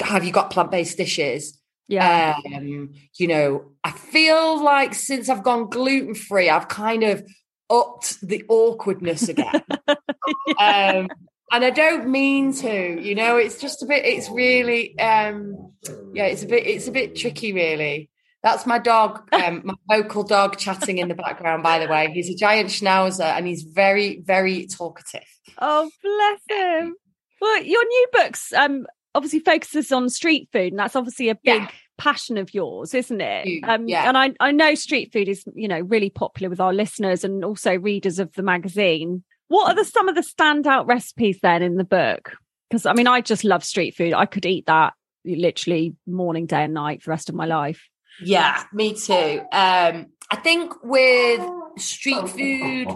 "Have 0.00 0.24
you 0.24 0.32
got 0.32 0.50
plant-based 0.50 0.96
dishes?" 0.96 1.60
Yeah. 1.86 2.34
Um, 2.44 2.90
you 3.16 3.28
know, 3.28 3.70
I 3.84 3.92
feel 3.92 4.62
like 4.62 4.94
since 4.94 5.28
I've 5.28 5.44
gone 5.44 5.70
gluten 5.70 6.16
free, 6.16 6.50
I've 6.50 6.66
kind 6.66 7.04
of 7.04 7.22
upped 7.70 8.20
the 8.20 8.44
awkwardness 8.48 9.28
again. 9.28 9.62
um, 10.58 11.08
and 11.52 11.64
I 11.64 11.70
don't 11.70 12.08
mean 12.08 12.52
to, 12.54 13.00
you 13.00 13.14
know, 13.14 13.36
it's 13.36 13.60
just 13.60 13.82
a 13.82 13.86
bit, 13.86 14.04
it's 14.04 14.28
really, 14.30 14.98
um, 14.98 15.72
yeah, 16.14 16.24
it's 16.26 16.42
a 16.42 16.46
bit, 16.46 16.66
it's 16.66 16.88
a 16.88 16.92
bit 16.92 17.16
tricky, 17.16 17.52
really. 17.52 18.10
That's 18.42 18.66
my 18.66 18.78
dog, 18.78 19.28
um, 19.32 19.62
my 19.64 19.74
vocal 19.88 20.22
dog 20.24 20.56
chatting 20.58 20.98
in 20.98 21.08
the 21.08 21.14
background, 21.14 21.62
by 21.62 21.78
the 21.78 21.88
way. 21.88 22.10
He's 22.12 22.30
a 22.30 22.34
giant 22.36 22.70
schnauzer 22.70 23.24
and 23.24 23.46
he's 23.46 23.62
very, 23.62 24.20
very 24.20 24.66
talkative. 24.66 25.26
Oh, 25.58 25.90
bless 26.02 26.40
him. 26.48 26.94
Well, 27.40 27.62
your 27.62 27.84
new 27.84 28.06
books 28.12 28.52
um 28.52 28.86
obviously 29.14 29.40
focuses 29.40 29.90
on 29.90 30.08
street 30.10 30.48
food, 30.52 30.72
and 30.72 30.78
that's 30.78 30.94
obviously 30.96 31.28
a 31.30 31.34
big 31.34 31.62
Yeah. 31.62 31.70
passion 31.96 32.36
of 32.36 32.52
yours, 32.54 32.94
isn't 32.94 33.20
it? 33.20 33.64
Um, 33.64 33.88
yeah. 33.88 34.08
And 34.08 34.16
I 34.18 34.32
I 34.40 34.52
know 34.52 34.74
street 34.74 35.12
food 35.12 35.28
is 35.28 35.44
you 35.54 35.66
know 35.68 35.80
really 35.80 36.10
popular 36.10 36.50
with 36.50 36.60
our 36.60 36.72
listeners 36.74 37.24
and 37.24 37.44
also 37.44 37.76
readers 37.78 38.18
of 38.18 38.32
the 38.34 38.42
magazine. 38.42 39.24
What 39.48 39.70
are 39.70 39.74
the 39.74 39.84
some 39.84 40.08
of 40.08 40.14
the 40.14 40.20
standout 40.20 40.86
recipes 40.86 41.38
then 41.42 41.62
in 41.62 41.76
the 41.76 41.84
book? 41.84 42.32
Because 42.68 42.86
I 42.86 42.92
mean, 42.92 43.06
I 43.06 43.20
just 43.20 43.44
love 43.44 43.64
street 43.64 43.94
food. 43.94 44.12
I 44.12 44.26
could 44.26 44.46
eat 44.46 44.66
that 44.66 44.92
literally 45.24 45.94
morning, 46.06 46.46
day, 46.46 46.64
and 46.64 46.74
night 46.74 47.02
for 47.02 47.06
the 47.06 47.12
rest 47.12 47.28
of 47.28 47.34
my 47.34 47.46
life. 47.46 47.88
Yeah, 48.22 48.62
me 48.72 48.94
too. 48.94 49.40
Um, 49.52 50.06
I 50.30 50.36
think 50.42 50.72
with 50.82 51.48
street 51.78 52.28
food 52.28 52.88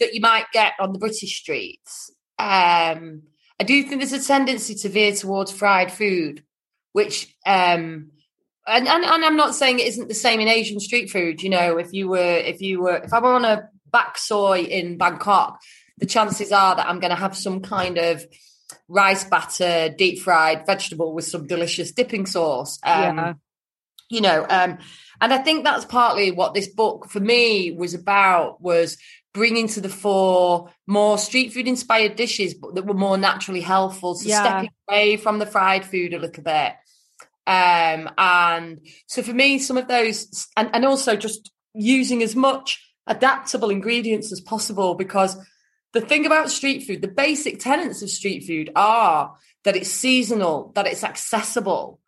that 0.00 0.14
you 0.14 0.20
might 0.20 0.46
get 0.52 0.72
on 0.80 0.92
the 0.92 0.98
British 0.98 1.38
streets, 1.38 2.10
um, 2.38 3.22
I 3.60 3.64
do 3.64 3.82
think 3.82 4.00
there's 4.00 4.12
a 4.12 4.24
tendency 4.24 4.74
to 4.76 4.88
veer 4.88 5.12
towards 5.12 5.52
fried 5.52 5.92
food, 5.92 6.44
which 6.92 7.34
um, 7.46 8.10
and, 8.66 8.86
and 8.86 9.04
and 9.04 9.24
I'm 9.24 9.36
not 9.36 9.54
saying 9.54 9.78
it 9.78 9.86
isn't 9.86 10.08
the 10.08 10.14
same 10.14 10.40
in 10.40 10.48
Asian 10.48 10.80
street 10.80 11.10
food. 11.10 11.42
You 11.42 11.50
know, 11.50 11.78
if 11.78 11.92
you 11.92 12.08
were 12.08 12.18
if 12.18 12.60
you 12.60 12.82
were 12.82 12.96
if 12.98 13.12
I 13.12 13.20
were 13.20 13.32
on 13.32 13.44
a 13.44 13.68
back 13.90 14.18
soi 14.18 14.62
in 14.62 14.98
Bangkok, 14.98 15.60
the 15.98 16.06
chances 16.06 16.52
are 16.52 16.76
that 16.76 16.86
I'm 16.86 17.00
going 17.00 17.10
to 17.10 17.16
have 17.16 17.36
some 17.36 17.60
kind 17.60 17.98
of 17.98 18.24
rice 18.88 19.24
batter, 19.24 19.88
deep 19.96 20.20
fried 20.20 20.66
vegetable 20.66 21.14
with 21.14 21.24
some 21.24 21.46
delicious 21.46 21.92
dipping 21.92 22.26
sauce. 22.26 22.78
Um, 22.84 22.94
Yeah. 23.00 23.34
You 24.10 24.22
know, 24.22 24.46
um, 24.48 24.78
and 25.20 25.34
I 25.34 25.38
think 25.38 25.64
that's 25.64 25.84
partly 25.84 26.30
what 26.30 26.54
this 26.54 26.66
book 26.68 27.10
for 27.10 27.20
me 27.20 27.72
was 27.72 27.92
about 27.92 28.60
was 28.62 28.96
bringing 29.34 29.68
to 29.68 29.80
the 29.80 29.88
fore 29.88 30.70
more 30.86 31.18
street 31.18 31.52
food 31.52 31.68
inspired 31.68 32.16
dishes 32.16 32.54
but 32.54 32.74
that 32.74 32.86
were 32.86 32.94
more 32.94 33.18
naturally 33.18 33.60
healthful 33.60 34.14
so 34.14 34.28
Yeah. 34.28 34.40
stepping 34.40 34.70
away 34.88 35.16
from 35.16 35.38
the 35.38 35.46
fried 35.46 35.84
food 35.84 36.14
a 36.14 36.18
little 36.18 36.42
bit 36.42 36.72
um 37.46 38.10
and 38.16 38.80
so 39.06 39.22
for 39.22 39.32
me 39.32 39.58
some 39.58 39.76
of 39.76 39.86
those 39.86 40.48
and, 40.56 40.70
and 40.72 40.84
also 40.84 41.14
just 41.14 41.52
using 41.74 42.22
as 42.22 42.34
much 42.34 42.82
adaptable 43.08 43.70
ingredients 43.70 44.30
as 44.32 44.40
possible 44.40 44.94
because 44.94 45.36
the 45.92 46.00
thing 46.00 46.26
about 46.26 46.50
street 46.50 46.80
food 46.80 47.02
the 47.02 47.08
basic 47.08 47.58
tenets 47.58 48.02
of 48.02 48.10
street 48.10 48.44
food 48.44 48.70
are 48.76 49.34
that 49.64 49.76
it's 49.76 49.90
seasonal 49.90 50.72
that 50.74 50.86
it's 50.86 51.02
accessible 51.02 52.00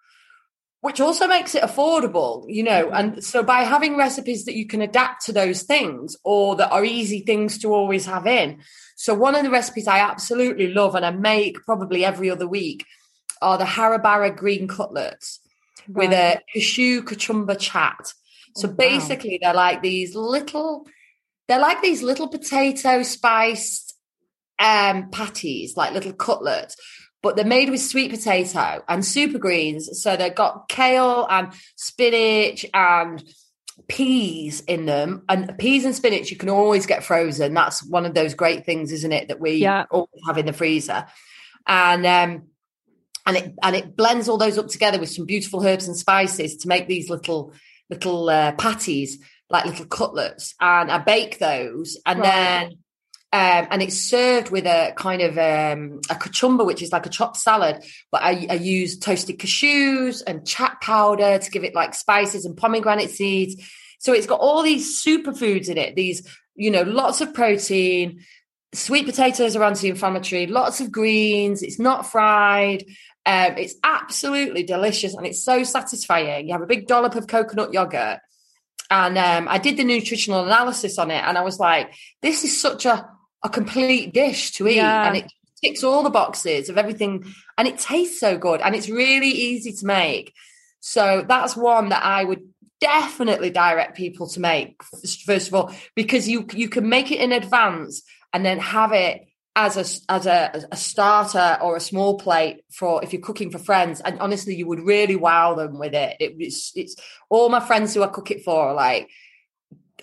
which 0.81 1.01
also 1.01 1.27
makes 1.27 1.55
it 1.55 1.63
affordable, 1.63 2.45
you 2.49 2.63
know. 2.63 2.87
Mm-hmm. 2.87 2.97
And 2.97 3.25
so 3.25 3.43
by 3.43 3.63
having 3.63 3.97
recipes 3.97 4.47
that 4.47 4.57
you 4.57 4.67
can 4.67 4.81
adapt 4.81 5.27
to 5.27 5.33
those 5.33 5.63
things 5.63 6.17
or 6.25 6.57
that 6.57 6.71
are 6.71 6.85
easy 6.85 7.21
things 7.21 7.59
to 7.59 7.75
always 7.75 8.07
have 8.07 8.27
in. 8.27 8.61
So 8.97 9.15
one 9.15 9.35
of 9.35 9.43
the 9.43 9.51
recipes 9.51 9.87
I 9.87 9.99
absolutely 9.99 10.69
love 10.69 10.95
and 10.95 11.05
I 11.05 11.11
make 11.11 11.63
probably 11.65 12.05
every 12.05 12.31
other 12.31 12.49
week 12.49 12.87
are 13.43 13.59
the 13.59 13.65
Hara 13.65 14.03
Bhara 14.03 14.35
green 14.35 14.69
cutlets 14.69 15.41
with 15.89 16.13
a 16.13 16.41
cashew 16.53 17.03
kachumba 17.03 17.59
chat. 17.59 18.15
So 18.57 18.69
Oh, 18.69 18.71
wow. 18.73 18.77
basically 18.77 19.39
they're 19.43 19.55
like 19.55 19.83
these 19.83 20.15
little 20.15 20.87
they're 21.49 21.59
like 21.61 21.83
these 21.83 22.03
little 22.03 22.29
potato 22.29 23.03
spiced 23.03 23.95
um 24.59 25.11
patties, 25.11 25.77
like 25.77 25.93
little 25.93 26.13
cutlets 26.13 26.77
but 27.23 27.37
they're 27.37 27.45
made 27.45 27.69
with 27.69 27.81
sweet 27.83 28.11
potato 28.11 28.83
and 28.89 29.05
super 29.05 29.37
greens. 29.39 30.01
So 30.03 30.17
they've 30.17 30.35
got 30.35 30.69
kale 30.71 31.27
and 31.29 31.53
spinach 31.77 32.65
and 32.73 33.23
peas 33.89 34.63
in 34.63 34.87
them. 34.87 35.23
And 35.29 35.57
peas 35.59 35.85
and 35.85 35.95
spinach 35.95 36.31
you 36.31 36.39
can 36.39 36.49
always 36.49 36.87
get 36.87 37.05
frozen. 37.05 37.53
That's 37.53 37.85
one 37.85 38.07
of 38.07 38.15
those 38.15 38.33
great 38.33 38.65
things, 38.65 38.91
isn't 38.91 39.13
it, 39.13 39.29
that 39.29 39.39
we 39.41 39.57
Yeah. 39.57 39.85
always 39.91 40.23
have 40.27 40.39
in 40.39 40.47
the 40.47 40.55
freezer. 40.55 41.07
And 41.67 42.07
um 42.07 42.45
and 43.27 43.37
it 43.37 43.55
and 43.63 43.77
it 43.77 43.97
blends 43.97 44.29
all 44.29 44.39
those 44.39 44.57
up 44.57 44.69
together 44.69 44.99
with 44.99 45.11
some 45.11 45.27
beautiful 45.27 45.63
herbs 45.63 45.87
and 45.89 45.97
spices 45.97 46.57
to 46.59 46.69
make 46.69 46.89
these 46.89 47.11
little 47.11 47.53
little 47.91 48.29
uh, 48.31 48.53
patties 48.53 49.19
like 49.51 49.67
little 49.67 49.87
cutlets 49.87 50.55
and 50.61 50.91
I 50.91 50.99
bake 50.99 51.39
those 51.39 51.99
and 52.07 52.21
Right. 52.21 52.27
then 52.69 52.79
um, 53.33 53.69
and 53.71 53.81
it's 53.81 53.97
served 53.97 54.51
with 54.51 54.67
a 54.67 54.93
kind 54.97 55.23
of 55.23 55.39
um, 55.39 56.01
a 56.11 56.15
kachumba, 56.17 56.67
which 56.67 56.83
is 56.83 56.91
like 56.91 57.07
a 57.07 57.11
chopped 57.11 57.37
salad. 57.37 57.85
But 58.11 58.23
I, 58.23 58.47
I 58.51 58.55
use 58.55 58.99
toasted 58.99 59.39
cashews 59.39 60.21
and 60.27 60.45
chat 60.45 60.81
powder 60.81 61.39
to 61.39 61.51
give 61.53 61.63
it 61.63 61.73
like 61.73 61.95
spices 61.95 62.45
and 62.45 62.57
pomegranate 62.57 63.11
seeds. 63.11 63.55
So 64.01 64.13
it's 64.13 64.27
got 64.27 64.41
all 64.41 64.65
these 64.65 65.01
superfoods 65.05 65.69
in 65.69 65.79
it. 65.79 65.95
These, 65.95 66.27
you 66.57 66.73
know, 66.73 66.83
lots 66.83 67.21
of 67.21 67.33
protein. 67.33 68.25
Sweet 68.73 69.07
potatoes 69.07 69.55
are 69.55 69.63
anti-inflammatory. 69.63 70.49
Lots 70.49 70.81
of 70.81 70.91
greens. 70.91 71.63
It's 71.63 71.79
not 71.79 72.11
fried. 72.11 72.85
Um, 73.27 73.59
it's 73.59 73.75
absolutely 73.85 74.63
delicious 74.63 75.15
and 75.15 75.27
it's 75.27 75.43
so 75.45 75.63
satisfying. 75.63 76.47
You 76.47 76.53
have 76.55 76.63
a 76.63 76.67
big 76.67 76.87
dollop 76.87 77.15
of 77.15 77.27
coconut 77.27 77.73
yogurt. 77.73 78.21
And 78.91 79.17
um, 79.19 79.47
I 79.49 79.59
did 79.59 79.77
the 79.77 79.85
nutritional 79.85 80.45
analysis 80.45 80.99
on 80.99 81.13
it, 81.13 81.23
and 81.23 81.39
I 81.39 81.43
was 81.43 81.61
like, 81.61 81.93
"This 82.23 82.43
is 82.43 82.61
such 82.61 82.87
a 82.87 83.09
a 83.43 83.49
complete 83.49 84.13
dish 84.13 84.51
to 84.53 84.67
eat, 84.67 84.77
Yeah. 84.77 85.07
and 85.07 85.17
it 85.19 85.33
ticks 85.63 85.85
all 85.85 86.03
the 86.03 86.11
boxes 86.11 86.69
of 86.69 86.77
everything, 86.77 87.25
and 87.57 87.69
it 87.69 87.79
tastes 87.79 88.19
so 88.19 88.37
good, 88.37 88.61
and 88.61 88.75
it's 88.75 88.89
really 88.89 89.29
easy 89.31 89.73
to 89.73 89.87
make." 89.87 90.35
So 90.81 91.25
that's 91.29 91.57
one 91.57 91.91
that 91.91 92.03
I 92.05 92.25
would 92.25 92.49
definitely 92.81 93.51
direct 93.51 93.97
people 93.97 94.27
to 94.27 94.41
make 94.41 94.83
first 95.27 95.49
of 95.49 95.55
all 95.55 95.71
because 95.95 96.27
you 96.29 96.47
you 96.55 96.69
can 96.69 96.89
make 96.89 97.13
it 97.13 97.21
in 97.21 97.31
advance 97.31 98.03
and 98.33 98.45
then 98.45 98.59
have 98.59 98.93
it 98.93 99.29
as 99.57 99.77
a 99.77 100.13
as 100.13 100.27
a, 100.27 100.65
a 100.71 100.77
starter 100.77 101.59
or 101.61 101.77
a 101.77 101.81
small 101.81 102.17
plate 102.19 102.63
for 102.71 103.03
if 103.03 103.13
you're 103.13 103.21
cooking 103.23 103.51
for 103.51 103.59
friends 103.59 104.01
and 104.01 104.19
honestly 104.21 104.55
you 104.55 104.67
would 104.67 104.81
really 104.81 105.17
wow 105.17 105.55
them 105.55 105.79
with 105.79 105.93
it, 105.95 106.17
it 106.21 106.35
it's 106.39 106.73
it's 106.77 106.97
all 107.29 107.49
my 107.49 107.61
friends 107.61 107.93
who 107.93 108.03
I 108.03 108.07
cook 108.09 108.31
it 108.31 108.45
for 108.45 108.69
are 108.69 108.75
like 108.75 109.11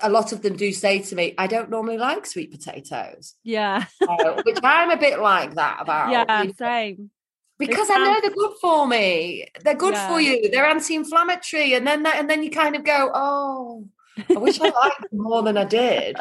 a 0.01 0.09
lot 0.09 0.31
of 0.31 0.41
them 0.41 0.55
do 0.57 0.71
say 0.73 0.99
to 0.99 1.15
me 1.15 1.33
I 1.37 1.47
don't 1.47 1.69
normally 1.69 1.97
like 1.97 2.25
sweet 2.25 2.51
potatoes 2.51 3.35
Yeah. 3.43 3.85
uh, 4.07 4.41
which 4.43 4.59
I'm 4.63 4.91
a 4.91 4.97
bit 4.97 5.19
like 5.19 5.55
that 5.55 5.77
about 5.81 6.11
yeah, 6.11 6.41
you 6.41 6.47
know, 6.49 6.53
same. 6.57 7.09
because 7.57 7.87
They 7.87 7.95
I 7.95 7.97
know 8.03 8.19
they're 8.21 8.29
good 8.31 8.53
for 8.61 8.85
me. 8.85 9.47
They're 9.63 9.75
good 9.75 9.93
Yeah. 9.95 10.07
for 10.09 10.19
you. 10.21 10.51
They're 10.51 10.67
anti-inflammatory, 10.67 11.73
and 11.73 11.87
then 11.87 12.03
that, 12.03 12.17
and 12.17 12.29
then 12.29 12.43
you 12.43 12.51
kind 12.51 12.75
of 12.75 12.83
go, 12.83 13.09
oh, 13.13 13.87
I 14.29 14.37
wish 14.39 14.59
I 14.59 14.69
liked 14.69 15.09
them 15.11 15.21
more 15.21 15.43
than 15.43 15.57
I 15.57 15.65
did. 15.65 16.17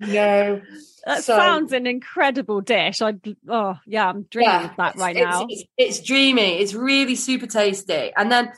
You 0.00 0.12
know, 0.12 0.62
That 1.08 1.24
So- 1.24 1.36
sounds 1.36 1.72
an 1.72 1.86
incredible 1.86 2.60
dish. 2.60 3.00
I 3.00 3.14
oh 3.48 3.78
yeah, 3.86 4.08
I'm 4.08 4.22
dreaming 4.24 4.66
of 4.66 4.76
that 4.76 4.96
right 4.96 5.16
it's, 5.16 5.24
now. 5.24 5.46
It's, 5.48 5.64
it's 5.78 6.00
dreamy. 6.02 6.58
It's 6.58 6.74
really 6.74 7.14
super 7.14 7.46
tasty. 7.46 8.12
And 8.14 8.30
then 8.30 8.52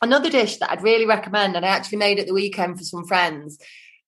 another 0.00 0.30
dish 0.30 0.58
that 0.58 0.70
I'd 0.70 0.82
really 0.82 1.06
recommend, 1.06 1.56
and 1.56 1.64
I 1.64 1.70
actually 1.70 1.98
made 1.98 2.20
it 2.20 2.26
the 2.28 2.34
weekend 2.34 2.78
for 2.78 2.84
some 2.84 3.04
friends, 3.04 3.58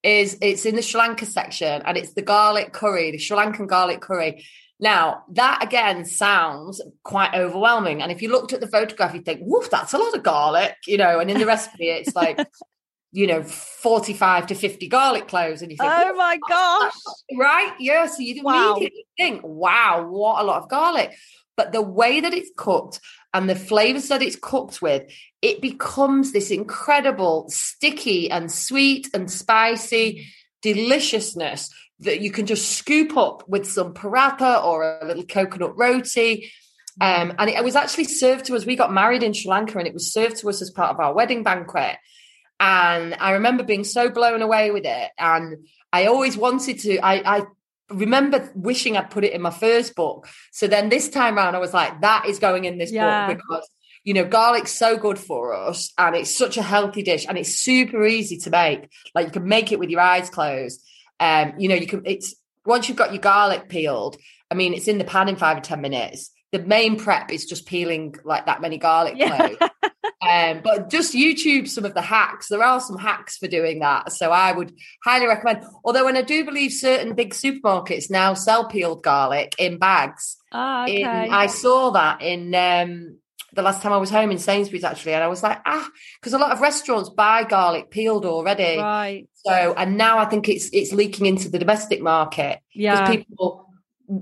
is 0.05 0.39
it's 0.41 0.67
in 0.67 0.77
the 0.77 0.83
Sri 0.83 1.01
Lanka 1.01 1.27
section, 1.27 1.83
and 1.85 1.97
it's 1.97 2.13
the 2.13 2.23
garlic 2.23 2.73
curry, 2.73 3.11
the 3.11 3.19
Sri 3.19 3.37
Lankan 3.37 3.67
garlic 3.67 4.01
curry. 4.01 4.45
Now, 4.81 5.25
that 5.33 5.65
again 5.65 6.05
sounds 6.05 6.81
quite 7.03 7.35
overwhelming. 7.35 8.01
And 8.01 8.13
if 8.13 8.23
you 8.23 8.31
looked 8.31 8.53
at 8.53 8.61
the 8.61 8.69
photograph, 8.69 9.13
you'd 9.13 9.25
think, 9.25 9.41
woof, 9.43 9.69
that's 9.69 9.95
a 9.95 9.99
lot 9.99 10.15
of 10.15 10.23
garlic, 10.23 10.77
you 10.87 10.97
know, 10.97 11.19
and 11.19 11.29
in 11.29 11.41
the 11.41 11.47
recipe, 11.47 11.89
it's 11.89 12.15
like, 12.15 12.39
you 13.13 13.27
know, 13.27 13.43
45 13.43 14.49
to 14.49 14.55
50 14.55 14.89
garlic 14.89 15.29
cloves. 15.29 15.63
And 15.63 15.71
you 15.71 15.77
think, 15.79 15.91
Oh 15.95 16.15
my 16.15 16.39
gosh. 16.49 16.93
right? 17.37 17.73
Yeah. 17.79 18.07
So 18.07 18.21
you 18.21 18.43
Wow. 18.43 18.75
immediately 18.75 19.07
think, 19.17 19.41
wow, 19.45 20.07
what 20.09 20.43
a 20.43 20.45
lot 20.45 20.63
of 20.63 20.69
garlic. 20.69 21.17
But 21.57 21.73
the 21.73 21.83
way 21.83 22.21
that 22.21 22.35
it's 22.35 22.51
cooked 22.57 23.01
and 23.35 23.49
the 23.49 23.57
flavors 23.57 24.09
that 24.09 24.23
it's 24.23 24.37
cooked 24.37 24.81
with, 24.81 25.11
it 25.43 25.61
becomes 25.61 26.33
this 26.33 26.51
incredible, 26.51 27.47
sticky 27.49 28.31
and 28.31 28.51
sweet 28.53 29.09
and 29.15 29.31
spicy 29.31 30.27
deliciousness 30.63 31.71
that 32.01 32.21
you 32.21 32.31
can 32.31 32.47
just 32.47 32.77
scoop 32.77 33.17
up 33.17 33.43
with 33.49 33.67
some 33.69 33.93
paratha 33.93 34.63
or 34.65 34.99
a 35.01 35.05
little 35.07 35.25
coconut 35.25 35.77
roti. 35.77 36.51
Um, 37.01 37.33
and 37.39 37.51
it 37.51 37.63
was 37.65 37.77
actually 37.77 38.05
served 38.05 38.45
to 38.47 38.57
us. 38.57 38.67
We 38.67 38.77
got 38.77 38.93
married 38.93 39.23
in 39.23 39.33
Sri 39.33 39.51
Lanka 39.51 39.79
and 39.79 39.87
it 39.87 39.95
was 39.95 40.13
served 40.13 40.37
to 40.39 40.49
us 40.49 40.63
as 40.63 40.71
part 40.71 40.91
of 40.91 41.01
our 41.01 41.13
wedding 41.15 41.43
banquet. 41.43 41.97
And 42.61 43.15
I 43.15 43.33
remember 43.33 43.63
being 43.63 43.85
so 43.85 44.09
blown 44.11 44.43
away 44.43 44.71
with 44.71 44.85
it. 44.85 45.11
And 45.19 45.67
I 45.93 46.07
always 46.07 46.37
wanted 46.37 46.81
to, 46.81 46.99
I, 46.99 47.39
I 47.39 47.47
remember 47.91 48.51
wishing 48.55 48.97
I'd 48.97 49.11
put 49.11 49.25
it 49.25 49.33
in 49.33 49.41
my 49.43 49.51
first 49.51 49.95
book. 49.95 50.29
So 50.53 50.67
then 50.67 50.89
this 50.89 51.09
time 51.09 51.37
around, 51.37 51.55
I 51.55 51.59
was 51.61 51.73
like, 51.73 52.01
that 52.01 52.27
is 52.27 52.39
going 52.39 52.65
in 52.65 52.79
this 52.79 52.93
Yeah. 52.93 53.27
book 53.29 53.39
because, 53.39 53.69
you 54.05 54.15
know, 54.15 54.25
garlic's 54.25 54.73
so 54.73 54.97
good 54.97 55.19
for 55.19 55.55
us 55.55 55.93
and 55.99 56.17
it's 56.17 56.35
such 56.37 56.57
a 56.57 56.63
healthy 56.63 57.03
dish 57.03 57.27
and 57.29 57.39
it's 57.39 57.55
super 57.55 58.05
easy 58.05 58.39
to 58.39 58.51
make. 58.51 58.89
Like 59.15 59.27
you 59.27 59.33
can 59.33 59.49
make 59.49 59.73
it 59.73 59.79
with 59.79 59.91
your 59.91 60.01
eyes 60.01 60.29
closed. 60.29 60.83
Um, 61.21 61.55
you 61.59 61.69
know, 61.69 61.75
you 61.77 61.87
can, 61.87 62.03
it's 62.05 62.35
once 62.67 62.89
you've 62.89 62.99
got 62.99 63.13
your 63.13 63.23
garlic 63.23 63.69
peeled, 63.69 64.17
I 64.51 64.55
mean, 64.55 64.75
it's 64.75 64.89
in 64.89 64.99
the 64.99 65.05
pan 65.05 65.29
in 65.29 65.37
five 65.37 65.59
or 65.59 65.61
10 65.61 65.81
minutes. 65.81 66.31
The 66.53 66.61
main 66.61 66.97
prep 66.97 67.31
is 67.31 67.45
just 67.47 67.67
peeling 67.67 68.15
like 68.25 68.47
that 68.47 68.61
many 68.61 68.79
garlic 68.79 69.15
Yeah. 69.17 69.37
cloves. 69.37 69.57
Um, 70.21 70.63
but 70.65 70.91
just 70.91 71.15
YouTube 71.15 71.69
some 71.69 71.85
of 71.85 71.95
the 71.95 72.01
hacks. 72.03 72.49
There 72.49 72.63
are 72.63 72.81
some 72.81 72.99
hacks 72.99 73.37
for 73.39 73.47
doing 73.47 73.79
that. 73.81 74.13
So 74.13 74.33
I 74.33 74.51
would 74.51 74.75
highly 75.05 75.27
recommend. 75.27 75.65
Although, 75.85 76.05
when 76.07 76.17
I 76.17 76.23
do 76.23 76.45
believe 76.45 76.73
certain 76.73 77.15
big 77.15 77.35
supermarkets 77.35 78.11
now 78.11 78.35
sell 78.35 78.67
peeled 78.67 79.03
garlic 79.05 79.55
in 79.59 79.79
bags. 79.79 80.37
Ah, 80.51 80.83
okay. 80.85 81.03
In, 81.03 81.07
I 81.07 81.47
saw 81.47 81.91
that 81.91 82.21
in 82.21 82.53
um, 82.55 83.19
the 83.53 83.63
last 83.63 83.81
time 83.81 83.93
I 83.93 83.97
was 83.99 84.11
home 84.11 84.33
in 84.33 84.39
Sainsbury's 84.39 84.83
actually, 84.85 85.15
and 85.15 85.23
I 85.23 85.29
was 85.29 85.43
like, 85.43 85.61
ah, 85.65 85.89
because 86.21 86.33
a 86.33 86.39
lot 86.39 86.51
of 86.51 86.61
restaurants 86.61 87.11
buy 87.11 87.45
garlic 87.45 87.89
peeled 87.91 88.25
already. 88.27 88.77
right. 88.77 89.29
So, 89.35 89.75
and 89.77 89.97
now 89.97 90.19
I 90.19 90.25
think 90.25 90.49
it's 90.49 90.69
it's 90.73 90.93
leaking 90.93 91.27
into 91.27 91.49
the 91.49 91.61
domestic 91.61 92.03
market 92.03 92.59
Yeah. 92.75 93.01
because 93.01 93.17
people. 93.25 93.68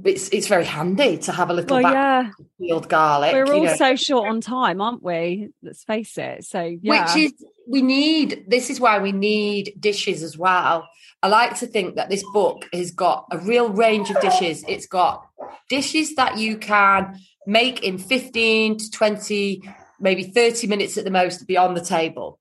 It's 0.04 0.28
it's 0.30 0.48
very 0.48 0.64
handy 0.64 1.18
to 1.18 1.32
have 1.32 1.48
a 1.48 1.52
little 1.52 1.80
Well, 1.80 1.92
yeah. 1.92 2.30
of 2.30 2.46
peeled 2.58 2.88
garlic. 2.88 3.32
We're 3.32 3.52
all 3.54 3.64
know. 3.64 3.76
so 3.76 3.94
short 3.94 4.28
on 4.28 4.40
time, 4.40 4.80
aren't 4.80 5.02
we? 5.02 5.50
Let's 5.62 5.84
face 5.84 6.18
it. 6.18 6.44
So, 6.44 6.76
yeah. 6.82 7.04
Which 7.14 7.24
is 7.24 7.44
we 7.68 7.82
need 7.82 8.44
this 8.48 8.68
is 8.68 8.80
why 8.80 8.98
we 8.98 9.12
need 9.12 9.74
dishes 9.78 10.24
as 10.24 10.36
well. 10.36 10.88
I 11.22 11.28
like 11.28 11.58
to 11.60 11.66
think 11.66 11.96
that 11.96 12.10
this 12.10 12.24
book 12.32 12.68
has 12.72 12.90
got 12.90 13.26
a 13.30 13.38
real 13.38 13.68
range 13.68 14.10
of 14.10 14.20
dishes. 14.20 14.64
It's 14.68 14.86
got 14.86 15.26
dishes 15.68 16.14
that 16.16 16.36
you 16.36 16.58
can 16.58 17.18
make 17.46 17.82
in 17.82 17.98
15 17.98 18.78
to 18.78 18.90
20, 18.90 19.62
maybe 20.00 20.24
30 20.24 20.66
minutes 20.66 20.98
at 20.98 21.04
the 21.04 21.10
most 21.10 21.38
to 21.38 21.44
be 21.44 21.56
on 21.56 21.74
the 21.74 21.80
table. 21.80 22.38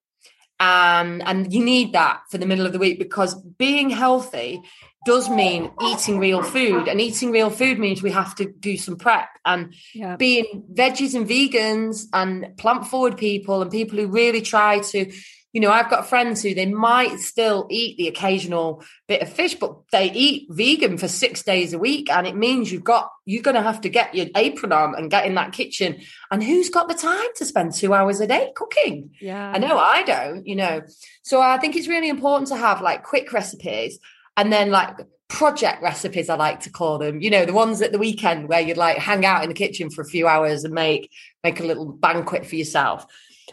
And 0.60 1.22
and 1.24 1.54
you 1.54 1.64
need 1.64 1.93
that 1.93 2.22
for 2.32 2.38
the 2.38 2.46
middle 2.46 2.66
of 2.66 2.74
the 2.74 2.80
week 2.80 2.98
because 2.98 3.36
being 3.36 3.89
healthy 3.89 4.62
does 5.06 5.30
mean 5.30 5.72
eating 5.82 6.20
real 6.20 6.41
food. 6.41 6.88
And 6.88 6.99
eating 6.99 7.32
real 7.32 7.49
food 7.49 7.80
means 7.80 8.03
we 8.03 8.12
have 8.12 8.36
to 8.36 8.51
do 8.51 8.78
some 8.78 8.97
prep 8.97 9.30
and 9.45 9.74
yeah. 9.93 10.16
being 10.18 10.64
veggies 10.74 11.16
and 11.16 11.28
vegans 11.28 12.06
and 12.12 12.58
plant 12.58 12.88
forward 12.88 13.18
people 13.18 13.62
and 13.62 13.72
people 13.72 13.97
who 13.99 14.08
really 14.08 14.41
try 14.41 14.80
to 14.80 15.12
you 15.53 15.62
know 15.62 15.72
i've 15.72 15.89
got 15.89 16.10
friends 16.10 16.43
who 16.43 16.53
they 16.53 16.66
might 16.66 17.18
still 17.20 17.66
eat 17.70 17.95
the 17.97 18.10
occasional 18.10 18.84
bit 19.08 19.22
of 19.22 19.32
fish 19.32 19.56
but 19.56 19.74
they 19.89 20.12
eat 20.12 20.47
vegan 20.49 20.97
for 20.97 21.08
six 21.08 21.43
days 21.43 21.72
a 21.72 21.80
week 21.80 22.10
and 22.10 22.28
it 22.28 22.36
means 22.36 22.70
you've 22.70 22.84
got 22.84 23.10
you're 23.24 23.41
going 23.41 23.56
to 23.56 23.62
have 23.62 23.80
to 23.80 23.88
get 23.88 24.14
your 24.14 24.28
apron 24.36 24.74
on 24.74 24.95
and 24.95 25.10
get 25.10 25.26
in 25.26 25.36
that 25.36 25.53
kitchen 25.53 26.01
and 26.30 26.43
who's 26.43 26.70
got 26.70 26.89
the 26.89 26.93
time 26.93 27.28
to 27.38 27.45
spend 27.45 27.74
two 27.74 27.93
hours 27.93 28.20
a 28.20 28.28
day 28.28 28.51
cooking 28.53 29.12
yeah. 29.22 29.51
I 29.51 29.58
know 29.58 29.78
I 29.78 30.03
don't, 30.03 30.45
you 30.45 30.56
know. 30.56 30.82
So 31.24 31.41
I 31.41 31.58
think 31.58 31.76
it's 31.76 31.88
really 31.88 32.10
important 32.10 32.49
to 32.49 32.56
have 32.56 32.82
like 32.82 33.03
quick 33.03 33.34
recipes 33.34 33.99
and 34.38 34.51
then 34.51 34.71
like 34.71 34.97
project 35.27 35.81
recipes, 35.81 36.29
I 36.29 36.36
like 36.36 36.61
to 36.61 36.69
call 36.69 36.97
them, 36.97 37.21
you 37.21 37.29
know, 37.29 37.45
the 37.45 37.53
ones 37.53 37.81
at 37.81 37.91
the 37.91 37.97
weekend 37.97 38.47
where 38.47 38.61
you'd 38.61 38.77
like 38.77 38.97
hang 38.97 39.25
out 39.25 39.43
in 39.43 39.49
the 39.49 39.55
kitchen 39.55 39.89
for 39.89 40.01
a 40.01 40.05
few 40.05 40.27
hours 40.27 40.63
and 40.63 40.73
make 40.73 41.11
make 41.43 41.59
a 41.59 41.63
little 41.63 41.86
banquet 41.86 42.45
for 42.45 42.55
yourself. 42.55 43.05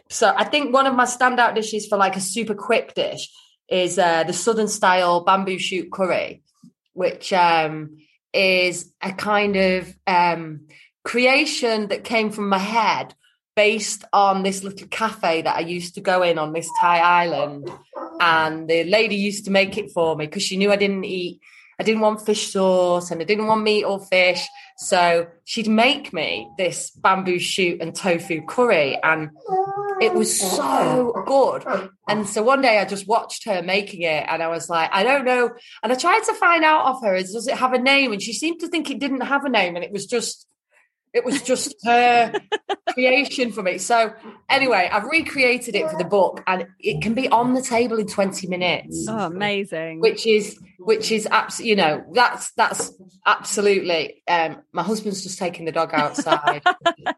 So 0.09 0.33
I 0.37 0.45
think 0.45 0.73
one 0.73 0.87
of 0.87 0.95
my 0.95 1.05
standout 1.05 1.55
dishes 1.55 1.87
for 1.87 1.97
like 1.97 2.17
a 2.17 2.21
super 2.21 2.55
quick 2.55 2.95
dish 2.95 3.31
is 3.69 3.99
uh, 3.99 4.25
the 4.25 4.33
southern 4.33 4.69
style 4.69 5.25
bamboo 5.25 5.59
shoot 5.59 5.91
curry, 5.91 6.43
which 6.93 7.33
um, 7.33 7.99
is 8.33 8.93
a 9.01 9.13
kind 9.13 9.57
of 9.57 9.97
um, 10.07 10.69
creation 11.05 11.89
that 11.89 12.05
came 12.05 12.31
from 12.31 12.49
my 12.49 12.59
head 12.59 13.15
based 13.55 14.05
on 14.13 14.43
this 14.43 14.65
little 14.65 14.89
cafe 14.89 15.43
that 15.43 15.57
I 15.57 15.61
used 15.61 15.95
to 15.95 16.01
go 16.01 16.23
in 16.23 16.39
on 16.39 16.53
this 16.53 16.69
Thai 16.81 16.99
island. 16.99 17.71
And 18.21 18.69
the 18.69 18.85
lady 18.85 19.17
used 19.17 19.45
to 19.47 19.51
make 19.51 19.77
it 19.77 19.91
for 19.91 20.17
me 20.17 20.27
because 20.27 20.43
she 20.43 20.57
knew 20.57 20.73
I 20.73 20.77
didn't 20.77 21.05
eat, 21.05 21.41
I 21.79 21.83
didn't 21.83 22.01
want 22.03 22.25
fish 22.25 22.53
sauce 22.53 23.11
and 23.11 23.21
I 23.21 23.25
didn't 23.25 23.47
want 23.47 23.63
meat 23.63 23.85
or 23.85 23.99
fish. 23.99 24.47
So 24.77 25.27
she'd 25.45 25.69
make 25.69 26.13
me 26.13 26.49
this 26.57 26.91
bamboo 26.91 27.39
shoot 27.39 27.81
and 27.81 27.95
tofu 27.95 28.43
curry. 28.47 28.99
And 29.03 29.31
it 30.01 30.15
was 30.15 30.39
so 30.39 31.13
good. 31.27 31.65
And 32.09 32.29
so 32.29 32.43
one 32.43 32.63
day 32.63 32.79
I 32.79 32.85
just 32.85 33.07
watched 33.07 33.45
her 33.47 33.63
making 33.63 34.03
it 34.03 34.25
and 34.29 34.43
I 34.43 34.49
was 34.49 34.69
like, 34.69 34.91
I 34.93 35.03
don't 35.03 35.25
know. 35.25 35.51
And 35.83 35.93
I 35.93 35.97
tried 35.97 36.25
to 36.25 36.35
find 36.35 36.65
out 36.65 36.87
of 36.87 37.03
her, 37.03 37.15
is 37.15 37.33
does 37.33 37.49
it 37.49 37.59
have 37.59 37.73
a 37.73 37.79
name? 37.79 38.13
And 38.13 38.23
she 38.23 38.33
seemed 38.33 38.61
to 38.61 38.69
think 38.69 38.91
it 38.91 38.99
didn't 38.99 39.23
have 39.23 39.45
a 39.45 39.49
name 39.49 39.77
and 39.77 39.85
it 39.85 39.93
was 39.93 40.07
just 40.07 40.47
it 41.15 41.25
was 41.25 41.43
just 41.43 41.75
her 41.85 42.33
creation 42.93 43.53
for 43.53 43.63
me. 43.63 43.79
So 43.79 44.13
anyway, 44.49 44.89
I've 44.91 45.05
recreated 45.05 45.75
it 45.75 45.91
for 45.91 45.97
the 45.97 46.05
book 46.05 46.43
and 46.47 46.67
it 46.79 47.03
can 47.03 47.15
be 47.15 47.29
on 47.29 47.55
the 47.55 47.63
table 47.63 47.99
in 47.99 48.07
20 48.07 48.47
minutes. 48.47 49.07
Oh, 49.09 49.27
amazing. 49.27 50.01
Which 50.01 50.27
is 50.27 50.59
which 50.79 51.13
is 51.13 51.29
absolutely 51.31 51.71
you 51.71 51.77
know, 51.77 52.05
that's 52.13 52.53
that's 52.53 52.93
absolutely 53.27 54.23
um 54.29 54.63
my 54.73 54.83
husband's 54.83 55.23
just 55.23 55.39
taking 55.39 55.65
the 55.65 55.73
dog 55.73 55.91
outside. 55.93 56.63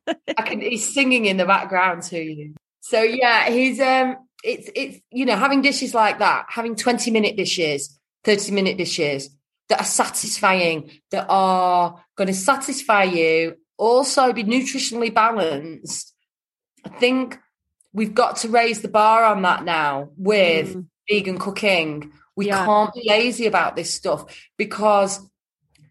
I 0.09 0.43
can 0.43 0.61
he's 0.61 0.93
singing 0.93 1.27
in 1.27 1.37
the 1.37 1.47
background 1.47 2.03
to 2.05 2.19
you. 2.19 2.55
So 2.81 3.03
yeah, 3.03 3.49
he's 3.51 3.81
um 3.81 4.17
it's 4.43 4.69
it's 4.75 4.99
you 5.11 5.25
know, 5.25 5.37
having 5.37 5.63
dishes 5.63 5.95
like 5.95 6.19
that, 6.19 6.47
having 6.49 6.77
20 6.77 7.11
minute 7.11 7.37
dishes, 7.37 7.99
30 8.25 8.53
minute 8.53 8.77
dishes 8.77 9.31
that 9.69 9.81
are 9.81 9.85
satisfying, 9.87 10.91
that 11.11 11.27
are 11.29 12.05
going 12.17 12.29
to 12.29 12.35
satisfy 12.35 13.05
you, 13.05 13.57
also 13.77 14.33
be 14.33 14.45
nutritionally 14.45 15.13
balanced. 15.13 16.15
I 16.85 16.89
think 16.91 17.39
we've 17.93 18.15
got 18.15 18.37
to 18.39 18.49
raise 18.49 18.83
the 18.83 18.89
bar 18.89 19.25
on 19.25 19.43
that 19.43 19.65
now 19.65 20.11
with 20.17 20.75
Mm. 20.75 20.87
vegan 21.09 21.39
cooking. 21.39 22.13
We 22.37 22.47
Yeah. 22.47 22.65
can't 22.65 22.93
be 22.95 23.09
lazy 23.09 23.47
about 23.47 23.77
this 23.77 23.93
stuff 23.93 24.25
because 24.57 25.21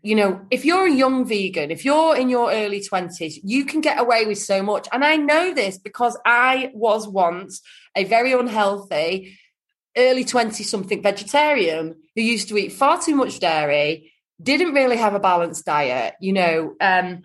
you 0.06 0.16
know, 0.16 0.42
if 0.52 0.66
you're 0.66 0.86
a 0.86 0.92
young 0.92 1.24
vegan, 1.24 1.72
if 1.72 1.86
you're 1.86 2.18
in 2.18 2.28
your 2.28 2.52
early 2.52 2.82
20s, 2.82 3.40
you 3.42 3.64
can 3.64 3.80
get 3.80 3.98
away 4.02 4.26
with 4.26 4.38
so 4.38 4.62
much. 4.62 4.86
And 4.92 5.02
I 5.02 5.16
know 5.16 5.54
this 5.54 5.78
because 5.78 6.18
I 6.26 6.72
was 6.74 7.08
once 7.08 7.62
a 7.96 8.04
very 8.04 8.34
unhealthy, 8.34 9.38
early 9.96 10.26
20 10.26 10.62
something 10.66 11.02
vegetarian 11.02 11.96
who 12.18 12.22
used 12.22 12.50
to 12.50 12.58
eat 12.58 12.74
far 12.74 13.02
too 13.02 13.16
much 13.16 13.40
dairy, 13.40 14.12
didn't 14.42 14.74
really 14.74 14.98
have 14.98 15.16
a 15.16 15.22
balanced 15.22 15.64
diet, 15.66 16.16
you 16.20 16.34
know. 16.34 16.76
Um, 16.82 17.22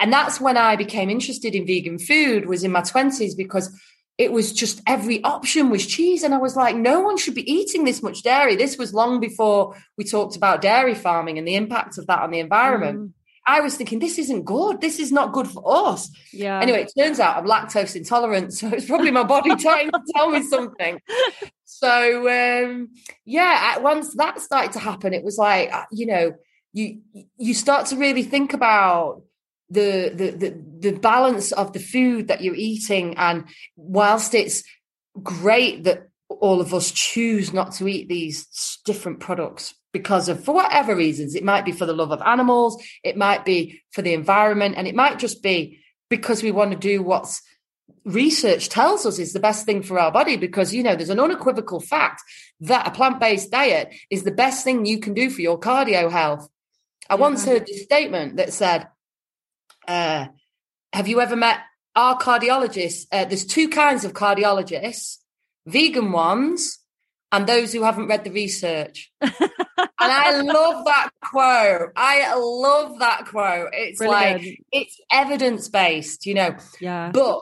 and 0.00 0.12
that's 0.12 0.40
when 0.40 0.56
I 0.56 0.76
became 0.76 1.10
interested 1.10 1.54
in 1.54 1.66
vegan 1.66 1.98
food, 1.98 2.46
was 2.46 2.64
in 2.64 2.72
my 2.72 2.80
20s 2.80 3.36
because 3.36 3.78
it 4.16 4.32
was 4.32 4.52
just 4.52 4.80
every 4.86 5.22
option 5.24 5.70
was 5.70 5.86
cheese. 5.86 6.22
And 6.22 6.34
I 6.34 6.38
was 6.38 6.56
like, 6.56 6.74
no 6.74 7.00
one 7.00 7.16
should 7.16 7.34
be 7.34 7.50
eating 7.50 7.84
this 7.84 8.02
much 8.02 8.22
dairy. 8.22 8.56
This 8.56 8.76
was 8.78 8.94
long 8.94 9.20
before 9.20 9.76
we 9.96 10.04
talked 10.04 10.36
about 10.36 10.62
dairy 10.62 10.94
farming 10.94 11.38
and 11.38 11.46
the 11.46 11.54
impact 11.54 11.98
of 11.98 12.06
that 12.06 12.20
on 12.20 12.30
the 12.30 12.38
environment. 12.38 12.98
Mm, 12.98 13.12
I 13.46 13.60
was 13.60 13.76
thinking, 13.76 13.98
this 13.98 14.18
isn't 14.18 14.44
good. 14.44 14.80
This 14.80 14.98
is 14.98 15.12
not 15.12 15.32
good 15.32 15.48
for 15.48 15.62
us. 15.64 16.10
yeah. 16.32 16.60
Anyway, 16.60 16.82
it 16.82 16.92
turns 16.98 17.20
out 17.20 17.36
I'm 17.36 17.46
lactose 17.46 17.96
intolerant. 17.96 18.52
So 18.52 18.68
it's 18.68 18.86
probably 18.86 19.10
my 19.10 19.24
body 19.24 19.54
trying 19.56 19.90
to 19.90 20.00
tell 20.14 20.30
me 20.30 20.42
something. 20.42 21.00
So, 21.64 22.28
um, 22.28 22.88
yeah, 23.24 23.78
once 23.78 24.14
that 24.16 24.40
started 24.40 24.72
to 24.72 24.78
happen, 24.78 25.14
it 25.14 25.24
was 25.24 25.38
like, 25.38 25.72
uh, 25.72 25.84
you 25.92 26.06
know, 26.06 26.32
you 26.72 27.00
you 27.36 27.54
start 27.54 27.86
to 27.86 27.96
really 27.96 28.22
think 28.22 28.52
about 28.52 29.22
the, 29.70 30.12
the 30.14 30.30
the 30.30 30.90
the 30.90 30.98
balance 30.98 31.52
of 31.52 31.72
the 31.72 31.78
food 31.78 32.28
that 32.28 32.42
you're 32.42 32.54
eating. 32.54 33.16
And 33.16 33.44
whilst 33.76 34.34
it's 34.34 34.62
great 35.22 35.84
that 35.84 36.08
all 36.28 36.60
of 36.60 36.72
us 36.72 36.90
choose 36.90 37.52
not 37.52 37.72
to 37.72 37.88
eat 37.88 38.08
these 38.08 38.78
different 38.84 39.20
products 39.20 39.74
because 39.92 40.28
of 40.28 40.44
for 40.44 40.54
whatever 40.54 40.94
reasons 40.94 41.34
it 41.34 41.42
might 41.42 41.64
be 41.64 41.72
for 41.72 41.84
the 41.84 41.92
love 41.92 42.12
of 42.12 42.22
animals 42.22 42.80
it 43.02 43.16
might 43.16 43.44
be 43.44 43.82
for 43.90 44.02
the 44.02 44.14
environment 44.14 44.76
and 44.78 44.86
it 44.86 44.94
might 44.94 45.18
just 45.18 45.42
be 45.42 45.80
because 46.08 46.40
we 46.40 46.52
want 46.52 46.70
to 46.70 46.78
do 46.78 47.02
what's 47.02 47.42
research 48.04 48.68
tells 48.68 49.04
us 49.04 49.18
is 49.18 49.32
the 49.32 49.40
best 49.40 49.66
thing 49.66 49.82
for 49.82 49.98
our 49.98 50.12
body 50.12 50.36
because 50.36 50.72
you 50.72 50.82
know 50.82 50.94
there's 50.94 51.10
an 51.10 51.20
unequivocal 51.20 51.80
fact 51.80 52.22
that 52.60 52.86
a 52.86 52.90
plant-based 52.90 53.50
diet 53.50 53.92
is 54.10 54.22
the 54.22 54.30
best 54.30 54.64
thing 54.64 54.86
you 54.86 54.98
can 54.98 55.14
do 55.14 55.30
for 55.30 55.40
your 55.40 55.58
cardio 55.58 56.10
health. 56.10 56.48
I 57.08 57.16
once 57.16 57.44
heard 57.44 57.66
this 57.66 57.82
statement 57.82 58.36
that 58.36 58.52
said 58.52 58.88
uh, 59.90 60.28
have 60.92 61.08
you 61.08 61.20
ever 61.20 61.36
met 61.36 61.58
our 61.96 62.18
cardiologists, 62.18 63.06
uh, 63.12 63.24
there's 63.24 63.44
two 63.44 63.68
kinds 63.68 64.04
of 64.04 64.12
cardiologists 64.12 65.18
vegan 65.66 66.12
ones 66.12 66.78
and 67.32 67.46
those 67.46 67.72
who 67.72 67.82
haven't 67.82 68.08
read 68.08 68.24
the 68.24 68.30
research. 68.30 69.12
and 69.20 69.32
I 69.98 70.40
love 70.40 70.84
that 70.84 71.10
quote. 71.22 71.90
I 71.96 72.34
love 72.34 72.98
that 72.98 73.26
quote. 73.26 73.68
It's 73.72 73.98
Brilliant. 73.98 74.42
like, 74.42 74.60
it's 74.72 75.00
evidence 75.12 75.68
based, 75.68 76.26
you 76.26 76.34
know. 76.34 76.56
Yeah. 76.80 77.10
But 77.12 77.40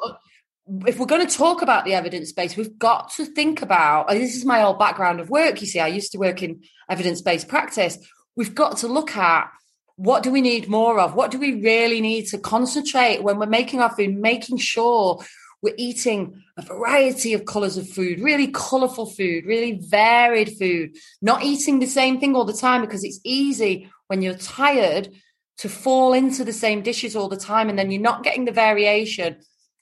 if 0.86 0.98
we're 0.98 1.06
going 1.06 1.26
to 1.26 1.36
talk 1.36 1.62
about 1.62 1.84
the 1.84 1.94
evidence 1.94 2.32
base, 2.32 2.56
we've 2.56 2.78
got 2.78 3.12
to 3.14 3.24
think 3.24 3.62
about 3.62 4.08
this 4.08 4.36
is 4.36 4.44
my 4.44 4.62
old 4.62 4.78
background 4.78 5.20
of 5.20 5.30
work. 5.30 5.60
You 5.60 5.66
see, 5.66 5.80
I 5.80 5.88
used 5.88 6.12
to 6.12 6.18
work 6.18 6.42
in 6.42 6.62
evidence 6.90 7.22
based 7.22 7.48
practice. 7.48 7.98
We've 8.36 8.54
got 8.54 8.78
to 8.78 8.88
look 8.88 9.16
at 9.16 9.50
what 9.98 10.22
do 10.22 10.30
we 10.30 10.40
need 10.40 10.68
more 10.68 11.00
of? 11.00 11.16
What 11.16 11.32
do 11.32 11.40
we 11.40 11.60
really 11.60 12.00
need 12.00 12.26
to 12.28 12.38
concentrate 12.38 13.20
when 13.20 13.36
we're 13.36 13.46
making 13.46 13.80
our 13.80 13.90
food, 13.90 14.16
making 14.16 14.58
sure 14.58 15.20
we're 15.60 15.74
eating 15.76 16.40
a 16.56 16.62
variety 16.62 17.34
of 17.34 17.44
colors 17.44 17.76
of 17.76 17.88
food, 17.88 18.20
really 18.20 18.46
colorful 18.46 19.06
food, 19.06 19.44
really 19.44 19.72
varied 19.72 20.56
food, 20.56 20.96
not 21.20 21.42
eating 21.42 21.80
the 21.80 21.86
same 21.86 22.20
thing 22.20 22.36
all 22.36 22.44
the 22.44 22.52
time 22.52 22.80
because 22.80 23.02
it's 23.02 23.18
easy 23.24 23.90
when 24.06 24.22
you're 24.22 24.34
tired 24.34 25.08
to 25.56 25.68
fall 25.68 26.12
into 26.12 26.44
the 26.44 26.52
same 26.52 26.82
dishes 26.82 27.16
all 27.16 27.28
the 27.28 27.36
time 27.36 27.68
and 27.68 27.76
then 27.76 27.90
you're 27.90 28.00
not 28.00 28.22
getting 28.22 28.44
the 28.44 28.52
variation. 28.52 29.38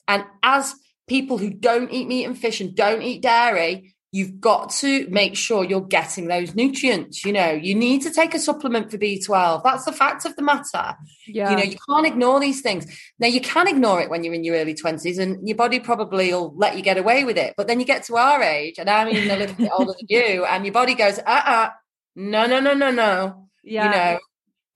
And 0.08 0.24
as 0.42 0.74
people 1.06 1.36
who 1.36 1.50
don't 1.50 1.92
eat 1.92 2.08
meat 2.08 2.24
and 2.24 2.38
fish 2.38 2.62
and 2.62 2.74
don't 2.74 3.02
eat 3.02 3.20
dairy, 3.20 3.94
you've 4.12 4.40
got 4.40 4.70
to 4.70 5.07
make 5.09 5.36
sure 5.36 5.64
you're 5.64 5.80
getting 5.80 6.28
those 6.28 6.54
nutrients. 6.54 7.24
You 7.24 7.32
know, 7.32 7.50
you 7.50 7.74
need 7.74 8.02
to 8.02 8.11
take 8.11 8.34
a 8.34 8.38
supplement 8.38 8.90
for 8.90 8.98
B12. 8.98 9.62
That's 9.62 9.84
the 9.84 9.92
fact 9.92 10.24
of 10.24 10.36
the 10.36 10.42
matter. 10.42 10.96
Yeah. 11.26 11.50
You 11.50 11.57
know, 11.57 11.62
you 11.62 11.76
can't 11.88 12.07
ignore 12.07 12.40
these 12.40 12.61
things. 12.61 12.86
Now, 13.18 13.26
you 13.26 13.40
can 13.40 13.68
ignore 13.68 14.00
it 14.00 14.09
when 14.09 14.24
you're 14.24 14.34
in 14.34 14.44
your 14.44 14.57
early 14.57 14.74
20s, 14.74 15.18
and 15.18 15.46
your 15.46 15.57
body 15.57 15.80
probably 15.80 16.32
will 16.32 16.54
let 16.57 16.76
you 16.76 16.82
get 16.82 16.98
away 16.98 17.24
with 17.24 17.36
it. 17.36 17.54
But 17.57 17.66
then 17.66 17.80
you 17.80 17.86
get 17.86 18.04
to 18.04 18.16
our 18.16 18.42
age, 18.42 18.78
and 18.78 18.88
I'm 18.88 19.09
even 19.09 19.30
a 19.30 19.36
little 19.36 19.57
bit 19.57 19.70
older 19.76 19.92
than 19.92 20.07
you, 20.09 20.44
and 20.44 20.64
your 20.64 20.72
body 20.72 20.94
goes, 20.94 21.18
uh 21.18 21.22
uh-uh, 21.26 21.50
uh, 21.50 21.70
no, 22.14 22.46
no, 22.46 22.61
no, 22.61 22.74
no, 22.74 22.90
no. 22.90 23.48
Yeah. 23.62 23.84
You 23.84 23.90
know, 23.90 24.18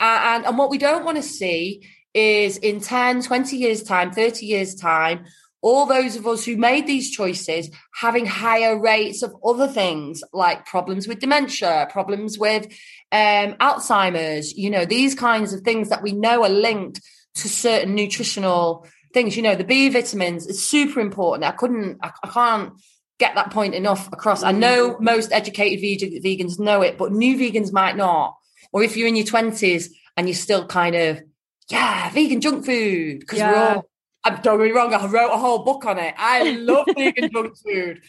and, 0.00 0.46
and 0.46 0.58
what 0.58 0.70
we 0.70 0.78
don't 0.78 1.04
want 1.04 1.16
to 1.16 1.22
see 1.22 1.86
is 2.14 2.56
in 2.56 2.80
10, 2.80 3.22
20 3.22 3.56
years' 3.56 3.82
time, 3.82 4.10
30 4.10 4.44
years' 4.44 4.74
time, 4.74 5.24
all 5.62 5.86
those 5.86 6.16
of 6.16 6.26
us 6.26 6.44
who 6.44 6.56
made 6.56 6.86
these 6.86 7.10
choices 7.10 7.70
having 7.94 8.26
higher 8.26 8.80
rates 8.80 9.22
of 9.22 9.34
other 9.44 9.68
things 9.68 10.22
like 10.32 10.66
problems 10.66 11.06
with 11.06 11.18
dementia, 11.18 11.88
problems 11.90 12.38
with 12.38 12.66
um, 13.12 13.54
Alzheimer's, 13.54 14.56
you 14.56 14.70
know, 14.70 14.84
these 14.84 15.14
kinds 15.14 15.52
of 15.52 15.60
things 15.60 15.90
that 15.90 16.02
we 16.02 16.12
know 16.12 16.44
are 16.44 16.50
linked 16.50 17.00
to 17.34 17.48
certain 17.48 17.94
nutritional 17.94 18.86
things. 19.12 19.36
You 19.36 19.42
know, 19.42 19.54
the 19.54 19.64
B 19.64 19.88
vitamins 19.88 20.46
is 20.46 20.64
super 20.64 21.00
important. 21.00 21.44
I 21.44 21.52
couldn't, 21.52 21.98
I, 22.02 22.10
I 22.22 22.28
can't 22.28 22.72
get 23.18 23.34
that 23.34 23.50
point 23.50 23.74
enough 23.74 24.08
across. 24.12 24.42
I 24.42 24.52
know 24.52 24.96
most 24.98 25.30
educated 25.30 25.80
vegans 26.24 26.58
know 26.58 26.82
it, 26.82 26.96
but 26.96 27.12
new 27.12 27.36
vegans 27.36 27.72
might 27.72 27.96
not. 27.96 28.36
Or 28.72 28.82
if 28.82 28.96
you're 28.96 29.08
in 29.08 29.16
your 29.16 29.26
20s 29.26 29.90
and 30.16 30.26
you're 30.26 30.34
still 30.34 30.66
kind 30.66 30.94
of, 30.94 31.22
yeah, 31.68 32.10
vegan 32.10 32.40
junk 32.40 32.64
food, 32.64 33.20
because 33.20 33.38
yeah. 33.38 33.52
we're 33.52 33.74
all 33.76 33.89
I'm 34.24 34.40
don't 34.42 34.58
get 34.58 34.64
me 34.64 34.70
wrong, 34.72 34.92
I 34.92 35.06
wrote 35.06 35.32
a 35.32 35.38
whole 35.38 35.64
book 35.64 35.84
on 35.86 35.98
it. 35.98 36.14
I 36.16 36.50
love 36.52 36.86
vegan 36.96 37.30
junk 37.32 37.56
food. 37.56 38.02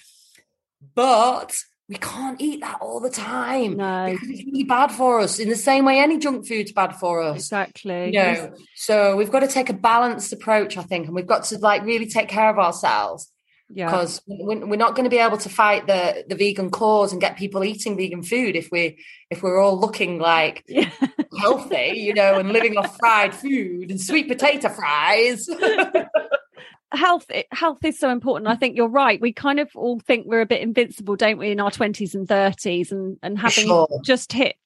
But 0.95 1.55
we 1.87 1.95
can't 1.97 2.39
eat 2.39 2.61
that 2.61 2.79
all 2.81 2.99
the 2.99 3.09
time. 3.09 3.75
No. 3.75 4.07
Because 4.09 4.29
it's 4.29 4.45
really 4.45 4.63
bad 4.63 4.91
for 4.91 5.19
us 5.19 5.39
in 5.39 5.49
the 5.49 5.55
same 5.55 5.83
way 5.83 5.99
any 5.99 6.17
junk 6.19 6.47
food's 6.47 6.71
bad 6.71 6.95
for 6.95 7.21
us. 7.21 7.35
Exactly. 7.35 8.05
You 8.07 8.11
know? 8.11 8.53
So 8.75 9.17
we've 9.17 9.31
got 9.31 9.41
to 9.41 9.47
take 9.47 9.69
a 9.69 9.73
balanced 9.73 10.31
approach, 10.31 10.77
I 10.77 10.83
think, 10.83 11.07
and 11.07 11.15
we've 11.15 11.27
got 11.27 11.43
to 11.45 11.57
like 11.57 11.83
really 11.83 12.07
take 12.07 12.29
care 12.29 12.49
of 12.49 12.57
ourselves. 12.57 13.29
Yeah. 13.73 13.85
Because 13.85 14.21
we're 14.27 14.75
not 14.75 14.95
going 14.95 15.05
to 15.05 15.09
be 15.09 15.17
able 15.17 15.37
to 15.37 15.49
fight 15.49 15.87
the 15.87 16.25
the 16.27 16.35
vegan 16.35 16.69
cause 16.69 17.11
and 17.11 17.21
get 17.21 17.37
people 17.37 17.63
eating 17.63 17.95
vegan 17.95 18.23
food 18.23 18.55
if 18.55 18.69
we 18.71 18.99
if 19.29 19.41
we're 19.41 19.59
all 19.59 19.79
looking 19.79 20.19
like 20.19 20.63
yeah. 20.67 20.89
healthy, 21.39 21.93
you 21.95 22.13
know, 22.13 22.37
and 22.37 22.49
living 22.49 22.77
off 22.77 22.97
fried 22.97 23.33
food 23.33 23.89
and 23.89 24.01
sweet 24.01 24.27
potato 24.27 24.69
fries. 24.69 25.47
health 26.93 27.31
health 27.51 27.83
is 27.85 27.97
so 27.97 28.09
important 28.09 28.49
i 28.49 28.55
think 28.55 28.75
you're 28.75 28.89
right 28.89 29.21
we 29.21 29.31
kind 29.31 29.61
of 29.61 29.69
all 29.75 29.97
think 29.99 30.25
we're 30.25 30.41
a 30.41 30.45
bit 30.45 30.59
invincible 30.61 31.15
don't 31.15 31.37
we 31.37 31.49
in 31.49 31.59
our 31.59 31.71
20s 31.71 32.13
and 32.13 32.27
30s 32.27 32.91
and 32.91 33.17
and 33.23 33.39
having 33.39 33.67
sure. 33.67 33.87
just 34.03 34.33
hit 34.33 34.57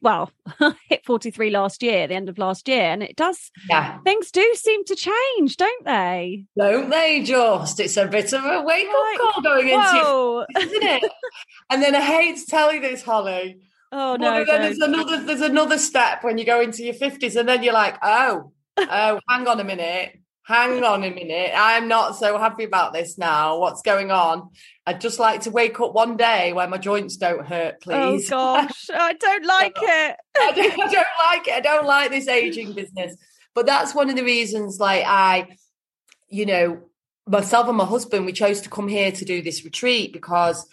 well 0.00 0.30
hit 0.88 1.04
43 1.04 1.50
last 1.50 1.82
year 1.82 2.06
the 2.06 2.14
end 2.14 2.28
of 2.28 2.38
last 2.38 2.68
year 2.68 2.84
and 2.84 3.02
it 3.02 3.16
does 3.16 3.50
yeah. 3.68 3.98
things 4.00 4.30
do 4.30 4.54
seem 4.54 4.84
to 4.84 4.94
change 4.94 5.56
don't 5.56 5.84
they? 5.84 6.46
Don't 6.56 6.88
they 6.90 7.22
just 7.22 7.80
it's 7.80 7.96
a 7.96 8.06
bit 8.06 8.32
of 8.32 8.44
a 8.44 8.62
wake 8.62 8.88
up 8.88 9.32
call 9.32 9.42
going 9.42 9.68
whoa. 9.68 10.44
into 10.48 10.60
isn't 10.66 10.82
it? 10.82 11.12
And 11.70 11.82
then 11.82 11.94
i 11.94 12.00
hate 12.00 12.38
to 12.38 12.46
tell 12.46 12.72
you 12.72 12.80
this 12.80 13.02
holly 13.02 13.58
oh 13.92 14.16
no 14.16 14.44
then 14.44 14.62
there's 14.62 14.78
another 14.78 15.22
there's 15.22 15.40
another 15.42 15.78
step 15.78 16.24
when 16.24 16.38
you 16.38 16.44
go 16.44 16.60
into 16.60 16.82
your 16.82 16.94
50s 16.94 17.36
and 17.38 17.48
then 17.48 17.62
you're 17.62 17.74
like 17.74 17.98
oh 18.02 18.52
oh 18.78 19.20
hang 19.28 19.46
on 19.46 19.60
a 19.60 19.64
minute 19.64 20.18
hang 20.44 20.82
on 20.82 21.04
a 21.04 21.10
minute. 21.10 21.52
I'm 21.54 21.88
not 21.88 22.16
so 22.16 22.38
happy 22.38 22.64
about 22.64 22.92
this 22.92 23.16
now. 23.18 23.58
What's 23.58 23.82
going 23.82 24.10
on? 24.10 24.50
I'd 24.86 25.00
just 25.00 25.18
like 25.18 25.42
to 25.42 25.50
wake 25.50 25.78
up 25.80 25.94
one 25.94 26.16
day 26.16 26.52
where 26.52 26.68
my 26.68 26.78
joints 26.78 27.16
don't 27.16 27.46
hurt, 27.46 27.76
oh, 27.76 27.80
please. 27.82 28.30
Oh 28.32 28.36
gosh, 28.36 28.90
I 28.94 29.12
don't 29.14 29.46
like 29.46 29.76
it. 29.80 30.16
I, 30.36 30.52
don't, 30.52 30.72
I 30.72 30.92
don't 30.92 31.06
like 31.30 31.48
it. 31.48 31.54
I 31.54 31.60
don't 31.60 31.86
like 31.86 32.10
this 32.10 32.28
aging 32.28 32.72
business. 32.72 33.16
But 33.54 33.66
that's 33.66 33.94
one 33.94 34.10
of 34.10 34.16
the 34.16 34.24
reasons, 34.24 34.80
like, 34.80 35.04
I, 35.06 35.56
you 36.28 36.46
know, 36.46 36.82
myself 37.26 37.68
and 37.68 37.76
my 37.76 37.84
husband, 37.84 38.26
we 38.26 38.32
chose 38.32 38.62
to 38.62 38.70
come 38.70 38.88
here 38.88 39.12
to 39.12 39.24
do 39.24 39.42
this 39.42 39.64
retreat 39.64 40.12
because 40.12 40.66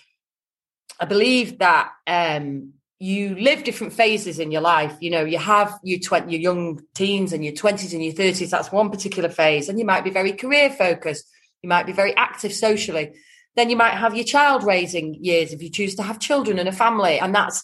I 1.00 1.06
believe 1.06 1.60
that 1.60 1.92
um, 2.08 2.74
you 3.00 3.34
live 3.36 3.64
different 3.64 3.94
phases 3.94 4.40
in 4.40 4.52
your 4.52 4.62
life. 4.62 4.96
You 5.00 5.10
know, 5.10 5.24
you 5.24 5.38
have 5.38 5.80
your 5.84 6.00
twenty, 6.00 6.34
your 6.34 6.42
young 6.42 6.82
teens 6.94 7.32
and 7.32 7.44
your 7.44 7.54
twenties 7.54 7.94
and 7.94 8.04
your 8.04 8.14
thirties. 8.14 8.52
That's 8.52 8.72
one 8.72 8.90
particular 8.90 9.30
phase, 9.30 9.70
and 9.70 9.80
you 9.80 9.86
might 9.86 10.04
be 10.04 10.10
very 10.10 10.34
career 10.34 10.70
focused. 10.70 11.26
You 11.62 11.70
might 11.70 11.86
be 11.86 11.94
very 11.94 12.16
active 12.16 12.54
socially. 12.54 13.14
Then 13.56 13.70
you 13.70 13.76
might 13.78 13.96
have 13.96 14.16
your 14.16 14.26
child 14.26 14.64
raising 14.64 15.16
years 15.16 15.54
if 15.54 15.62
you 15.62 15.70
choose 15.70 15.96
to 15.96 16.04
have 16.04 16.20
children 16.20 16.60
and 16.60 16.70
a 16.70 16.74
family, 16.74 17.20
and 17.20 17.34
that's 17.34 17.64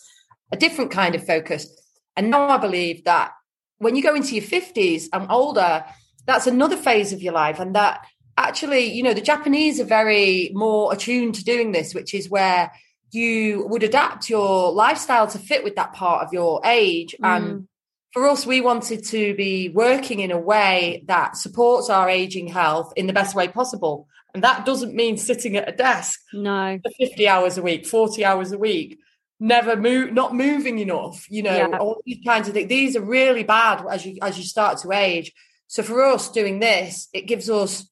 a 0.51 0.57
different 0.57 0.91
kind 0.91 1.15
of 1.15 1.25
focus. 1.25 1.67
And 2.15 2.29
now 2.29 2.47
I 2.47 2.57
believe 2.57 3.03
that 3.03 3.31
when 3.77 3.95
you 3.95 4.03
go 4.03 4.15
into 4.15 4.35
your 4.35 4.43
fifties 4.43 5.09
and 5.11 5.27
older, 5.29 5.83
that's 6.25 6.47
another 6.47 6.77
phase 6.77 7.11
of 7.11 7.21
your 7.21 7.33
life, 7.33 7.59
and 7.59 7.75
that 7.75 8.05
actually, 8.37 8.91
you 8.91 9.03
know, 9.03 9.13
the 9.13 9.21
Japanese 9.21 9.79
are 9.79 9.85
very 9.85 10.51
more 10.53 10.93
attuned 10.93 11.35
to 11.35 11.43
doing 11.43 11.71
this, 11.71 11.93
which 11.93 12.13
is 12.13 12.29
where 12.29 12.71
you 13.15 13.65
would 13.67 13.83
adapt 13.83 14.29
your 14.29 14.71
lifestyle 14.71 15.27
to 15.27 15.39
fit 15.39 15.63
with 15.63 15.75
that 15.75 15.93
part 15.93 16.25
of 16.25 16.33
your 16.33 16.61
age. 16.65 17.15
Mm. 17.21 17.37
And 17.37 17.67
for 18.11 18.27
us, 18.27 18.45
we 18.45 18.61
wanted 18.61 19.03
to 19.05 19.35
be 19.35 19.69
working 19.69 20.19
in 20.19 20.31
a 20.31 20.37
way 20.37 21.03
that 21.07 21.35
supports 21.35 21.89
our 21.89 22.09
aging 22.09 22.47
health 22.47 22.93
in 22.95 23.07
the 23.07 23.13
best 23.13 23.35
way 23.35 23.47
possible. 23.47 24.07
And 24.33 24.43
that 24.43 24.65
doesn't 24.65 24.93
mean 24.93 25.17
sitting 25.17 25.55
at 25.55 25.69
a 25.69 25.71
desk 25.71 26.19
no. 26.33 26.79
for 26.83 26.91
50 26.91 27.27
hours 27.27 27.57
a 27.57 27.61
week, 27.61 27.85
40 27.85 28.23
hours 28.25 28.51
a 28.51 28.57
week, 28.57 28.99
never 29.39 29.75
move, 29.75 30.13
not 30.13 30.35
moving 30.35 30.79
enough, 30.79 31.25
you 31.29 31.41
know, 31.41 31.55
yeah. 31.55 31.77
all 31.77 32.01
these 32.05 32.23
kinds 32.25 32.47
of 32.47 32.53
things. 32.53 32.69
These 32.69 32.95
are 32.95 33.01
really 33.01 33.43
bad 33.43 33.85
as 33.89 34.05
you 34.05 34.17
as 34.21 34.37
you 34.37 34.43
start 34.43 34.77
to 34.79 34.91
age. 34.91 35.31
So 35.67 35.83
for 35.83 36.03
us 36.03 36.29
doing 36.29 36.59
this, 36.59 37.07
it 37.13 37.27
gives 37.27 37.49
us 37.49 37.89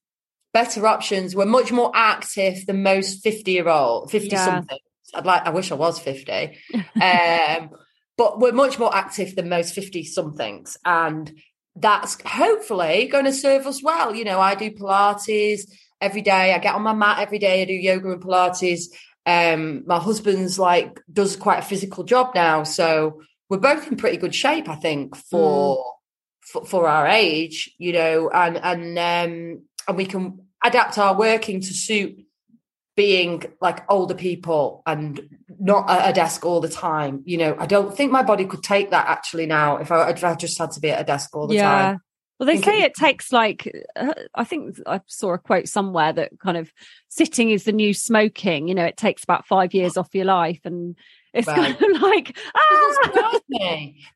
better 0.53 0.85
options. 0.85 1.35
We're 1.35 1.45
much 1.45 1.71
more 1.71 1.91
active 1.93 2.65
than 2.65 2.83
most 2.83 3.23
50 3.23 3.51
year 3.51 3.67
old, 3.67 4.11
50 4.11 4.29
yeah. 4.29 4.45
something. 4.45 4.79
I'd 5.13 5.25
like, 5.25 5.45
I 5.45 5.49
wish 5.51 5.71
I 5.71 5.75
was 5.75 5.99
50. 5.99 6.57
um, 7.01 7.69
but 8.17 8.39
we're 8.39 8.51
much 8.51 8.77
more 8.79 8.95
active 8.95 9.35
than 9.35 9.49
most 9.49 9.73
50 9.73 10.03
somethings. 10.05 10.77
And 10.85 11.31
that's 11.75 12.17
hopefully 12.25 13.07
going 13.07 13.25
to 13.25 13.33
serve 13.33 13.65
us 13.65 13.81
well. 13.83 14.13
You 14.15 14.25
know, 14.25 14.39
I 14.39 14.55
do 14.55 14.71
Pilates 14.71 15.61
every 15.99 16.21
day. 16.21 16.53
I 16.53 16.59
get 16.59 16.75
on 16.75 16.83
my 16.83 16.93
mat 16.93 17.19
every 17.19 17.39
day. 17.39 17.61
I 17.61 17.65
do 17.65 17.73
yoga 17.73 18.11
and 18.11 18.21
Pilates. 18.21 18.85
Um, 19.25 19.83
my 19.85 19.99
husband's 19.99 20.59
like 20.59 20.99
does 21.11 21.35
quite 21.35 21.59
a 21.59 21.65
physical 21.65 22.03
job 22.03 22.35
now, 22.35 22.63
so 22.63 23.21
we're 23.49 23.57
both 23.57 23.87
in 23.87 23.95
pretty 23.95 24.17
good 24.17 24.35
shape, 24.35 24.67
I 24.67 24.75
think, 24.75 25.15
for 25.15 25.77
mm. 25.77 25.83
for, 26.41 26.65
for, 26.65 26.87
our 26.89 27.07
age. 27.07 27.73
You 27.77 27.93
know, 27.93 28.29
and 28.29 28.57
and 28.57 28.99
um, 28.99 29.61
and 29.87 29.97
we 29.97 30.05
can 30.05 30.39
adapt 30.61 30.97
our 30.97 31.17
working 31.17 31.61
to 31.61 31.73
suit 31.73 32.25
being 32.95 33.43
like 33.59 33.89
older 33.89 34.13
people 34.13 34.83
and 34.85 35.37
not 35.59 35.89
at 35.89 36.09
a 36.09 36.13
desk 36.13 36.45
all 36.45 36.61
the 36.61 36.69
time. 36.69 37.23
You 37.25 37.37
know, 37.37 37.55
I 37.57 37.65
don't 37.65 37.95
think 37.95 38.11
my 38.11 38.23
body 38.23 38.45
could 38.45 38.63
take 38.63 38.91
that 38.91 39.07
actually 39.07 39.45
now 39.45 39.77
if 39.77 39.91
I, 39.91 40.11
if 40.11 40.23
I 40.23 40.35
just 40.35 40.57
had 40.57 40.71
to 40.71 40.79
be 40.79 40.91
at 40.91 41.01
a 41.01 41.03
desk 41.03 41.35
all 41.35 41.47
the 41.47 41.55
yeah. 41.55 41.81
time. 41.81 42.01
Well, 42.39 42.47
they 42.47 42.61
say 42.61 42.81
it 42.81 42.95
takes 42.95 43.31
like, 43.31 43.71
uh, 43.95 44.13
I 44.35 44.43
think 44.43 44.77
I 44.85 45.01
saw 45.05 45.33
a 45.33 45.37
quote 45.37 45.67
somewhere 45.67 46.11
that 46.13 46.31
kind 46.39 46.57
of 46.57 46.73
sitting 47.07 47.51
is 47.51 47.63
the 47.63 47.71
new 47.71 47.93
smoking. 47.93 48.67
You 48.67 48.75
know, 48.75 48.85
it 48.85 48.97
takes 48.97 49.23
about 49.23 49.47
five 49.47 49.73
years 49.73 49.97
off 49.97 50.13
your 50.13 50.25
life. 50.25 50.59
And 50.65 50.97
it's 51.33 51.47
right. 51.47 51.77
kind 51.77 51.95
of 51.95 52.01
like, 52.01 52.37
ah! 52.55 53.39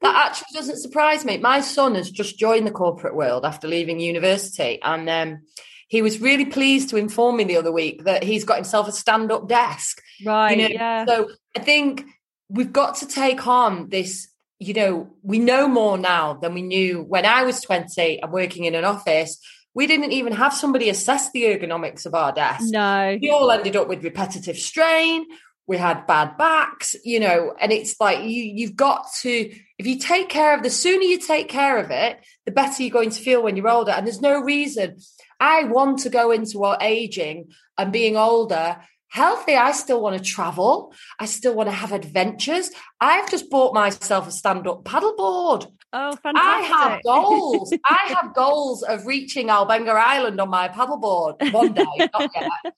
That 0.01 0.27
actually 0.27 0.47
doesn't 0.53 0.79
surprise 0.81 1.25
me. 1.25 1.37
My 1.37 1.61
son 1.61 1.95
has 1.95 2.11
just 2.11 2.37
joined 2.37 2.67
the 2.67 2.71
corporate 2.71 3.15
world 3.15 3.45
after 3.45 3.67
leaving 3.67 3.99
university. 3.99 4.81
And 4.81 5.09
um, 5.09 5.41
he 5.87 6.01
was 6.01 6.19
really 6.19 6.45
pleased 6.45 6.89
to 6.89 6.97
inform 6.97 7.37
me 7.37 7.45
the 7.45 7.57
other 7.57 7.71
week 7.71 8.03
that 8.03 8.23
he's 8.23 8.43
got 8.43 8.55
himself 8.55 8.87
a 8.87 8.91
stand-up 8.91 9.47
desk. 9.47 10.01
Right. 10.25 10.57
You 10.57 10.63
know? 10.63 10.73
yeah. 10.73 11.05
So 11.05 11.29
I 11.55 11.59
think 11.59 12.05
we've 12.49 12.73
got 12.73 12.95
to 12.97 13.07
take 13.07 13.47
on 13.47 13.89
this. 13.89 14.27
You 14.59 14.73
know, 14.73 15.09
we 15.21 15.39
know 15.39 15.67
more 15.67 15.97
now 15.97 16.33
than 16.33 16.53
we 16.53 16.61
knew 16.61 17.03
when 17.03 17.25
I 17.25 17.43
was 17.43 17.61
20 17.61 18.21
and 18.21 18.31
working 18.31 18.65
in 18.65 18.75
an 18.75 18.83
office. 18.83 19.39
We 19.73 19.85
didn't 19.85 20.11
even 20.11 20.33
have 20.33 20.53
somebody 20.53 20.89
assess 20.89 21.31
the 21.31 21.43
ergonomics 21.43 22.07
of 22.07 22.15
our 22.15 22.31
desk. 22.31 22.71
no. 22.71 23.17
We 23.21 23.29
all 23.29 23.51
ended 23.51 23.75
up 23.75 23.87
with 23.87 24.03
repetitive 24.03 24.57
strain. 24.57 25.25
We 25.67 25.77
had 25.77 26.07
bad 26.07 26.37
backs, 26.37 26.95
you 27.03 27.19
know, 27.19 27.53
and 27.59 27.71
it's 27.71 27.99
like 27.99 28.23
you 28.23 28.43
you've 28.43 28.75
got 28.75 29.05
to 29.21 29.53
if 29.77 29.85
you 29.85 29.99
take 29.99 30.29
care 30.29 30.55
of 30.55 30.63
the 30.63 30.69
sooner 30.69 31.03
you 31.03 31.19
take 31.19 31.49
care 31.49 31.77
of 31.77 31.91
it, 31.91 32.25
the 32.45 32.51
better 32.51 32.81
you're 32.81 32.91
going 32.91 33.11
to 33.11 33.21
feel 33.21 33.43
when 33.43 33.55
you're 33.55 33.69
older. 33.69 33.91
And 33.91 34.07
there's 34.07 34.21
no 34.21 34.39
reason 34.41 34.97
I 35.39 35.65
want 35.65 35.99
to 35.99 36.09
go 36.09 36.31
into 36.31 36.63
our 36.63 36.77
aging 36.81 37.51
and 37.77 37.91
being 37.91 38.17
older 38.17 38.77
healthy. 39.09 39.55
I 39.55 39.71
still 39.71 40.01
want 40.01 40.17
to 40.17 40.23
travel. 40.23 40.93
I 41.19 41.25
still 41.25 41.55
want 41.55 41.69
to 41.69 41.75
have 41.75 41.91
adventures. 41.91 42.69
I've 42.99 43.29
just 43.29 43.49
bought 43.49 43.73
myself 43.73 44.27
a 44.27 44.31
stand-up 44.31 44.83
paddleboard. 44.83 45.71
Oh, 45.93 46.15
fantastic. 46.17 46.35
I 46.35 46.61
have 46.61 47.03
goals. 47.03 47.73
I 47.85 48.15
have 48.15 48.33
goals 48.33 48.83
of 48.83 49.05
reaching 49.05 49.47
Albenga 49.47 49.95
Island 49.95 50.39
on 50.41 50.49
my 50.49 50.67
paddleboard 50.67 51.51
one 51.53 51.73
day, 51.73 51.85
not 52.13 52.31
yet. 52.35 52.73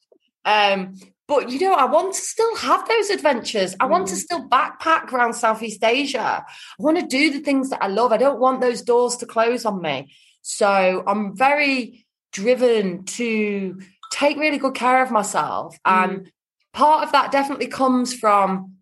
Um, 0.46 0.96
but 1.28 1.50
you 1.50 1.60
know, 1.60 1.74
I 1.74 1.86
want 1.86 2.14
to 2.14 2.22
still 2.22 2.56
have 2.58 2.88
those 2.88 3.10
adventures. 3.10 3.76
I 3.80 3.86
want 3.86 4.08
to 4.08 4.16
still 4.16 4.48
backpack 4.48 5.12
around 5.12 5.34
Southeast 5.34 5.84
Asia. 5.84 6.46
I 6.48 6.82
want 6.82 7.00
to 7.00 7.06
do 7.06 7.32
the 7.32 7.40
things 7.40 7.70
that 7.72 7.84
I 7.84 7.88
love. 7.88 8.12
I 8.12 8.18
don't 8.18 8.40
want 8.40 8.62
those 8.62 8.82
doors 8.82 9.18
to 9.18 9.26
close 9.26 9.66
on 9.66 9.82
me. 9.82 10.14
So 10.42 11.04
I'm 11.06 11.36
very 11.36 12.06
driven 12.32 13.04
to 13.06 13.80
take 14.12 14.38
really 14.38 14.58
good 14.58 14.76
care 14.76 15.02
of 15.04 15.12
myself. 15.12 15.78
And 15.86 16.32
part 16.74 17.04
of 17.04 17.12
that 17.12 17.32
definitely 17.32 17.68
comes 17.68 18.14
from 18.14 18.76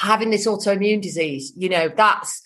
having 0.00 0.30
this 0.30 0.46
autoimmune 0.46 1.00
disease. 1.02 1.52
You 1.56 1.68
know, 1.68 1.88
that's 1.88 2.42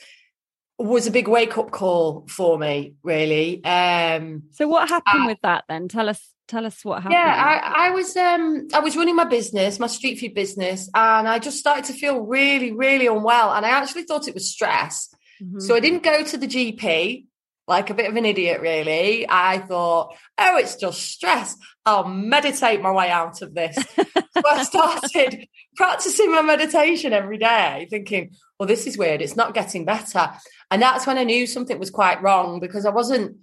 was 0.79 1.07
a 1.07 1.11
big 1.13 1.29
wake 1.29 1.57
up 1.59 1.71
call 1.71 2.27
for 2.29 2.59
me, 2.59 2.95
really. 3.03 3.63
Um, 3.65 4.45
So 4.51 4.67
what 4.67 4.89
happened 4.89 5.25
Uh, 5.25 5.27
with 5.29 5.39
that 5.43 5.65
then? 5.69 5.87
Tell 5.89 6.09
us 6.09 6.21
tell 6.49 6.67
us 6.67 6.85
what 6.85 6.97
happened. 7.03 7.13
yeah, 7.15 7.61
I, 7.65 7.87
I 7.87 7.91
was 7.91 8.17
um 8.17 8.67
I 8.75 8.81
was 8.81 8.97
running 8.97 9.15
my 9.15 9.25
business, 9.25 9.79
my 9.79 9.87
street 9.87 10.19
food 10.19 10.35
business, 10.35 10.89
and 10.95 11.29
I 11.29 11.39
just 11.39 11.59
started 11.59 11.85
to 11.85 11.93
feel 11.93 12.21
really, 12.21 12.73
really 12.73 13.07
unwell. 13.07 13.53
And 13.53 13.65
I 13.65 13.71
actually 13.71 14.03
thought 14.05 14.27
it 14.29 14.35
was 14.35 14.51
stress. 14.51 15.15
Mhm. 15.43 15.63
So 15.63 15.77
I 15.77 15.81
didn't 15.81 16.03
go 16.03 16.25
to 16.25 16.37
the 16.37 16.47
GP, 16.49 17.27
like 17.69 17.91
a 17.91 17.95
bit 17.95 18.09
of 18.09 18.17
an 18.17 18.25
idiot, 18.25 18.61
really. 18.61 19.27
I 19.29 19.59
thought, 19.59 20.17
oh, 20.39 20.57
it's 20.57 20.77
just 20.77 21.03
stress. 21.03 21.57
I'll 21.87 22.09
meditate 22.09 22.83
my 22.83 22.93
way 22.93 23.11
out 23.11 23.43
of 23.43 23.55
this. 23.55 23.77
so 23.77 24.43
I 24.51 24.63
started 24.65 25.47
practicing 25.77 26.33
my 26.33 26.43
meditation 26.43 27.13
every 27.13 27.39
day, 27.39 27.87
thinking, 27.91 28.35
well, 28.59 28.67
this 28.67 28.87
is 28.87 28.99
weird. 28.99 29.23
It's 29.23 29.37
not 29.37 29.55
getting 29.55 29.85
better. 29.85 30.31
And 30.71 30.83
that's 30.83 31.07
when 31.07 31.19
I 31.19 31.25
knew 31.25 31.47
something 31.47 31.79
was 31.79 31.91
quite 31.91 32.23
wrong 32.23 32.61
because 32.61 32.85
I 32.85 32.91
wasn't 32.91 33.37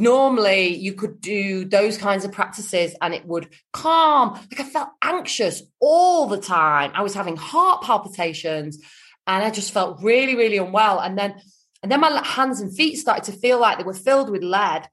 normally 0.00 0.76
you 0.76 0.92
could 0.92 1.20
do 1.20 1.64
those 1.64 1.96
kinds 1.96 2.24
of 2.24 2.32
practices 2.32 2.94
and 3.00 3.14
it 3.14 3.24
would 3.24 3.48
calm 3.72 4.34
like 4.34 4.60
i 4.60 4.64
felt 4.64 4.88
anxious 5.02 5.62
all 5.80 6.26
the 6.26 6.38
time 6.38 6.90
i 6.94 7.02
was 7.02 7.14
having 7.14 7.36
heart 7.36 7.82
palpitations 7.82 8.78
and 9.26 9.42
i 9.42 9.50
just 9.50 9.72
felt 9.72 10.02
really 10.02 10.36
really 10.36 10.58
unwell 10.58 10.98
and 10.98 11.16
then 11.16 11.34
and 11.86 11.92
then 11.92 12.00
my 12.00 12.20
hands 12.24 12.60
and 12.60 12.74
feet 12.74 12.96
started 12.96 13.22
to 13.30 13.38
feel 13.38 13.60
like 13.60 13.78
they 13.78 13.84
were 13.84 13.94
filled 13.94 14.28
with 14.28 14.42
lead 14.42 14.88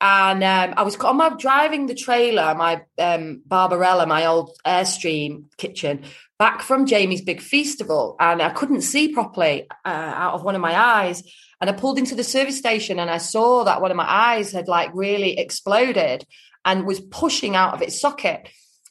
and 0.00 0.42
um, 0.42 0.74
I 0.76 0.82
was 0.82 0.96
on 0.96 1.16
my 1.16 1.28
driving 1.30 1.86
the 1.86 1.94
trailer, 1.94 2.54
my 2.56 2.82
um, 2.98 3.42
Barbarella, 3.46 4.06
my 4.06 4.26
old 4.26 4.50
Airstream 4.66 5.44
kitchen, 5.56 6.04
back 6.38 6.62
from 6.62 6.86
Jamie's 6.86 7.22
Big 7.22 7.40
Feastival, 7.40 8.16
and 8.18 8.42
I 8.42 8.50
couldn't 8.50 8.82
see 8.82 9.14
properly 9.14 9.66
uh, 9.84 9.88
out 9.88 10.34
of 10.34 10.42
one 10.42 10.56
of 10.56 10.60
my 10.60 10.76
eyes. 10.76 11.22
And 11.60 11.70
I 11.70 11.72
pulled 11.72 11.98
into 11.98 12.16
the 12.16 12.24
service 12.24 12.58
station, 12.58 12.98
and 12.98 13.08
I 13.08 13.18
saw 13.18 13.64
that 13.64 13.80
one 13.80 13.90
of 13.92 13.96
my 13.96 14.10
eyes 14.10 14.50
had 14.50 14.66
like 14.68 14.90
really 14.92 15.38
exploded 15.38 16.26
and 16.64 16.84
was 16.84 17.00
pushing 17.00 17.54
out 17.54 17.74
of 17.74 17.80
its 17.80 18.00
socket. 18.00 18.48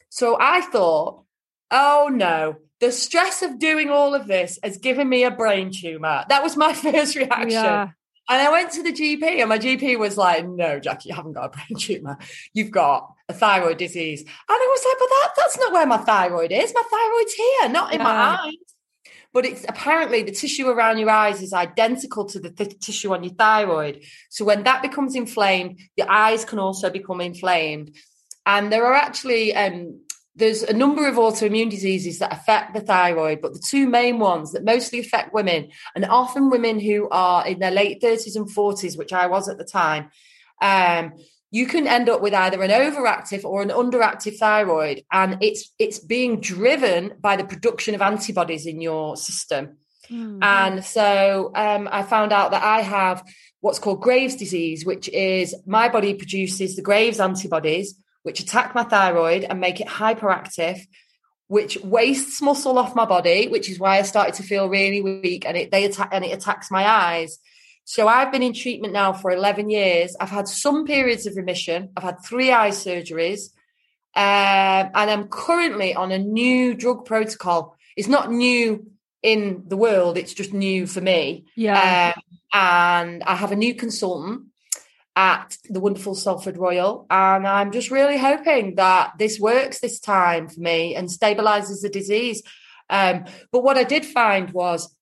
So 0.08 0.38
I 0.40 0.62
thought, 0.62 1.24
oh 1.70 2.08
no, 2.10 2.56
the 2.80 2.92
stress 2.92 3.42
of 3.42 3.58
doing 3.58 3.90
all 3.90 4.14
of 4.14 4.26
this 4.26 4.58
has 4.62 4.78
given 4.78 5.08
me 5.08 5.24
a 5.24 5.30
brain 5.30 5.70
tumor. 5.72 6.24
That 6.28 6.42
was 6.42 6.56
my 6.56 6.72
first 6.74 7.16
reaction. 7.16 7.50
Yeah. 7.50 7.90
And 8.28 8.40
I 8.40 8.50
went 8.50 8.72
to 8.72 8.82
the 8.82 8.92
GP, 8.92 9.22
and 9.40 9.50
my 9.50 9.58
GP 9.58 9.98
was 9.98 10.16
like, 10.16 10.46
"No, 10.46 10.80
Jackie, 10.80 11.10
you 11.10 11.14
haven't 11.14 11.34
got 11.34 11.44
a 11.44 11.48
brain 11.50 11.78
tumor. 11.78 12.18
You've 12.54 12.70
got 12.70 13.12
a 13.28 13.34
thyroid 13.34 13.76
disease." 13.76 14.22
And 14.22 14.30
I 14.48 14.68
was 14.70 14.84
like, 14.86 14.96
"But 14.98 15.08
that, 15.08 15.28
that's 15.36 15.58
not 15.58 15.72
where 15.72 15.86
my 15.86 15.98
thyroid 15.98 16.50
is. 16.50 16.72
My 16.74 16.82
thyroid's 16.90 17.34
here, 17.34 17.68
not 17.68 17.92
in 17.92 18.02
my 18.02 18.10
eyes." 18.10 18.54
But 19.34 19.44
it's 19.44 19.66
apparently 19.68 20.22
the 20.22 20.30
tissue 20.30 20.68
around 20.68 20.98
your 20.98 21.10
eyes 21.10 21.42
is 21.42 21.52
identical 21.52 22.24
to 22.26 22.38
the 22.38 22.50
th- 22.50 22.78
tissue 22.78 23.12
on 23.12 23.24
your 23.24 23.34
thyroid. 23.34 24.04
So 24.30 24.44
when 24.44 24.62
that 24.62 24.80
becomes 24.80 25.16
inflamed, 25.16 25.80
your 25.96 26.08
eyes 26.08 26.44
can 26.44 26.60
also 26.60 26.88
become 26.88 27.20
inflamed. 27.20 27.96
And 28.46 28.72
there 28.72 28.86
are 28.86 28.94
actually 28.94 29.54
um, 29.54 30.03
there's 30.36 30.62
a 30.62 30.72
number 30.72 31.06
of 31.06 31.14
autoimmune 31.14 31.70
diseases 31.70 32.18
that 32.18 32.32
affect 32.32 32.74
the 32.74 32.80
thyroid, 32.80 33.40
but 33.40 33.52
the 33.52 33.60
two 33.64 33.86
main 33.86 34.18
ones 34.18 34.52
that 34.52 34.64
mostly 34.64 34.98
affect 34.98 35.32
women, 35.32 35.70
and 35.94 36.04
often 36.04 36.50
women 36.50 36.80
who 36.80 37.08
are 37.10 37.46
in 37.46 37.60
their 37.60 37.70
late 37.70 38.02
30s 38.02 38.36
and 38.36 38.48
40s, 38.48 38.98
which 38.98 39.12
I 39.12 39.26
was 39.26 39.48
at 39.48 39.58
the 39.58 39.64
time, 39.64 40.10
um, 40.60 41.12
you 41.50 41.66
can 41.66 41.86
end 41.86 42.08
up 42.08 42.20
with 42.20 42.34
either 42.34 42.60
an 42.62 42.70
overactive 42.70 43.44
or 43.44 43.62
an 43.62 43.68
underactive 43.68 44.36
thyroid, 44.38 45.04
and 45.12 45.38
it's 45.40 45.72
it's 45.78 46.00
being 46.00 46.40
driven 46.40 47.14
by 47.20 47.36
the 47.36 47.44
production 47.44 47.94
of 47.94 48.02
antibodies 48.02 48.66
in 48.66 48.80
your 48.80 49.16
system. 49.16 49.76
Mhm. 50.10 50.42
And 50.42 50.84
so 50.84 51.52
um, 51.54 51.88
I 51.90 52.02
found 52.02 52.32
out 52.32 52.50
that 52.50 52.62
I 52.62 52.80
have 52.80 53.22
what's 53.60 53.78
called 53.78 54.02
Graves' 54.02 54.36
disease, 54.36 54.84
which 54.84 55.08
is 55.08 55.54
my 55.64 55.88
body 55.88 56.14
produces 56.14 56.74
the 56.74 56.82
Graves 56.82 57.20
antibodies, 57.20 57.94
which 58.24 58.40
attack 58.40 58.74
my 58.74 58.82
thyroid 58.82 59.44
and 59.44 59.60
make 59.60 59.80
it 59.80 59.86
hyperactive, 59.86 60.80
which 61.46 61.78
wastes 61.84 62.42
muscle 62.42 62.78
off 62.78 62.96
my 62.96 63.04
body, 63.04 63.46
which 63.48 63.70
is 63.70 63.78
why 63.78 63.98
I 63.98 64.02
started 64.02 64.34
to 64.34 64.42
feel 64.42 64.68
really 64.68 65.00
weak, 65.00 65.46
and 65.46 65.56
it 65.56 65.70
they 65.70 65.84
attack 65.84 66.08
and 66.10 66.24
it 66.24 66.32
attacks 66.32 66.70
my 66.70 66.84
eyes. 66.84 67.38
So 67.84 68.08
I've 68.08 68.32
been 68.32 68.42
in 68.42 68.54
treatment 68.54 68.94
now 68.94 69.12
for 69.12 69.30
11 69.30 69.68
years. 69.68 70.16
I've 70.18 70.30
had 70.30 70.48
some 70.48 70.86
periods 70.86 71.26
of 71.26 71.36
remission. 71.36 71.90
I've 71.96 72.02
had 72.02 72.24
three 72.24 72.50
eye 72.50 72.70
surgeries. 72.70 73.50
Um, 74.16 74.90
and 74.94 75.10
I'm 75.10 75.28
currently 75.28 75.94
on 75.94 76.10
a 76.10 76.18
new 76.18 76.74
drug 76.74 77.04
protocol. 77.04 77.76
It's 77.96 78.08
not 78.08 78.30
new 78.30 78.86
in 79.22 79.64
the 79.66 79.76
world, 79.76 80.18
it's 80.18 80.34
just 80.34 80.52
new 80.52 80.86
for 80.86 81.00
me. 81.00 81.46
yeah. 81.56 82.14
Um, 82.14 82.22
and 82.52 83.22
I 83.24 83.34
have 83.34 83.52
a 83.52 83.56
new 83.56 83.74
consultant 83.74 84.48
at 85.16 85.56
the 85.68 85.80
wonderful 85.80 86.14
Salford 86.14 86.56
Royal. 86.56 87.06
And 87.10 87.46
I'm 87.46 87.70
just 87.70 87.90
really 87.90 88.18
hoping 88.18 88.74
that 88.76 89.12
this 89.18 89.38
works 89.38 89.80
this 89.80 90.00
time 90.00 90.48
for 90.48 90.60
me 90.60 90.94
and 90.94 91.08
stabilizes 91.08 91.82
the 91.82 91.88
disease. 91.88 92.42
Um, 92.90 93.24
but 93.52 93.62
what 93.62 93.76
I 93.76 93.84
did 93.84 94.04
find 94.04 94.50
was 94.50 94.94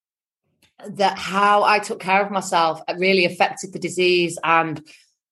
that 0.87 1.19
how 1.19 1.63
I 1.63 1.79
took 1.79 2.01
care 2.01 2.25
of 2.25 2.31
myself 2.31 2.81
really 2.97 3.25
affected 3.25 3.73
the 3.73 3.79
disease 3.79 4.39
and 4.43 4.83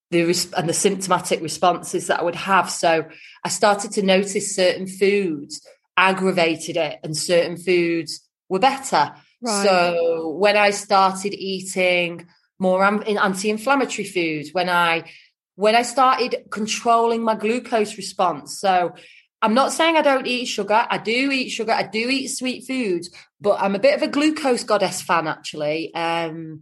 the 0.09 0.25
res- 0.25 0.51
and 0.53 0.67
the 0.67 0.73
symptomatic 0.73 1.41
responses 1.41 2.07
that 2.07 2.19
I 2.19 2.23
would 2.23 2.35
have. 2.35 2.69
So 2.69 3.05
I 3.43 3.49
started 3.49 3.91
to 3.93 4.01
notice 4.01 4.55
certain 4.55 4.87
foods 4.87 5.65
aggravated 5.97 6.77
it, 6.77 6.99
and 7.03 7.15
certain 7.15 7.57
foods 7.57 8.21
were 8.49 8.59
better. 8.59 9.13
Right. 9.41 9.63
So 9.63 10.29
when 10.37 10.57
I 10.57 10.71
started 10.71 11.33
eating 11.33 12.27
more 12.61 12.85
in 12.85 13.17
anti-inflammatory 13.17 14.07
foods, 14.07 14.53
when 14.53 14.69
I 14.69 15.11
when 15.55 15.75
I 15.75 15.81
started 15.81 16.45
controlling 16.51 17.23
my 17.23 17.35
glucose 17.35 17.97
response, 17.97 18.59
so 18.59 18.93
I'm 19.41 19.55
not 19.55 19.73
saying 19.73 19.97
I 19.97 20.03
don't 20.03 20.27
eat 20.27 20.45
sugar. 20.45 20.85
I 20.87 20.99
do 20.99 21.31
eat 21.31 21.49
sugar. 21.49 21.71
I 21.71 21.83
do 21.83 22.09
eat 22.09 22.27
sweet 22.27 22.67
foods, 22.67 23.09
but 23.41 23.59
I'm 23.59 23.73
a 23.73 23.79
bit 23.79 23.95
of 23.95 24.03
a 24.03 24.07
glucose 24.07 24.63
goddess 24.63 25.01
fan, 25.01 25.27
actually. 25.27 25.91
Um, 25.95 26.61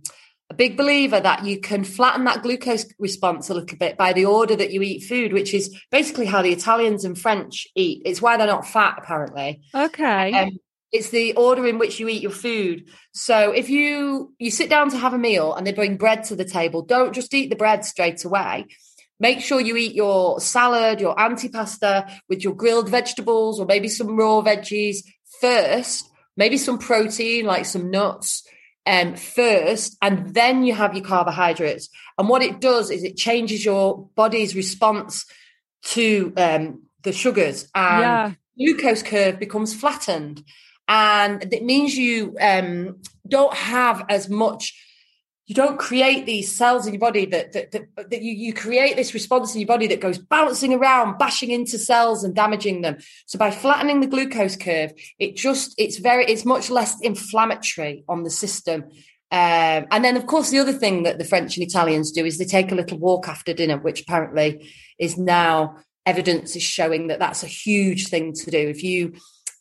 a 0.50 0.54
big 0.54 0.78
believer 0.78 1.20
that 1.20 1.46
you 1.46 1.60
can 1.60 1.84
flatten 1.84 2.24
that 2.24 2.42
glucose 2.42 2.86
response 2.98 3.50
a 3.50 3.54
little 3.54 3.78
bit 3.78 3.98
by 3.98 4.14
the 4.14 4.26
order 4.26 4.56
that 4.56 4.72
you 4.72 4.82
eat 4.82 5.04
food, 5.04 5.34
which 5.34 5.54
is 5.54 5.78
basically 5.92 6.26
how 6.26 6.42
the 6.42 6.54
Italians 6.54 7.04
and 7.04 7.20
French 7.20 7.68
eat. 7.76 8.02
It's 8.06 8.22
why 8.22 8.38
they're 8.38 8.48
not 8.48 8.66
fat, 8.66 8.96
apparently. 8.98 9.62
Okay. 9.76 10.34
Um, 10.34 10.60
it's 10.92 11.10
the 11.10 11.34
order 11.36 11.66
in 11.68 11.78
which 11.78 12.00
you 12.00 12.08
eat 12.08 12.22
your 12.22 12.32
food. 12.32 12.86
So 13.14 13.52
if 13.52 13.70
you 13.70 14.34
you 14.40 14.52
sit 14.52 14.70
down 14.70 14.90
to 14.92 14.98
have 14.98 15.14
a 15.14 15.18
meal 15.18 15.54
and 15.54 15.66
they 15.66 15.74
bring 15.74 15.98
bread 15.98 16.24
to 16.26 16.36
the 16.36 16.46
table, 16.46 16.82
don't 16.82 17.14
just 17.14 17.34
eat 17.34 17.50
the 17.50 17.56
bread 17.56 17.86
straight 17.86 18.24
away. 18.26 18.66
Make 19.20 19.42
sure 19.42 19.60
you 19.60 19.76
eat 19.78 19.96
your 19.96 20.40
salad, 20.40 21.02
your 21.02 21.16
antipasta 21.16 22.10
with 22.30 22.44
your 22.44 22.56
grilled 22.56 22.90
vegetables 22.90 23.60
or 23.60 23.66
maybe 23.66 23.88
some 23.90 24.16
raw 24.18 24.42
veggies 24.42 24.98
first, 25.42 26.10
maybe 26.38 26.58
some 26.58 26.78
protein 26.80 27.46
like 27.46 27.66
some 27.66 27.92
nuts. 27.92 28.48
um, 28.86 29.16
first, 29.16 29.98
and 30.02 30.34
then 30.34 30.64
you 30.64 30.74
have 30.74 30.96
your 30.96 31.04
carbohydrates. 31.06 31.90
And 32.18 32.28
what 32.28 32.42
it 32.42 32.60
does 32.60 32.90
is 32.90 33.04
it 33.04 33.18
changes 33.18 33.64
your 33.64 34.10
body's 34.16 34.56
response 34.56 35.26
to 35.94 36.34
um, 36.38 36.84
the 37.04 37.12
sugars, 37.14 37.68
and 37.76 38.02
Yeah. 38.02 38.32
glucose 38.58 39.04
curve 39.04 39.38
becomes 39.38 39.76
flattened, 39.76 40.44
and 40.90 41.54
it 41.54 41.64
means 41.64 41.96
you 41.96 42.36
um, 42.42 42.98
don't 43.28 43.54
have 43.54 44.04
as 44.10 44.28
much. 44.28 44.76
You 45.46 45.56
don't 45.56 45.80
create 45.80 46.26
these 46.26 46.54
cells 46.54 46.86
in 46.86 46.94
your 46.94 47.00
body 47.00 47.26
that 47.28 47.54
that, 47.54 47.72
that, 47.72 48.10
that 48.10 48.22
you, 48.22 48.34
you 48.34 48.54
create 48.54 48.96
this 48.96 49.14
response 49.14 49.54
in 49.54 49.62
your 49.62 49.68
body 49.68 49.88
that 49.88 50.02
goes 50.02 50.18
bouncing 50.18 50.74
around, 50.74 51.18
bashing 51.18 51.52
into 51.52 51.78
cells 51.78 52.24
and 52.24 52.36
damaging 52.36 52.82
them. 52.82 52.98
So 53.28 53.40
by 53.40 53.52
flattening 53.52 54.02
the 54.02 54.08
glucose 54.08 54.56
curve, 54.56 54.92
it 55.20 55.36
just 55.36 55.76
it's 55.78 55.98
very 55.98 56.26
it's 56.26 56.46
much 56.46 56.70
less 56.70 57.00
inflammatory 57.02 58.04
on 58.10 58.24
the 58.24 58.30
system. 58.32 58.86
Um, 59.32 59.86
and 59.92 60.04
then, 60.04 60.18
of 60.18 60.26
course, 60.26 60.50
the 60.50 60.58
other 60.58 60.74
thing 60.74 61.04
that 61.04 61.20
the 61.20 61.26
French 61.26 61.56
and 61.56 61.66
Italians 61.66 62.12
do 62.12 62.26
is 62.26 62.40
they 62.40 62.46
take 62.46 62.72
a 62.72 62.76
little 62.76 62.98
walk 62.98 63.28
after 63.28 63.54
dinner, 63.54 63.78
which 63.78 64.02
apparently 64.02 64.72
is 64.98 65.20
now 65.20 65.78
evidence 66.04 66.56
is 66.56 66.64
showing 66.64 67.08
that 67.08 67.20
that's 67.20 67.44
a 67.44 67.48
huge 67.48 68.08
thing 68.08 68.34
to 68.34 68.50
do. 68.50 68.58
If 68.58 68.84
you, 68.84 69.14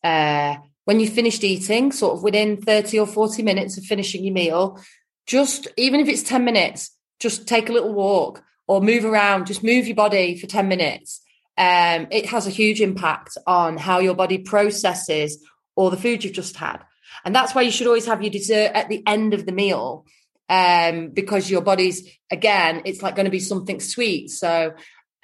uh, 0.02 0.56
when 0.88 1.00
you 1.00 1.06
finished 1.06 1.44
eating, 1.44 1.92
sort 1.92 2.14
of 2.14 2.22
within 2.22 2.56
30 2.56 3.00
or 3.00 3.06
40 3.06 3.42
minutes 3.42 3.76
of 3.76 3.84
finishing 3.84 4.24
your 4.24 4.32
meal, 4.32 4.82
just 5.26 5.68
even 5.76 6.00
if 6.00 6.08
it's 6.08 6.22
10 6.22 6.46
minutes, 6.46 6.96
just 7.20 7.46
take 7.46 7.68
a 7.68 7.74
little 7.74 7.92
walk 7.92 8.42
or 8.66 8.80
move 8.80 9.04
around, 9.04 9.46
just 9.46 9.62
move 9.62 9.86
your 9.86 9.96
body 9.96 10.38
for 10.38 10.46
10 10.46 10.66
minutes. 10.66 11.20
Um, 11.58 12.06
it 12.10 12.24
has 12.30 12.46
a 12.46 12.50
huge 12.50 12.80
impact 12.80 13.36
on 13.46 13.76
how 13.76 13.98
your 13.98 14.14
body 14.14 14.38
processes 14.38 15.44
all 15.76 15.90
the 15.90 15.98
food 15.98 16.24
you've 16.24 16.32
just 16.32 16.56
had. 16.56 16.78
And 17.22 17.34
that's 17.34 17.54
why 17.54 17.60
you 17.60 17.70
should 17.70 17.86
always 17.86 18.06
have 18.06 18.22
your 18.22 18.30
dessert 18.30 18.70
at 18.72 18.88
the 18.88 19.02
end 19.06 19.34
of 19.34 19.44
the 19.44 19.52
meal 19.52 20.06
um, 20.48 21.10
because 21.10 21.50
your 21.50 21.60
body's, 21.60 22.08
again, 22.30 22.80
it's 22.86 23.02
like 23.02 23.14
going 23.14 23.26
to 23.26 23.30
be 23.30 23.40
something 23.40 23.80
sweet. 23.80 24.30
So, 24.30 24.72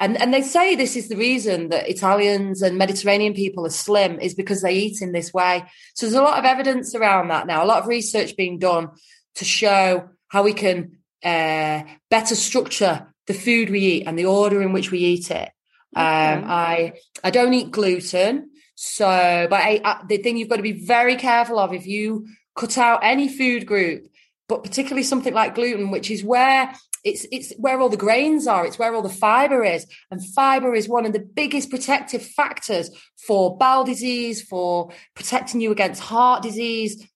and, 0.01 0.21
and 0.21 0.35
they 0.35 0.43
say 0.43 0.75
this 0.75 0.97
is 0.97 1.09
the 1.09 1.17
reason 1.17 1.69
that 1.69 1.89
Italians 1.89 2.63
and 2.63 2.77
Mediterranean 2.77 3.33
people 3.33 3.65
are 3.65 3.71
slim 3.71 4.19
is 4.19 4.35
because 4.35 4.61
they 4.61 4.75
eat 4.75 5.01
in 5.01 5.13
this 5.13 5.33
way. 5.33 5.65
So 5.95 6.07
there's 6.07 6.17
a 6.17 6.23
lot 6.23 6.39
of 6.39 6.45
evidence 6.45 6.95
around 6.95 7.29
that 7.29 7.47
now, 7.47 7.65
a 7.65 7.67
lot 7.67 7.83
of 7.83 7.89
research 7.89 8.37
being 8.37 8.59
done 8.59 8.89
to 9.37 9.45
show 9.45 10.09
how 10.29 10.43
we 10.43 10.53
can 10.53 10.99
uh, 11.23 11.85
better 12.11 12.35
structure 12.35 13.07
the 13.27 13.35
food 13.35 13.71
we 13.71 13.81
eat 13.81 14.07
and 14.07 14.19
the 14.19 14.27
order 14.27 14.63
in 14.63 14.73
which 14.73 14.91
we 14.91 14.99
eat 14.99 15.31
it. 15.31 15.51
Um, 15.97 16.45
I 16.47 16.95
I 17.23 17.31
don't 17.31 17.55
eat 17.55 17.71
gluten, 17.71 18.51
so 18.75 19.47
but 19.49 19.61
I, 19.61 19.81
I, 19.85 20.03
the 20.09 20.19
thing 20.19 20.37
you've 20.37 20.49
got 20.49 20.57
to 20.57 20.63
be 20.63 20.73
very 20.73 21.15
careful 21.15 21.59
of 21.61 21.73
if 21.73 21.87
you 21.87 22.27
cut 22.57 22.77
out 22.77 23.01
any 23.05 23.29
food 23.29 23.65
group, 23.65 24.09
but 24.49 24.65
particularly 24.65 25.05
something 25.05 25.33
like 25.33 25.55
gluten, 25.55 25.93
which 25.93 26.11
is 26.11 26.25
where 26.25 26.75
it's 27.05 27.27
it's 27.31 27.53
where 27.59 27.79
all 27.81 27.91
the 27.91 27.97
grains 27.97 28.47
are, 28.47 28.67
it's 28.67 28.79
where 28.79 28.95
all 28.95 29.03
the 29.03 29.09
fiber 29.09 29.63
is, 29.63 29.87
and 30.11 30.25
fiber 30.35 30.75
is 30.75 30.89
one 30.89 31.05
of 31.05 31.13
the 31.13 31.21
biggest 31.21 31.71
protective 31.71 32.25
factors 32.25 32.91
for 33.27 33.57
bowel 33.57 33.85
disease, 33.85 34.43
for 34.43 34.91
protecting 35.15 35.61
you 35.61 35.71
against 35.71 36.03
heart 36.03 36.43
disease 36.43 37.07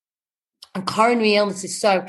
and 0.75 0.87
coronary 0.87 1.37
illnesses. 1.37 1.81
So, 1.81 2.07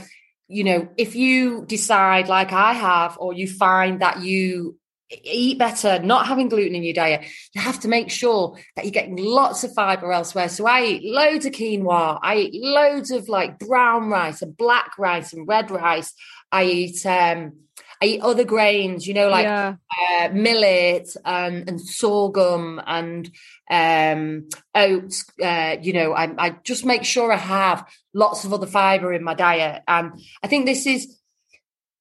you 0.47 0.65
know, 0.65 0.89
if 0.97 1.15
you 1.15 1.65
decide, 1.65 2.27
like 2.27 2.51
I 2.51 2.73
have, 2.73 3.17
or 3.19 3.33
you 3.33 3.47
find 3.47 4.01
that 4.01 4.21
you 4.21 4.77
eat 5.23 5.57
better, 5.57 5.99
not 5.99 6.27
having 6.27 6.49
gluten 6.49 6.75
in 6.75 6.83
your 6.83 6.93
diet, 6.93 7.25
you 7.53 7.61
have 7.61 7.79
to 7.79 7.87
make 7.87 8.11
sure 8.11 8.57
that 8.75 8.85
you're 8.85 8.91
getting 8.91 9.15
lots 9.15 9.63
of 9.63 9.73
fiber 9.73 10.11
elsewhere. 10.11 10.49
So 10.49 10.67
I 10.67 10.83
eat 10.83 11.03
loads 11.03 11.45
of 11.45 11.53
quinoa, 11.53 12.19
I 12.21 12.35
eat 12.35 12.61
loads 12.61 13.09
of 13.09 13.29
like 13.29 13.57
brown 13.57 14.09
rice 14.09 14.41
and 14.41 14.55
black 14.55 14.97
rice 14.99 15.33
and 15.33 15.47
red 15.47 15.71
rice. 15.71 16.13
I 16.51 16.65
eat 16.65 17.05
um 17.05 17.53
I 18.01 18.05
eat 18.05 18.21
other 18.21 18.45
grains, 18.45 19.05
you 19.05 19.13
know, 19.13 19.27
like 19.27 19.43
yeah. 19.43 19.75
uh, 20.21 20.29
millet 20.31 21.09
and, 21.25 21.67
and 21.67 21.81
sorghum 21.81 22.81
and 22.85 23.29
um, 23.69 24.47
oats. 24.73 25.25
Uh, 25.41 25.75
you 25.81 25.91
know, 25.91 26.13
I, 26.13 26.31
I 26.37 26.49
just 26.63 26.85
make 26.85 27.03
sure 27.03 27.31
I 27.31 27.37
have 27.37 27.85
lots 28.13 28.45
of 28.45 28.53
other 28.53 28.67
fiber 28.67 29.11
in 29.13 29.23
my 29.23 29.33
diet. 29.33 29.83
And 29.87 30.13
I 30.41 30.47
think 30.47 30.65
this 30.65 30.85
is, 30.85 31.17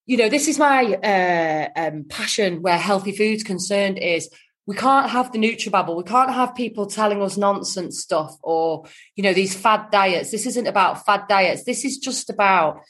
you 0.06 0.16
know, 0.16 0.28
this 0.28 0.46
is 0.46 0.58
my 0.58 0.84
uh, 0.84 1.68
um, 1.74 2.04
passion 2.08 2.62
where 2.62 2.78
healthy 2.78 3.12
food's 3.12 3.42
concerned 3.42 3.98
is 3.98 4.30
we 4.66 4.76
can't 4.76 5.10
have 5.10 5.32
the 5.32 5.38
nutribabble. 5.38 5.96
We 5.96 6.04
can't 6.04 6.32
have 6.32 6.54
people 6.54 6.86
telling 6.86 7.22
us 7.22 7.36
nonsense 7.36 8.00
stuff 8.00 8.36
or, 8.42 8.84
you 9.16 9.24
know, 9.24 9.32
these 9.32 9.56
fad 9.56 9.90
diets. 9.90 10.30
This 10.30 10.46
isn't 10.46 10.66
about 10.66 11.04
fad 11.04 11.26
diets. 11.26 11.64
This 11.64 11.84
is 11.84 11.98
just 11.98 12.30
about 12.30 12.82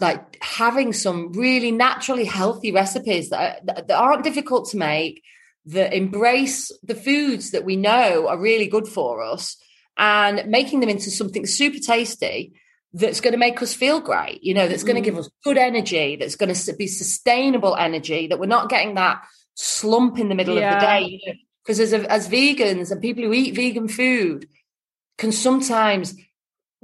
like 0.00 0.38
having 0.42 0.92
some 0.92 1.32
really 1.32 1.70
naturally 1.70 2.24
healthy 2.24 2.72
recipes 2.72 3.30
that, 3.30 3.60
are, 3.68 3.82
that 3.82 3.90
aren't 3.90 4.24
difficult 4.24 4.68
to 4.70 4.76
make 4.76 5.22
that 5.66 5.94
embrace 5.94 6.70
the 6.82 6.94
foods 6.94 7.50
that 7.50 7.64
we 7.64 7.76
know 7.76 8.28
are 8.28 8.38
really 8.38 8.66
good 8.66 8.86
for 8.86 9.22
us 9.22 9.56
and 9.96 10.48
making 10.50 10.80
them 10.80 10.88
into 10.88 11.10
something 11.10 11.46
super 11.46 11.78
tasty 11.78 12.52
that's 12.92 13.20
going 13.20 13.32
to 13.32 13.38
make 13.38 13.60
us 13.62 13.74
feel 13.74 14.00
great 14.00 14.42
you 14.42 14.54
know 14.54 14.68
that's 14.68 14.84
going 14.84 14.96
to 14.96 15.00
give 15.00 15.14
mm. 15.14 15.20
us 15.20 15.30
good 15.42 15.58
energy 15.58 16.16
that's 16.16 16.36
going 16.36 16.52
to 16.52 16.72
be 16.74 16.86
sustainable 16.86 17.76
energy 17.76 18.26
that 18.26 18.38
we're 18.38 18.46
not 18.46 18.68
getting 18.68 18.94
that 18.94 19.24
slump 19.54 20.18
in 20.18 20.28
the 20.28 20.34
middle 20.34 20.58
Yeah. 20.58 20.74
of 20.74 20.80
the 20.80 20.86
day 20.86 21.40
because 21.62 21.80
as 21.80 21.92
as 21.92 22.28
vegans 22.28 22.90
and 22.90 23.00
people 23.00 23.24
who 23.24 23.32
eat 23.32 23.54
vegan 23.54 23.88
food 23.88 24.48
can 25.18 25.32
sometimes 25.32 26.14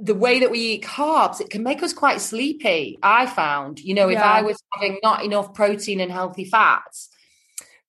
the 0.01 0.15
way 0.15 0.39
that 0.39 0.49
we 0.49 0.59
eat 0.59 0.83
carbs, 0.83 1.39
it 1.39 1.51
can 1.51 1.61
make 1.61 1.83
us 1.83 1.93
quite 1.93 2.21
sleepy. 2.21 2.97
I 3.03 3.27
found, 3.27 3.79
you 3.79 3.93
know, 3.93 4.09
if 4.09 4.15
Yeah. 4.15 4.31
I 4.33 4.41
was 4.41 4.61
having 4.73 4.99
not 5.03 5.23
enough 5.23 5.53
protein 5.53 5.99
and 5.99 6.11
healthy 6.11 6.45
fats. 6.45 7.09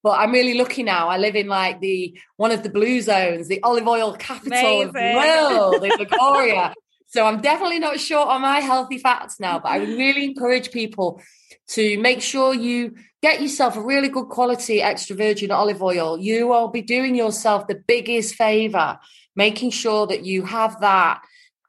But 0.03 0.19
I'm 0.19 0.33
really 0.33 0.55
lucky 0.55 0.83
now. 0.83 1.09
I 1.09 1.17
live 1.17 1.37
in 1.37 1.47
like 1.47 1.81
the 1.81 2.19
one 2.37 2.51
of 2.51 2.63
the 2.63 2.69
blue 2.69 3.01
zones, 3.01 3.49
the 3.49 3.63
olive 3.63 3.87
oil 3.87 4.15
capital 4.17 4.83
of 4.83 4.93
the 4.93 5.13
world 5.17 5.85
in 5.85 5.97
Victoria. 5.97 6.75
so 7.07 7.25
I'm 7.25 7.41
definitely 7.41 7.79
not 7.79 7.99
short 7.99 8.29
on 8.29 8.43
my 8.43 8.61
healthy 8.61 8.99
fats 8.99 9.41
now. 9.41 9.61
But 9.61 9.71
I 9.71 9.79
would 9.79 9.89
really 9.89 10.25
encourage 10.25 10.71
people 10.71 11.23
to 11.69 11.99
make 11.99 12.21
sure 12.21 12.53
you 12.53 12.97
get 13.23 13.41
yourself 13.41 13.77
a 13.77 13.81
really 13.81 14.09
good 14.09 14.29
quality 14.29 14.83
extra 14.83 15.17
virgin 15.17 15.51
olive 15.53 15.81
oil. 15.81 16.19
You 16.19 16.49
will 16.49 16.69
be 16.69 16.83
doing 16.83 17.15
yourself 17.15 17.69
the 17.69 17.77
biggest 17.87 18.35
favor, 18.35 18.99
making 19.37 19.71
sure 19.71 20.09
that 20.09 20.27
you 20.27 20.45
have 20.45 20.81
that 20.81 21.23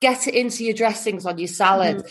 get 0.08 0.28
it 0.28 0.36
into 0.36 0.66
your 0.66 0.78
dressings 0.84 1.26
on 1.26 1.38
your 1.38 1.54
salads 1.64 2.04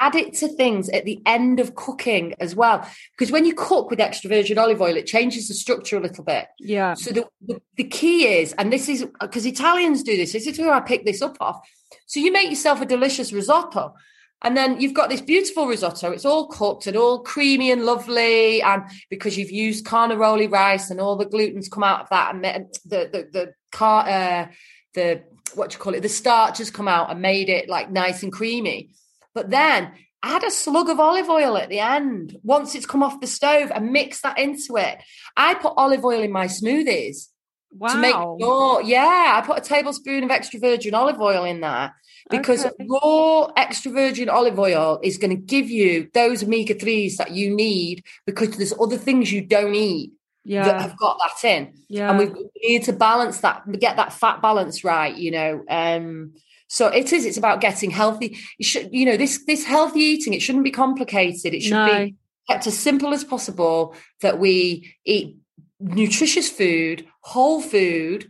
add 0.00 0.14
it 0.14 0.32
to 0.32 0.48
things 0.48 0.88
at 0.88 1.04
the 1.04 1.20
end 1.26 1.60
of 1.60 1.74
cooking 1.74 2.34
as 2.40 2.56
well. 2.56 2.86
Because 3.16 3.30
when 3.30 3.44
you 3.44 3.54
cook 3.54 3.90
with 3.90 4.00
extra 4.00 4.28
virgin 4.28 4.58
olive 4.58 4.80
oil 4.80 4.96
it 4.96 5.06
changes 5.06 5.46
the 5.48 5.54
structure 5.54 5.98
a 5.98 6.00
little 6.00 6.24
bit. 6.24 6.46
Yeah. 6.58 6.94
so 6.94 7.12
the, 7.12 7.26
the, 7.46 7.60
the 7.76 7.84
key 7.84 8.26
is 8.26 8.54
and 8.54 8.72
this 8.72 8.88
is 8.88 9.06
because 9.20 9.44
italians 9.46 10.02
do 10.02 10.16
this 10.16 10.32
this 10.32 10.46
is 10.46 10.58
where 10.58 10.72
i 10.72 10.80
picked 10.80 11.04
this 11.04 11.22
up 11.22 11.36
off. 11.40 11.58
So 12.06 12.18
you 12.18 12.32
make 12.32 12.48
yourself 12.48 12.80
a 12.80 12.86
delicious 12.86 13.32
risotto 13.32 13.94
and 14.42 14.56
then 14.56 14.80
you've 14.80 14.94
got 14.94 15.10
this 15.10 15.20
beautiful 15.20 15.66
risotto. 15.66 16.12
It's 16.12 16.24
all 16.24 16.48
cooked 16.48 16.86
and 16.86 16.96
all 16.96 17.20
creamy 17.20 17.70
and 17.70 17.84
lovely 17.84 18.62
and 18.62 18.84
because 19.10 19.36
you've 19.36 19.50
used 19.50 19.84
carnaroli 19.84 20.46
rice 20.46 20.90
and 20.90 20.98
all 20.98 21.16
the 21.16 21.26
gluten's 21.26 21.68
come 21.68 21.84
out 21.84 22.00
of 22.00 22.08
that 22.08 22.34
and 22.34 22.44
the 22.44 23.00
the 23.12 23.28
the 23.32 23.52
car 23.70 24.08
uh, 24.08 24.46
the 24.94 25.22
what 25.54 25.70
do 25.70 25.74
you 25.74 25.80
call 25.80 25.94
it 25.94 26.00
the 26.00 26.08
starch 26.08 26.58
has 26.58 26.70
come 26.70 26.88
out 26.88 27.10
and 27.10 27.20
made 27.20 27.48
it 27.48 27.68
like 27.68 27.90
nice 27.90 28.22
and 28.22 28.32
creamy 28.32 28.90
but 29.34 29.50
then 29.50 29.92
add 30.22 30.44
a 30.44 30.50
slug 30.50 30.88
of 30.90 31.00
olive 31.00 31.28
oil 31.30 31.56
at 31.56 31.68
the 31.68 31.78
end 31.80 32.36
once 32.42 32.74
it's 32.74 32.86
come 32.86 33.02
off 33.02 33.20
the 33.20 33.26
stove 33.26 33.70
and 33.74 33.90
mix 33.92 34.20
that 34.22 34.38
into 34.38 34.76
it 34.76 34.98
i 35.36 35.54
put 35.54 35.72
olive 35.76 36.04
oil 36.04 36.22
in 36.22 36.32
my 36.32 36.46
smoothies 36.46 37.26
Wow. 37.72 37.88
to 37.94 37.98
make 38.00 38.14
sure 38.40 38.82
yeah 38.82 39.34
i 39.36 39.46
put 39.46 39.56
a 39.58 39.60
tablespoon 39.60 40.24
of 40.24 40.30
extra 40.32 40.58
virgin 40.58 40.92
olive 40.92 41.20
oil 41.20 41.44
in 41.44 41.60
there 41.60 41.94
because 42.28 42.64
Okay. 42.66 42.86
raw 42.88 43.44
extra 43.56 43.92
virgin 43.92 44.28
olive 44.28 44.58
oil 44.58 44.98
is 45.04 45.18
going 45.18 45.30
to 45.30 45.40
give 45.40 45.70
you 45.70 46.10
those 46.12 46.42
omega 46.42 46.74
3s 46.74 47.16
that 47.18 47.30
you 47.30 47.54
need 47.54 48.04
because 48.26 48.56
there's 48.56 48.74
other 48.80 48.96
things 48.98 49.30
you 49.32 49.40
don't 49.42 49.76
eat 49.76 50.10
that 50.50 50.66
yeah. 50.66 50.82
have 50.82 50.96
got 50.98 51.18
that 51.18 51.48
in 51.48 51.72
Yeah. 51.88 52.10
and 52.10 52.18
we 52.18 52.26
need 52.68 52.82
to 52.84 52.92
balance 52.92 53.38
that 53.40 53.62
get 53.78 53.96
that 53.96 54.12
fat 54.12 54.42
balance 54.42 54.82
right 54.84 55.14
you 55.16 55.30
know 55.30 55.64
um 55.70 56.32
so 56.68 56.86
it 56.88 57.12
is 57.12 57.24
it's 57.24 57.38
about 57.38 57.60
getting 57.60 57.90
healthy 57.90 58.36
you 58.58 58.64
should 58.64 58.88
you 58.92 59.04
know 59.06 59.16
this 59.16 59.44
this 59.46 59.64
healthy 59.64 60.00
eating 60.00 60.34
it 60.34 60.42
shouldn't 60.42 60.64
be 60.64 60.70
complicated 60.70 61.54
it 61.54 61.62
should 61.62 61.72
No. 61.72 62.04
be 62.04 62.14
kept 62.48 62.66
as 62.66 62.76
simple 62.78 63.12
as 63.14 63.22
possible 63.24 63.94
that 64.22 64.38
we 64.38 64.94
eat 65.04 65.36
nutritious 65.78 66.48
food 66.50 67.06
whole 67.20 67.60
food 67.62 68.28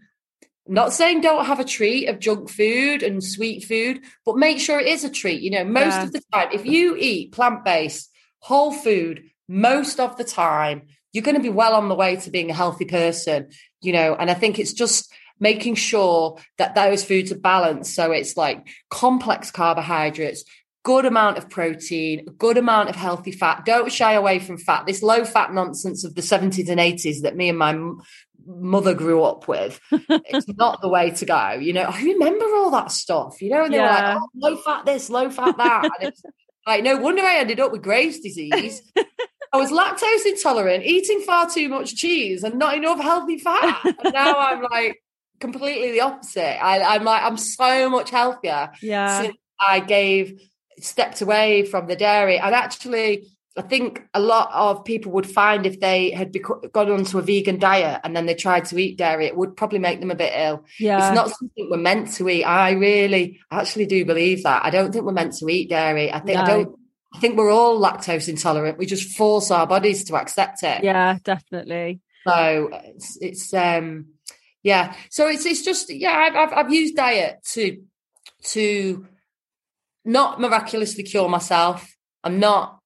not 0.66 0.92
saying 0.92 1.20
don't 1.20 1.46
have 1.46 1.58
a 1.58 1.64
treat 1.64 2.06
of 2.08 2.20
junk 2.20 2.48
food 2.48 3.02
and 3.02 3.24
sweet 3.24 3.64
food 3.64 4.00
but 4.24 4.36
make 4.36 4.58
sure 4.60 4.78
it 4.78 4.86
is 4.86 5.04
a 5.04 5.10
treat 5.10 5.40
you 5.42 5.50
know 5.50 5.64
most 5.64 5.96
Yeah. 5.96 6.02
of 6.04 6.12
the 6.12 6.22
time 6.32 6.48
if 6.52 6.64
you 6.66 6.96
eat 6.98 7.32
plant-based 7.32 8.08
whole 8.40 8.72
food 8.72 9.24
most 9.48 9.98
of 9.98 10.16
the 10.16 10.24
time 10.24 10.82
you're 11.12 11.24
going 11.24 11.36
to 11.36 11.42
be 11.42 11.48
well 11.48 11.74
on 11.74 11.88
the 11.88 11.94
way 11.94 12.16
to 12.16 12.30
being 12.30 12.50
a 12.50 12.54
healthy 12.54 12.84
person 12.84 13.48
you 13.82 13.92
know 13.92 14.14
and 14.14 14.30
i 14.30 14.34
think 14.34 14.58
it's 14.58 14.72
just 14.72 15.12
making 15.38 15.74
sure 15.74 16.38
that 16.58 16.74
those 16.74 17.02
foods 17.04 17.32
are 17.32 17.38
balanced 17.38 17.94
so 17.94 18.12
it's 18.12 18.36
like 18.36 18.66
complex 18.90 19.50
carbohydrates 19.50 20.44
good 20.82 21.04
amount 21.04 21.36
of 21.36 21.50
protein, 21.50 22.24
good 22.38 22.56
amount 22.56 22.88
of 22.88 22.96
healthy 22.96 23.32
fat. 23.32 23.66
Don't 23.66 23.92
shy 23.92 24.14
away 24.14 24.38
from 24.38 24.56
fat. 24.56 24.86
This 24.86 25.02
low 25.02 25.26
fat 25.26 25.52
nonsense 25.52 26.04
of 26.04 26.14
the 26.14 26.22
70s 26.22 26.70
and 26.70 26.80
80s 26.80 27.20
that 27.20 27.36
me 27.36 27.50
and 27.50 27.58
my 27.58 27.70
m- 27.74 28.00
mother 28.46 28.94
grew 28.94 29.22
up 29.22 29.46
with, 29.46 29.78
it's 29.92 30.48
not 30.56 30.80
the 30.80 30.88
way 30.88 31.10
to 31.10 31.26
go. 31.26 31.50
You 31.52 31.74
know, 31.74 31.82
I 31.82 32.02
remember 32.02 32.46
all 32.56 32.70
that 32.70 32.90
stuff, 32.92 33.42
you 33.42 33.50
know, 33.50 33.64
and 33.64 33.74
they 33.74 33.76
Yeah. 33.76 34.14
were 34.14 34.14
like, 34.14 34.22
oh, 34.22 34.28
low 34.36 34.56
fat 34.56 34.86
this, 34.86 35.10
low 35.10 35.28
fat 35.28 35.58
that. 35.58 35.90
And 36.00 36.08
it's 36.08 36.22
like, 36.66 36.82
no 36.82 36.96
wonder 36.96 37.22
I 37.22 37.36
ended 37.40 37.60
up 37.60 37.72
with 37.72 37.82
Graves' 37.82 38.20
disease. 38.20 38.80
I 39.52 39.56
was 39.56 39.70
lactose 39.70 40.26
intolerant, 40.26 40.84
eating 40.84 41.20
far 41.22 41.48
too 41.50 41.68
much 41.68 41.96
cheese 41.96 42.44
and 42.44 42.56
not 42.58 42.74
enough 42.76 43.00
healthy 43.00 43.38
fat. 43.38 43.80
And 43.84 44.12
now 44.14 44.38
I'm 44.38 44.62
like 44.70 45.02
completely 45.40 45.90
the 45.92 46.02
opposite. 46.02 46.62
I, 46.64 46.94
I'm 46.94 47.04
like, 47.04 47.22
I'm 47.22 47.36
so 47.36 47.90
much 47.90 48.10
healthier 48.10 48.70
Yeah. 48.80 49.22
since 49.22 49.36
I 49.60 49.80
gave 49.80 50.40
stepped 50.80 51.20
away 51.20 51.64
from 51.64 51.86
the 51.88 51.96
dairy. 51.96 52.38
And 52.38 52.54
actually, 52.54 53.26
I 53.56 53.62
think 53.62 54.02
a 54.14 54.20
lot 54.20 54.50
of 54.52 54.84
people 54.84 55.12
would 55.12 55.28
find 55.28 55.66
if 55.66 55.80
they 55.80 56.12
had 56.12 56.32
beco- 56.32 56.70
gone 56.72 56.90
onto 56.90 57.18
a 57.18 57.22
vegan 57.22 57.58
diet 57.58 58.00
and 58.04 58.14
then 58.16 58.26
they 58.26 58.34
tried 58.34 58.66
to 58.66 58.78
eat 58.78 58.96
dairy, 58.96 59.26
it 59.26 59.36
would 59.36 59.56
probably 59.56 59.80
make 59.80 59.98
them 60.00 60.12
a 60.12 60.14
bit 60.14 60.32
ill. 60.34 60.64
Yeah. 60.78 61.08
It's 61.08 61.14
not 61.14 61.30
something 61.30 61.68
we're 61.68 61.76
meant 61.76 62.12
to 62.14 62.28
eat. 62.28 62.44
I 62.44 62.70
really 62.72 63.40
actually 63.50 63.86
do 63.86 64.04
believe 64.04 64.44
that. 64.44 64.64
I 64.64 64.70
don't 64.70 64.92
think 64.92 65.04
we're 65.04 65.12
meant 65.12 65.34
to 65.38 65.48
eat 65.48 65.68
dairy. 65.68 66.12
I 66.12 66.20
think 66.20 66.38
I 66.38 66.46
don't 66.46 66.78
I 67.12 67.18
think 67.18 67.36
we're 67.36 67.50
all 67.50 67.80
lactose 67.80 68.28
intolerant. 68.28 68.78
We 68.78 68.86
just 68.86 69.16
force 69.16 69.50
our 69.50 69.66
bodies 69.66 70.04
to 70.04 70.16
accept 70.16 70.62
it. 70.62 70.84
Yeah, 70.84 71.18
definitely. 71.24 72.00
So 72.26 72.70
it's, 72.72 73.18
it's 73.20 73.54
um 73.54 74.06
yeah. 74.62 74.94
So 75.10 75.26
it's 75.28 75.46
it's 75.46 75.62
just 75.62 75.90
yeah. 75.90 76.12
I've 76.12 76.36
I've, 76.36 76.52
I've 76.52 76.72
used 76.72 76.96
diet 76.96 77.42
to 77.52 77.82
to 78.44 79.06
not 80.04 80.40
miraculously 80.40 81.04
cure 81.04 81.28
myself. 81.28 81.94
I'm 82.22 82.38
not 82.38 82.78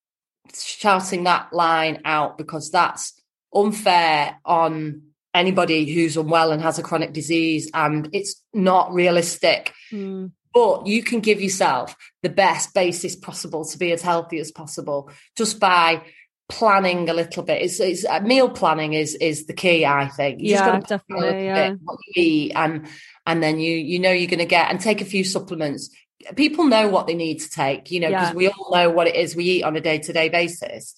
shouting 0.54 1.24
that 1.24 1.52
line 1.52 2.00
out 2.04 2.38
because 2.38 2.70
that's 2.70 3.20
unfair 3.54 4.38
on 4.44 5.02
anybody 5.32 5.92
who's 5.92 6.16
unwell 6.16 6.52
and 6.52 6.62
has 6.62 6.78
a 6.78 6.82
chronic 6.82 7.12
disease, 7.12 7.70
and 7.74 8.08
it's 8.12 8.40
not 8.52 8.92
realistic. 8.92 9.72
Mm. 9.92 10.30
But 10.54 10.86
you 10.86 11.02
can 11.02 11.20
give 11.20 11.40
yourself 11.42 11.96
the 12.22 12.28
best 12.30 12.72
basis 12.74 13.16
possible 13.16 13.64
to 13.64 13.76
be 13.78 13.90
as 13.92 14.02
healthy 14.02 14.38
as 14.38 14.52
possible 14.52 15.10
just 15.36 15.58
by 15.58 16.02
planning 16.48 17.08
a 17.08 17.14
little 17.14 17.42
bit. 17.42 17.62
It's, 17.62 17.80
it's 17.80 18.04
uh, 18.04 18.20
meal 18.20 18.48
planning 18.48 18.92
is 18.92 19.14
is 19.16 19.46
the 19.46 19.52
key, 19.52 19.84
I 19.84 20.08
think. 20.08 20.40
You 20.40 20.50
Yeah, 20.50 20.76
a 20.76 20.80
definitely, 20.80 21.44
yeah. 21.46 21.74
what 21.82 21.98
you 22.06 22.22
eat 22.22 22.52
and 22.54 22.86
and 23.26 23.42
then 23.42 23.58
you 23.58 23.76
you 23.76 23.98
know 23.98 24.12
you're 24.12 24.30
going 24.30 24.38
to 24.38 24.44
get 24.44 24.70
and 24.70 24.80
take 24.80 25.00
a 25.00 25.04
few 25.06 25.24
supplements. 25.24 25.90
People 26.36 26.64
know 26.64 26.88
what 26.88 27.06
they 27.06 27.14
need 27.14 27.40
to 27.40 27.50
take, 27.50 27.90
you 27.90 28.00
know, 28.00 28.08
because 28.08 28.30
Yeah. 28.30 28.34
we 28.34 28.48
all 28.48 28.70
know 28.72 28.90
what 28.90 29.06
it 29.08 29.16
is 29.16 29.34
we 29.36 29.44
eat 29.44 29.62
on 29.64 29.76
a 29.76 29.80
day 29.80 29.98
to 29.98 30.12
day 30.12 30.28
basis, 30.28 30.94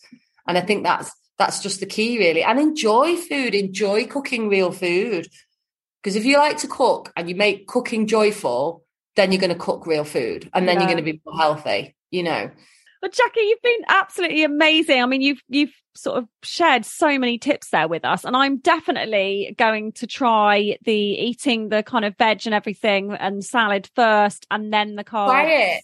and 0.46 0.58
I 0.58 0.60
think 0.60 0.84
that's 0.84 1.10
that's 1.38 1.60
just 1.60 1.80
the 1.80 1.86
key, 1.86 2.18
really. 2.18 2.42
And 2.42 2.58
enjoy 2.58 3.16
food, 3.16 3.54
enjoy 3.54 4.06
cooking 4.06 4.48
real 4.48 4.72
food. 4.72 5.28
Because 6.02 6.16
if 6.16 6.24
you 6.24 6.38
like 6.38 6.58
to 6.58 6.68
cook 6.68 7.12
and 7.16 7.28
you 7.28 7.34
make 7.34 7.66
cooking 7.66 8.06
joyful, 8.06 8.85
then 9.16 9.32
you're 9.32 9.40
going 9.40 9.52
to 9.52 9.58
cook 9.58 9.86
real 9.86 10.04
food 10.04 10.48
and 10.54 10.68
then 10.68 10.76
Yeah. 10.76 10.82
you're 10.82 10.92
going 10.92 11.04
to 11.04 11.12
be 11.12 11.20
more 11.26 11.36
healthy, 11.38 11.94
you 12.10 12.22
know. 12.22 12.50
But 13.02 13.12
Jackie, 13.12 13.40
you've 13.40 13.62
been 13.62 13.84
absolutely 13.88 14.42
amazing. 14.44 15.02
I 15.02 15.06
mean, 15.06 15.20
you've 15.20 15.40
you've 15.48 15.74
sort 15.94 16.18
of 16.18 16.28
shared 16.42 16.84
so 16.84 17.18
many 17.18 17.38
tips 17.38 17.68
there 17.70 17.88
with 17.88 18.04
us, 18.04 18.24
and 18.24 18.36
I'm 18.36 18.56
definitely 18.58 19.54
going 19.58 19.92
to 19.92 20.06
try 20.06 20.76
the 20.84 20.92
eating 20.94 21.68
the 21.68 21.82
kind 21.82 22.04
of 22.04 22.16
veg 22.16 22.42
and 22.46 22.54
everything 22.54 23.12
and 23.12 23.44
salad 23.44 23.88
first, 23.94 24.46
and 24.50 24.72
then 24.72 24.96
the 24.96 25.04
carbs, 25.04 25.28
Try 25.28 25.44
it. 25.50 25.82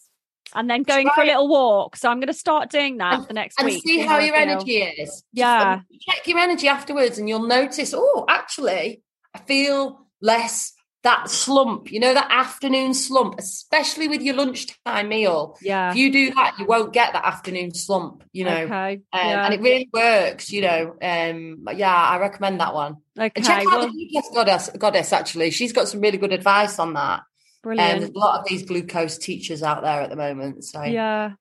and 0.54 0.68
then 0.70 0.82
going 0.82 1.06
Try 1.06 1.14
for 1.14 1.20
a 1.20 1.24
it. 1.24 1.28
little 1.28 1.48
walk. 1.48 1.96
So 1.96 2.08
I'm 2.10 2.18
going 2.18 2.26
to 2.28 2.32
start 2.34 2.70
doing 2.70 2.96
that 2.96 3.14
And- 3.14 3.26
for 3.26 3.32
next 3.34 3.58
And 3.58 3.66
week. 3.66 3.82
see 3.82 3.98
see 4.00 4.06
how 4.06 4.18
your 4.18 4.34
energy 4.34 4.78
is. 4.78 5.22
Yeah. 5.32 5.74
um, 5.74 5.86
check 6.00 6.26
your 6.26 6.38
energy 6.38 6.66
afterwards 6.66 7.18
and 7.18 7.28
you'll 7.28 7.46
notice, 7.46 7.92
oh, 7.96 8.24
actually, 8.28 9.02
I 9.34 9.38
feel 9.38 10.06
less 10.22 10.72
that 11.02 11.28
slump, 11.28 11.90
you 11.90 11.98
know, 11.98 12.14
that 12.14 12.28
afternoon 12.30 12.94
slump, 12.94 13.34
especially 13.38 14.06
with 14.08 14.22
your 14.22 14.36
lunchtime 14.36 15.08
meal. 15.08 15.56
Yeah. 15.60 15.90
If 15.90 15.96
you 15.96 16.12
do 16.12 16.32
that, 16.34 16.54
you 16.58 16.64
won't 16.64 16.92
get 16.92 17.12
that 17.12 17.24
afternoon 17.24 17.74
slump, 17.74 18.22
you 18.32 18.44
know. 18.44 18.62
Okay. 18.64 18.94
Um, 18.94 19.20
yeah. 19.20 19.44
And 19.44 19.54
it 19.54 19.60
really 19.60 19.90
works, 19.92 20.52
you 20.52 20.62
know. 20.62 20.94
Um, 21.02 21.66
yeah, 21.74 21.92
I 21.92 22.18
recommend 22.18 22.60
that 22.60 22.72
one. 22.72 22.98
okay. 23.18 23.32
And 23.34 23.44
check 23.44 23.58
out 23.60 23.66
well, 23.66 23.80
the 23.88 24.08
glucose 24.10 24.34
goddess, 24.34 24.70
goddess. 24.78 25.12
Actually, 25.12 25.50
she's 25.50 25.72
got 25.72 25.88
some 25.88 26.00
really 26.00 26.18
good 26.18 26.32
advice 26.32 26.78
on 26.78 26.94
that. 26.94 27.22
Brilliant. 27.62 27.80
And 27.90 27.98
brilliant. 27.98 28.14
there's 28.14 28.24
a 28.24 28.26
lot 28.26 28.40
of 28.40 28.46
these 28.46 28.62
glucose 28.64 29.18
teachers 29.18 29.62
out 29.62 29.82
there 29.82 30.02
at 30.02 30.10
the 30.10 30.16
moment. 30.16 30.64
So 30.64 30.82
Yeah. 30.82 31.32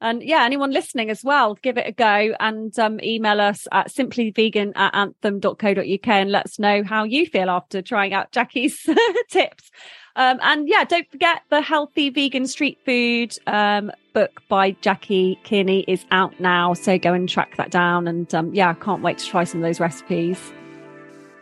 And 0.00 0.22
yeah, 0.22 0.44
anyone 0.44 0.70
listening 0.70 1.10
as 1.10 1.22
well, 1.22 1.54
give 1.56 1.76
it 1.76 1.86
a 1.86 1.92
go 1.92 2.34
and 2.40 2.76
um, 2.78 3.00
email 3.02 3.40
us 3.40 3.68
at 3.70 3.88
simplyvegan 3.88 4.72
at 4.76 4.94
anthem.co.uk 4.94 6.08
and 6.08 6.32
let 6.32 6.46
us 6.46 6.58
know 6.58 6.82
how 6.82 7.04
you 7.04 7.26
feel 7.26 7.50
after 7.50 7.82
trying 7.82 8.14
out 8.14 8.32
Jackie's 8.32 8.88
tips. 9.30 9.70
Um, 10.16 10.38
and 10.42 10.68
yeah, 10.68 10.84
don't 10.84 11.08
forget 11.10 11.42
the 11.50 11.60
Healthy 11.60 12.10
Vegan 12.10 12.46
Street 12.46 12.78
Food 12.84 13.36
um, 13.46 13.92
book 14.12 14.42
by 14.48 14.72
Jackie 14.80 15.38
Kearney 15.44 15.84
is 15.86 16.04
out 16.10 16.38
now. 16.40 16.74
So 16.74 16.98
go 16.98 17.12
and 17.12 17.28
track 17.28 17.56
that 17.56 17.70
down. 17.70 18.08
And 18.08 18.34
um, 18.34 18.52
yeah, 18.54 18.70
I 18.70 18.74
can't 18.74 19.02
wait 19.02 19.18
to 19.18 19.26
try 19.26 19.44
some 19.44 19.60
of 19.60 19.68
those 19.68 19.80
recipes. 19.80 20.52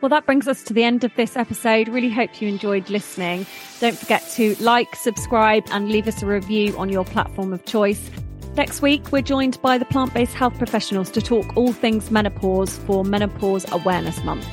Well, 0.01 0.09
that 0.11 0.27
brings 0.27 0.47
us 0.47 0.63
to 0.65 0.75
the 0.75 0.85
end 0.85 1.03
of 1.03 1.13
this 1.17 1.37
episode. 1.37 1.89
Really 1.89 2.11
hope 2.11 2.41
you 2.41 2.49
enjoyed 2.49 2.89
listening. 2.89 3.47
Don't 3.81 3.99
forget 3.99 4.29
to 4.35 4.55
like, 4.63 4.95
subscribe, 4.95 5.65
and 5.73 5.91
leave 5.91 6.07
us 6.07 6.23
a 6.23 6.27
review 6.27 6.77
on 6.79 6.89
your 6.89 7.05
platform 7.05 7.53
of 7.53 7.65
choice. 7.65 8.11
Next 8.57 8.83
week, 8.83 9.13
we're 9.13 9.23
joined 9.23 9.61
by 9.63 9.79
the 9.79 9.85
plant 9.85 10.13
based 10.15 10.35
health 10.35 10.59
professionals 10.59 11.11
to 11.13 11.23
talk 11.23 11.57
all 11.57 11.73
things 11.73 12.11
menopause 12.11 12.77
for 12.79 13.05
Menopause 13.05 13.71
Awareness 13.73 14.23
Month. 14.25 14.47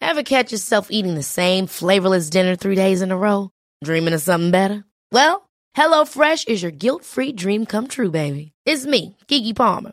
Ever 0.00 0.22
catch 0.22 0.50
yourself 0.50 0.88
eating 0.90 1.14
the 1.14 1.22
same 1.22 1.66
flavorless 1.66 2.30
dinner 2.30 2.56
three 2.56 2.74
days 2.74 3.02
in 3.02 3.10
a 3.10 3.18
row? 3.18 3.50
Dreaming 3.84 4.14
of 4.14 4.22
something 4.22 4.50
better? 4.50 4.82
Well, 5.12 5.50
HelloFresh 5.76 6.48
is 6.48 6.62
your 6.62 6.70
guilt-free 6.70 7.32
dream 7.32 7.66
come 7.66 7.86
true, 7.86 8.10
baby. 8.10 8.52
It's 8.64 8.86
me, 8.86 9.18
Keke 9.28 9.54
Palmer. 9.54 9.92